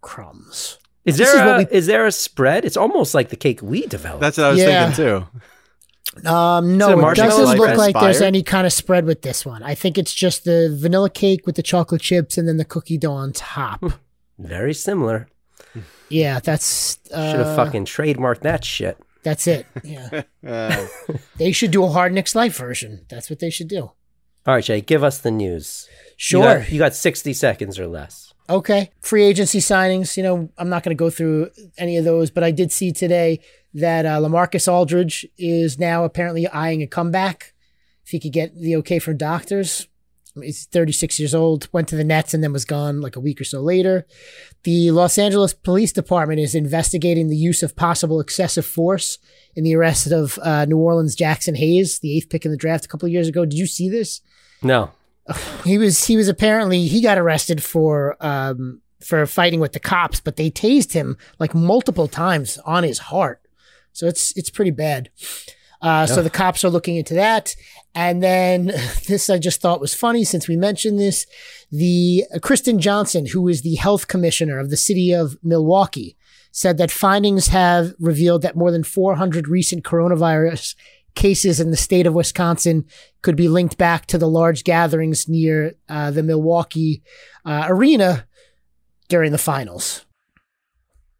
crumbs. 0.00 0.78
Is 1.04 1.18
This 1.18 1.30
there, 1.32 1.40
is 1.40 1.46
what 1.62 1.72
a, 1.72 1.76
is 1.76 1.86
there 1.86 2.06
a 2.06 2.12
spread? 2.12 2.64
It's 2.64 2.76
almost 2.76 3.14
like 3.14 3.28
the 3.28 3.36
cake 3.36 3.60
we 3.62 3.86
developed. 3.86 4.20
That's 4.20 4.38
what 4.38 4.46
I 4.46 4.50
was 4.50 4.58
Yeah. 4.58 4.90
thinking 4.92 5.04
too. 5.04 6.28
Um, 6.28 6.66
Is 6.68 6.74
it 6.74 6.76
no, 6.76 6.90
it 6.92 6.96
marshmallows 6.98 7.36
doesn't 7.36 7.58
like 7.58 7.58
look 7.58 7.76
like 7.76 7.94
there's 8.00 8.20
any 8.20 8.42
kind 8.42 8.66
of 8.66 8.72
spread 8.72 9.04
with 9.04 9.22
this 9.22 9.44
one. 9.44 9.62
I 9.62 9.74
think 9.74 9.98
it's 9.98 10.14
just 10.14 10.44
the 10.44 10.74
vanilla 10.78 11.10
cake 11.10 11.44
with 11.44 11.56
the 11.56 11.62
chocolate 11.62 12.00
chips 12.02 12.38
and 12.38 12.46
then 12.46 12.56
the 12.56 12.64
cookie 12.64 12.96
dough 12.98 13.12
on 13.12 13.32
top. 13.32 13.82
very 14.38 14.72
similar. 14.74 15.26
yeah, 16.08 16.38
that's 16.40 16.98
uh, 17.12 17.30
Should 17.32 17.40
have 17.44 17.56
fucking 17.56 17.84
trademarked 17.86 18.40
that 18.40 18.64
shit. 18.64 18.96
That's 19.24 19.46
it. 19.48 19.66
Yeah, 19.82 20.22
Uh, 20.46 20.86
they 21.38 21.50
should 21.52 21.70
do 21.72 21.82
a 21.84 21.88
Hard 21.88 22.12
Knicks 22.12 22.34
Life 22.34 22.56
version. 22.56 23.06
That's 23.08 23.28
what 23.28 23.40
they 23.40 23.50
should 23.50 23.68
do. 23.68 23.90
All 24.46 24.54
right, 24.54 24.62
Jay, 24.62 24.80
give 24.82 25.02
us 25.02 25.18
the 25.18 25.30
news. 25.30 25.88
You 25.90 26.14
Sure. 26.18 26.58
got, 26.60 26.70
you 26.70 26.78
got 26.78 26.94
60 26.94 27.32
seconds 27.32 27.78
or 27.78 27.86
less. 27.86 28.32
Okay. 28.48 28.90
Free 29.00 29.24
agency 29.24 29.58
signings. 29.58 30.16
You 30.18 30.22
know, 30.22 30.50
I'm 30.58 30.68
not 30.68 30.82
going 30.82 30.94
to 30.94 30.98
go 31.02 31.08
through 31.10 31.50
any 31.78 31.96
of 31.96 32.04
those, 32.04 32.30
but 32.30 32.44
I 32.44 32.50
did 32.50 32.70
see 32.70 32.92
today 32.92 33.40
that 33.72 34.04
uh, 34.04 34.18
LaMarcus 34.20 34.70
Aldridge 34.70 35.26
is 35.38 35.78
now 35.78 36.04
apparently 36.04 36.46
eyeing 36.46 36.82
a 36.82 36.86
comeback. 36.86 37.54
If 38.04 38.10
he 38.10 38.20
could 38.20 38.32
get 38.34 38.54
the 38.54 38.76
okay 38.76 38.98
from 38.98 39.16
doctors. 39.16 39.88
He's 40.40 40.66
36 40.66 41.20
years 41.20 41.34
old, 41.34 41.68
went 41.72 41.88
to 41.88 41.96
the 41.96 42.02
Nets 42.04 42.34
and 42.34 42.42
then 42.42 42.52
was 42.52 42.64
gone 42.64 43.00
like 43.00 43.14
a 43.14 43.20
week 43.20 43.40
or 43.40 43.44
so 43.44 43.60
later. 43.60 44.04
The 44.64 44.90
Los 44.90 45.16
Angeles 45.16 45.54
Police 45.54 45.92
Department 45.92 46.40
is 46.40 46.54
investigating 46.54 47.28
the 47.28 47.36
use 47.36 47.62
of 47.62 47.76
possible 47.76 48.20
excessive 48.20 48.66
force 48.66 49.18
in 49.54 49.62
the 49.62 49.76
arrest 49.76 50.10
of 50.10 50.38
uh, 50.42 50.64
New 50.64 50.78
Orleans 50.78 51.14
Jaxson 51.14 51.56
Hayes, 51.56 52.00
the 52.00 52.16
eighth 52.16 52.30
pick 52.30 52.44
in 52.44 52.50
the 52.50 52.56
draft 52.56 52.84
a 52.84 52.88
couple 52.88 53.06
of 53.06 53.12
years 53.12 53.28
ago. 53.28 53.44
Did 53.44 53.58
you 53.58 53.66
see 53.66 53.88
this? 53.88 54.20
No. 54.62 54.90
he 55.64 55.78
was 55.78 56.04
he 56.04 56.16
was 56.16 56.28
apparently 56.28 56.86
he 56.86 57.00
got 57.00 57.16
arrested 57.16 57.62
for 57.62 58.14
um 58.20 58.82
for 59.00 59.24
fighting 59.26 59.60
with 59.60 59.72
the 59.72 59.80
cops, 59.80 60.20
but 60.20 60.36
they 60.36 60.50
tased 60.50 60.92
him 60.92 61.16
like 61.38 61.54
multiple 61.54 62.08
times 62.08 62.58
on 62.66 62.82
his 62.82 62.98
heart. 62.98 63.40
So 63.92 64.06
it's 64.06 64.36
it's 64.36 64.50
pretty 64.50 64.70
bad. 64.72 65.10
Uh, 65.80 66.06
so 66.06 66.22
the 66.22 66.30
cops 66.30 66.64
are 66.64 66.70
looking 66.70 66.96
into 66.96 67.12
that. 67.12 67.54
And 67.94 68.22
then 68.22 68.66
this 69.08 69.30
I 69.30 69.38
just 69.38 69.60
thought 69.60 69.80
was 69.80 69.94
funny 69.94 70.24
since 70.24 70.48
we 70.48 70.56
mentioned 70.56 70.98
this. 70.98 71.26
The 71.70 72.24
uh, 72.34 72.38
Kirsten 72.38 72.80
Johnson, 72.80 73.26
who 73.26 73.48
is 73.48 73.62
the 73.62 73.76
health 73.76 74.08
commissioner 74.08 74.58
of 74.58 74.70
the 74.70 74.76
city 74.76 75.12
of 75.12 75.36
Milwaukee, 75.42 76.16
said 76.52 76.78
that 76.78 76.90
findings 76.90 77.48
have 77.48 77.94
revealed 77.98 78.42
that 78.42 78.56
more 78.56 78.70
than 78.70 78.84
400 78.84 79.48
recent 79.48 79.84
coronavirus 79.84 80.74
cases 81.14 81.60
in 81.60 81.70
the 81.70 81.76
state 81.76 82.06
of 82.06 82.14
Wisconsin 82.14 82.84
could 83.22 83.36
be 83.36 83.48
linked 83.48 83.78
back 83.78 84.06
to 84.06 84.18
the 84.18 84.28
large 84.28 84.64
gatherings 84.64 85.28
near 85.28 85.74
uh, 85.88 86.10
the 86.10 86.22
Milwaukee 86.22 87.02
uh, 87.44 87.64
arena 87.68 88.26
during 89.08 89.32
the 89.32 89.38
finals. 89.38 90.04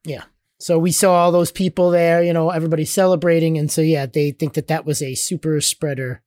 Yeah. 0.04 0.24
So 0.58 0.78
we 0.78 0.92
saw 0.92 1.14
all 1.14 1.32
those 1.32 1.52
people 1.52 1.90
there, 1.90 2.22
you 2.22 2.32
know, 2.32 2.50
everybody 2.50 2.84
celebrating. 2.84 3.58
And 3.58 3.70
so, 3.70 3.82
yeah, 3.82 4.06
they 4.06 4.30
think 4.30 4.54
that 4.54 4.68
that 4.68 4.86
was 4.86 5.02
a 5.02 5.14
super 5.14 5.60
spreader 5.60 6.22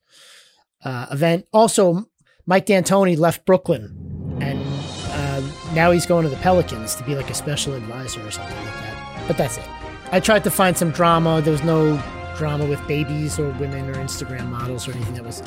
uh, 0.88 1.08
event. 1.12 1.46
Also, 1.52 2.08
Mike 2.46 2.66
D'Antoni 2.66 3.18
left 3.18 3.46
Brooklyn 3.46 4.38
and 4.42 4.64
uh, 5.12 5.42
now 5.74 5.92
he's 5.92 6.06
going 6.06 6.24
to 6.24 6.30
the 6.30 6.38
Pelicans 6.38 6.96
to 6.96 7.04
be 7.04 7.14
like 7.14 7.30
a 7.30 7.34
special 7.34 7.74
advisor 7.74 8.26
or 8.26 8.32
something 8.32 8.56
like 8.56 8.74
that. 8.74 9.24
But 9.28 9.38
that's 9.38 9.58
it. 9.58 9.66
I 10.14 10.22
tried 10.22 10.46
to 10.46 10.50
find 10.50 10.78
some 10.78 10.92
drama. 10.92 11.42
There 11.42 11.52
was 11.52 11.64
no 11.64 12.02
drama 12.38 12.66
with 12.66 12.86
babies 12.88 13.38
or 13.38 13.50
women 13.54 13.90
or 13.90 13.96
Instagram 13.96 14.48
models 14.48 14.88
or 14.88 14.94
anything 14.94 15.16
that 15.16 15.26
was 15.26 15.44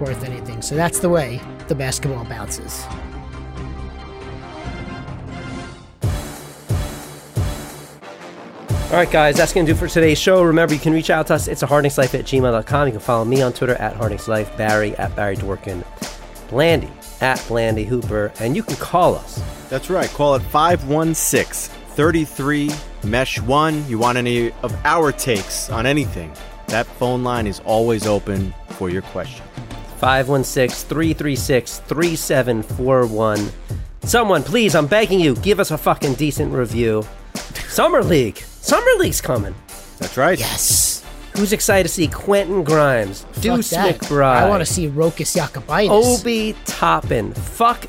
worth 0.00 0.22
anything. 0.22 0.60
So 0.60 0.74
that's 0.74 0.98
the 0.98 1.08
way 1.08 1.40
the 1.68 1.74
basketball 1.74 2.24
bounces. 2.24 2.84
All 8.94 9.00
right, 9.00 9.10
guys, 9.10 9.36
that's 9.38 9.52
going 9.52 9.66
to 9.66 9.72
do 9.72 9.76
for 9.76 9.88
today's 9.88 10.20
show. 10.20 10.44
Remember, 10.44 10.72
you 10.72 10.78
can 10.78 10.92
reach 10.92 11.10
out 11.10 11.26
to 11.26 11.34
us. 11.34 11.48
It's 11.48 11.64
a 11.64 11.66
hardnickslife 11.66 12.16
at 12.16 12.26
gmail.com. 12.26 12.86
You 12.86 12.92
can 12.92 13.00
follow 13.00 13.24
me 13.24 13.42
on 13.42 13.52
Twitter 13.52 13.74
at 13.74 13.96
hardnickslife, 13.96 14.56
Barry 14.56 14.94
at 14.98 15.16
Barry 15.16 15.34
Dworkin, 15.34 15.82
Blandy 16.48 16.88
at 17.20 17.44
Blandy 17.48 17.82
Hooper, 17.82 18.32
and 18.38 18.54
you 18.54 18.62
can 18.62 18.76
call 18.76 19.16
us. 19.16 19.42
that's 19.68 19.90
right. 19.90 20.08
Call 20.10 20.36
it 20.36 20.42
516 20.42 21.74
33 21.96 22.70
Mesh 23.02 23.40
1. 23.40 23.88
You 23.88 23.98
want 23.98 24.16
any 24.16 24.52
of 24.62 24.72
our 24.84 25.10
takes 25.10 25.70
on 25.70 25.86
anything? 25.86 26.32
That 26.68 26.86
phone 26.86 27.24
line 27.24 27.48
is 27.48 27.58
always 27.64 28.06
open 28.06 28.54
for 28.68 28.90
your 28.90 29.02
question. 29.02 29.44
516 29.98 30.88
336 30.88 31.78
3741. 31.80 33.50
Someone, 34.04 34.44
please, 34.44 34.76
I'm 34.76 34.86
begging 34.86 35.18
you, 35.18 35.34
give 35.34 35.58
us 35.58 35.72
a 35.72 35.78
fucking 35.78 36.14
decent 36.14 36.52
review. 36.52 37.04
Summer 37.68 38.02
League. 38.02 38.38
Summer 38.38 38.90
League's 38.98 39.20
coming. 39.20 39.54
That's 39.98 40.16
right. 40.16 40.38
Yes. 40.38 41.04
Who's 41.36 41.52
excited 41.52 41.82
to 41.82 41.88
see 41.88 42.06
Quentin 42.06 42.62
Grimes, 42.62 43.22
Fuck 43.32 43.42
Deuce 43.42 43.70
that. 43.70 43.98
McBride, 43.98 44.36
I 44.36 44.48
want 44.48 44.60
to 44.60 44.72
see 44.72 44.88
Rokas 44.88 45.36
Jokubaitis. 45.36 46.20
Obi 46.20 46.54
Toppin? 46.64 47.32
Fuck 47.32 47.88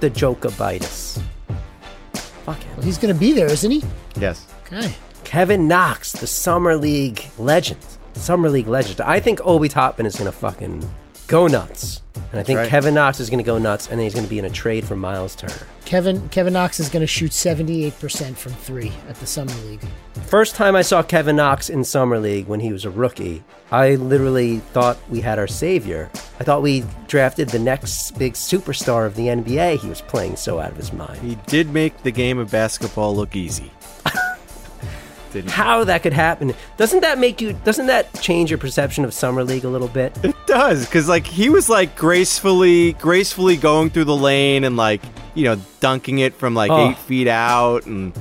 the 0.00 0.08
Jokubaitis. 0.10 1.20
Fuck 2.14 2.58
him. 2.62 2.82
He's 2.82 2.96
going 2.96 3.12
to 3.12 3.18
be 3.20 3.32
there, 3.32 3.46
isn't 3.52 3.70
he? 3.70 3.82
Yes. 4.18 4.46
Okay. 4.66 4.94
Kevin 5.24 5.68
Knox, 5.68 6.12
the 6.12 6.26
Summer 6.26 6.74
League 6.74 7.22
legend. 7.38 7.84
Summer 8.14 8.48
League 8.48 8.66
legend. 8.66 9.02
I 9.02 9.20
think 9.20 9.40
Obi 9.44 9.68
Toppin 9.68 10.06
is 10.06 10.16
going 10.16 10.30
to 10.30 10.36
fucking 10.36 10.88
go 11.30 11.46
nuts. 11.46 12.02
And 12.32 12.40
I 12.40 12.42
think 12.42 12.58
right. 12.58 12.68
Kevin 12.68 12.94
Knox 12.94 13.20
is 13.20 13.30
going 13.30 13.38
to 13.38 13.44
go 13.44 13.56
nuts, 13.56 13.88
and 13.88 13.98
then 13.98 14.04
he's 14.04 14.14
going 14.14 14.26
to 14.26 14.30
be 14.30 14.38
in 14.38 14.44
a 14.44 14.50
trade 14.50 14.84
for 14.84 14.96
Miles 14.96 15.34
Turner. 15.34 15.66
Kevin 15.84 16.28
Kevin 16.28 16.52
Knox 16.52 16.80
is 16.80 16.88
going 16.88 17.00
to 17.00 17.06
shoot 17.06 17.30
78% 17.30 18.36
from 18.36 18.52
three 18.52 18.92
at 19.08 19.16
the 19.16 19.26
Summer 19.26 19.54
League. 19.64 19.80
First 20.26 20.54
time 20.54 20.76
I 20.76 20.82
saw 20.82 21.02
Kevin 21.02 21.36
Knox 21.36 21.70
in 21.70 21.82
Summer 21.84 22.18
League 22.18 22.46
when 22.46 22.60
he 22.60 22.72
was 22.72 22.84
a 22.84 22.90
rookie, 22.90 23.42
I 23.70 23.94
literally 23.94 24.58
thought 24.58 24.98
we 25.08 25.20
had 25.20 25.38
our 25.38 25.46
savior. 25.46 26.10
I 26.40 26.44
thought 26.44 26.62
we 26.62 26.84
drafted 27.06 27.48
the 27.48 27.58
next 27.58 28.18
big 28.18 28.34
superstar 28.34 29.06
of 29.06 29.14
the 29.14 29.28
NBA. 29.28 29.78
He 29.78 29.88
was 29.88 30.00
playing 30.00 30.36
so 30.36 30.58
out 30.60 30.72
of 30.72 30.76
his 30.76 30.92
mind. 30.92 31.18
He 31.18 31.36
did 31.46 31.70
make 31.70 32.02
the 32.02 32.12
game 32.12 32.38
of 32.38 32.50
basketball 32.50 33.14
look 33.14 33.36
easy. 33.36 33.72
Didn't? 35.32 35.50
How 35.50 35.84
that 35.84 36.02
could 36.02 36.12
happen? 36.12 36.54
Doesn't 36.76 37.00
that 37.00 37.18
make 37.18 37.40
you? 37.40 37.52
Doesn't 37.64 37.86
that 37.86 38.12
change 38.20 38.50
your 38.50 38.58
perception 38.58 39.04
of 39.04 39.14
Summer 39.14 39.44
League 39.44 39.64
a 39.64 39.68
little 39.68 39.88
bit? 39.88 40.12
It 40.24 40.34
does, 40.46 40.84
because 40.86 41.08
like 41.08 41.26
he 41.26 41.48
was 41.48 41.68
like 41.68 41.96
gracefully, 41.96 42.94
gracefully 42.94 43.56
going 43.56 43.90
through 43.90 44.04
the 44.04 44.16
lane 44.16 44.64
and 44.64 44.76
like 44.76 45.00
you 45.34 45.44
know 45.44 45.56
dunking 45.80 46.18
it 46.18 46.34
from 46.34 46.54
like 46.54 46.70
Oh. 46.70 46.90
eight 46.90 46.98
feet 46.98 47.28
out 47.28 47.86
and 47.86 48.12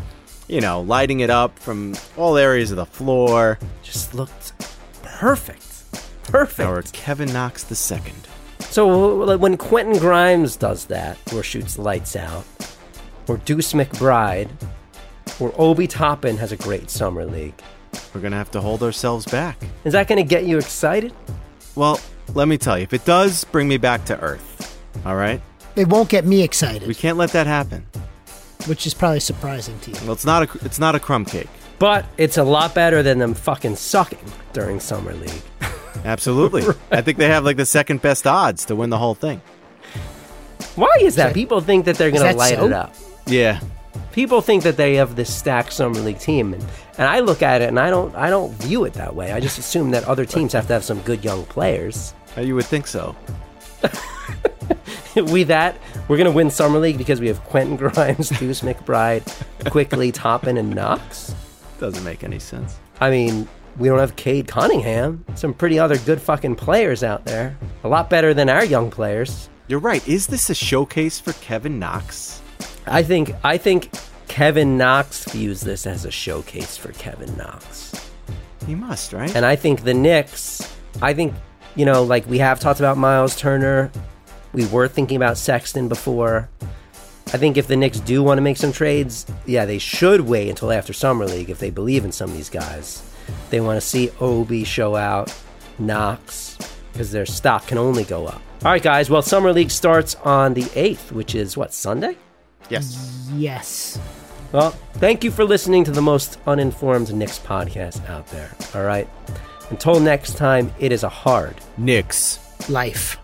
you 0.47 0.61
know 0.61 0.81
lighting 0.81 1.21
it 1.21 1.29
up 1.29 1.57
from 1.59 1.95
all 2.17 2.37
areas 2.37 2.69
of 2.71 2.77
the 2.77 2.85
floor. 2.85 3.57
Just 3.81 4.13
looked 4.13 4.53
perfect, 5.01 5.65
perfect. 6.23 6.69
Or 6.69 6.81
Kevin 6.93 7.31
Knox 7.33 7.63
the 7.63 7.75
second. 7.75 8.15
So 8.59 8.87
like, 8.87 9.39
when 9.39 9.57
Quentin 9.57 9.97
Grimes 9.97 10.55
does 10.55 10.85
that, 10.85 11.17
or 11.33 11.41
shoots 11.41 11.79
lights 11.79 12.15
out, 12.15 12.45
or 13.27 13.37
Deuce 13.37 13.73
McBride, 13.73 14.49
or 15.39 15.53
Obi 15.57 15.87
Toppin 15.87 16.37
has 16.37 16.51
a 16.51 16.57
great 16.57 16.89
summer 16.89 17.25
league, 17.25 17.53
We're 18.13 18.21
gonna 18.21 18.35
have 18.37 18.51
to 18.51 18.61
hold 18.61 18.83
ourselves 18.83 19.25
back. 19.25 19.57
is 19.83 19.93
that 19.93 20.07
going 20.07 20.17
to 20.17 20.27
get 20.27 20.45
you 20.45 20.57
excited? 20.57 21.13
Well, 21.75 21.99
let 22.33 22.47
me 22.47 22.57
tell 22.57 22.77
you, 22.77 22.83
if 22.83 22.93
it 22.93 23.05
does, 23.05 23.43
bring 23.45 23.67
me 23.67 23.77
back 23.77 24.05
to 24.05 24.19
earth. 24.19 24.79
All 25.05 25.15
right, 25.15 25.41
It 25.75 25.87
won't 25.87 26.09
get 26.09 26.25
me 26.25 26.41
excited, 26.43 26.87
we 26.87 26.95
can't 26.95 27.17
let 27.17 27.31
that 27.31 27.47
happen. 27.47 27.85
which 28.67 28.85
is 28.85 28.93
probably 28.93 29.19
surprising 29.21 29.79
to 29.79 29.91
you. 29.91 29.97
Well, 30.03 30.13
it's 30.13 30.25
not 30.25 30.43
a, 30.55 30.65
it's 30.65 30.79
not 30.79 30.93
a 30.95 30.99
crumb 30.99 31.25
cake. 31.25 31.47
But 31.79 32.05
it's 32.17 32.37
a 32.37 32.43
lot 32.43 32.75
better 32.75 33.01
than 33.01 33.19
them 33.19 33.33
fucking 33.33 33.77
sucking 33.77 34.19
during 34.51 34.79
summer 34.81 35.13
league. 35.13 35.41
Absolutely, 36.03 36.63
I 36.91 37.01
think 37.01 37.17
they 37.17 37.29
have 37.29 37.45
like 37.45 37.55
the 37.57 37.65
second 37.65 38.01
best 38.01 38.27
odds 38.27 38.65
to 38.65 38.75
win 38.75 38.89
the 38.89 38.97
whole 38.97 39.15
thing. 39.15 39.41
Why 40.75 40.93
is 41.01 41.15
that? 41.15 41.33
People 41.33 41.61
think 41.61 41.85
that 41.85 41.95
they're 41.97 42.11
going 42.11 42.23
that 42.23 42.33
to 42.33 42.37
light 42.37 42.55
so? 42.55 42.65
it 42.65 42.73
up. 42.73 42.93
Yeah, 43.27 43.59
people 44.19 44.41
think 44.41 44.63
that 44.63 44.75
they 44.75 44.95
have 44.95 45.15
this 45.15 45.33
stacked 45.33 45.71
summer 45.71 45.97
league 46.01 46.19
team, 46.19 46.53
and, 46.53 46.61
and 46.97 47.07
I 47.07 47.21
look 47.21 47.41
at 47.41 47.61
it 47.61 47.69
and 47.69 47.79
I 47.79 47.89
don't 47.89 48.13
I 48.15 48.29
don't 48.29 48.51
view 48.55 48.83
it 48.83 48.91
that 48.95 49.15
way. 49.15 49.31
I 49.31 49.39
just 49.39 49.57
assume 49.57 49.91
that 49.91 50.03
other 50.03 50.25
teams 50.25 50.51
have 50.51 50.67
to 50.67 50.73
have 50.73 50.83
some 50.83 50.99
good 51.03 51.23
young 51.23 51.45
players. 51.45 52.13
Uh, 52.37 52.41
You 52.41 52.53
would 52.55 52.65
think 52.65 52.85
so. 52.85 53.15
we 55.31 55.43
that 55.43 55.77
we're 56.09 56.17
gonna 56.17 56.33
win 56.33 56.51
summer 56.51 56.79
league 56.79 56.97
because 56.97 57.21
we 57.21 57.27
have 57.29 57.41
Quentin 57.45 57.77
Grimes, 57.77 58.27
Deuce 58.39 58.59
McBride, 58.59 59.23
Quickley 59.71 60.11
Toppin, 60.11 60.57
and 60.57 60.75
Knox. 60.75 61.33
Doesn't 61.79 62.03
make 62.03 62.25
any 62.25 62.39
sense. 62.39 62.77
I 62.99 63.09
mean, 63.09 63.47
we 63.77 63.87
don't 63.87 63.99
have 63.99 64.17
Cade 64.17 64.49
Cunningham. 64.49 65.23
Some 65.35 65.53
pretty 65.53 65.79
other 65.79 65.97
good 65.99 66.21
fucking 66.21 66.57
players 66.57 67.05
out 67.05 67.23
there. 67.23 67.57
A 67.85 67.87
lot 67.87 68.09
better 68.09 68.33
than 68.33 68.49
our 68.49 68.65
young 68.65 68.91
players. 68.91 69.47
You're 69.69 69.79
right. 69.79 70.05
Is 70.05 70.27
this 70.27 70.49
a 70.49 70.53
showcase 70.53 71.21
for 71.21 71.31
Kevin 71.39 71.79
Knox? 71.79 72.41
I 72.85 73.03
think 73.03 73.33
I 73.45 73.57
think 73.57 73.89
Kevin 74.29 74.77
Knox 74.77 75.25
views 75.25 75.59
this 75.59 75.85
as 75.85 76.05
a 76.05 76.11
showcase 76.11 76.77
for 76.77 76.93
Kevin 76.93 77.35
Knox. 77.35 78.09
He 78.65 78.75
must, 78.75 79.11
right? 79.11 79.35
And 79.35 79.45
I 79.45 79.57
think 79.57 79.83
the 79.83 79.93
Knicks, 79.93 80.61
I 81.01 81.13
think, 81.13 81.33
you 81.75 81.83
know, 81.85 82.03
like 82.03 82.25
we 82.27 82.37
have 82.37 82.59
talked 82.59 82.79
about 82.79 82.97
Miles 82.97 83.35
Turner. 83.35 83.91
We 84.53 84.65
were 84.67 84.87
thinking 84.87 85.17
about 85.17 85.37
Sexton 85.37 85.89
before. 85.89 86.47
I 87.33 87.37
think 87.37 87.57
if 87.57 87.67
the 87.67 87.75
Knicks 87.75 87.99
do 87.99 88.23
want 88.23 88.37
to 88.37 88.41
make 88.41 88.57
some 88.57 88.71
trades, 88.71 89.25
yeah, 89.45 89.65
they 89.65 89.77
should 89.77 90.21
wait 90.21 90.49
until 90.49 90.71
after 90.71 90.93
Summer 90.93 91.25
League 91.25 91.49
if 91.49 91.59
they 91.59 91.69
believe 91.69 92.05
in 92.05 92.11
some 92.11 92.29
of 92.29 92.35
these 92.37 92.49
guys. 92.49 93.03
They 93.49 93.59
want 93.59 93.77
to 93.77 93.85
see 93.85 94.09
Obi 94.19 94.63
show 94.63 94.95
out, 94.95 95.35
Knox, 95.77 96.57
because 96.93 97.11
their 97.11 97.25
stock 97.25 97.67
can 97.67 97.77
only 97.77 98.03
go 98.03 98.25
up. 98.25 98.41
All 98.63 98.71
right, 98.71 98.81
guys. 98.81 99.09
Well, 99.09 99.21
Summer 99.21 99.53
League 99.53 99.71
starts 99.71 100.15
on 100.15 100.53
the 100.53 100.63
8th, 100.63 101.11
which 101.11 101.35
is 101.35 101.57
what, 101.57 101.73
Sunday? 101.73 102.15
yes. 102.69 103.27
Yes. 103.33 103.99
Well, 104.51 104.71
thank 104.93 105.23
you 105.23 105.31
for 105.31 105.45
listening 105.45 105.83
to 105.83 105.91
the 105.91 106.01
most 106.01 106.39
uninformed 106.47 107.13
Knicks 107.13 107.37
podcast 107.37 108.07
out 108.09 108.25
there. 108.27 108.51
All 108.73 108.83
right. 108.83 109.07
Until 109.69 109.99
next 109.99 110.37
time, 110.37 110.73
it 110.79 110.91
is 110.91 111.03
a 111.03 111.09
hard 111.09 111.55
Knicks. 111.77 112.39
Life. 112.69 113.17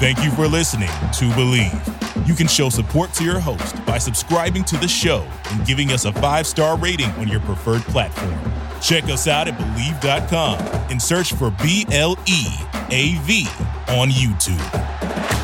Thank 0.00 0.24
you 0.24 0.32
for 0.32 0.48
listening 0.48 0.88
to 0.88 1.30
Bleav. 1.36 2.26
You 2.26 2.34
can 2.34 2.48
show 2.48 2.68
support 2.68 3.12
to 3.14 3.24
your 3.24 3.38
host 3.38 3.84
by 3.86 3.98
subscribing 3.98 4.64
to 4.64 4.76
the 4.76 4.88
show 4.88 5.26
and 5.50 5.64
giving 5.64 5.92
us 5.92 6.04
a 6.06 6.12
five 6.14 6.46
star 6.46 6.76
rating 6.76 7.10
on 7.12 7.28
your 7.28 7.40
preferred 7.40 7.82
platform. 7.82 8.34
Check 8.80 9.04
us 9.04 9.28
out 9.28 9.46
at 9.46 9.56
Bleav.com 9.56 10.58
and 10.90 11.00
search 11.00 11.34
for 11.34 11.52
B 11.62 11.86
L 11.92 12.18
E 12.26 12.46
A 12.90 13.14
V 13.22 13.46
on 13.88 14.10
YouTube. 14.10 15.41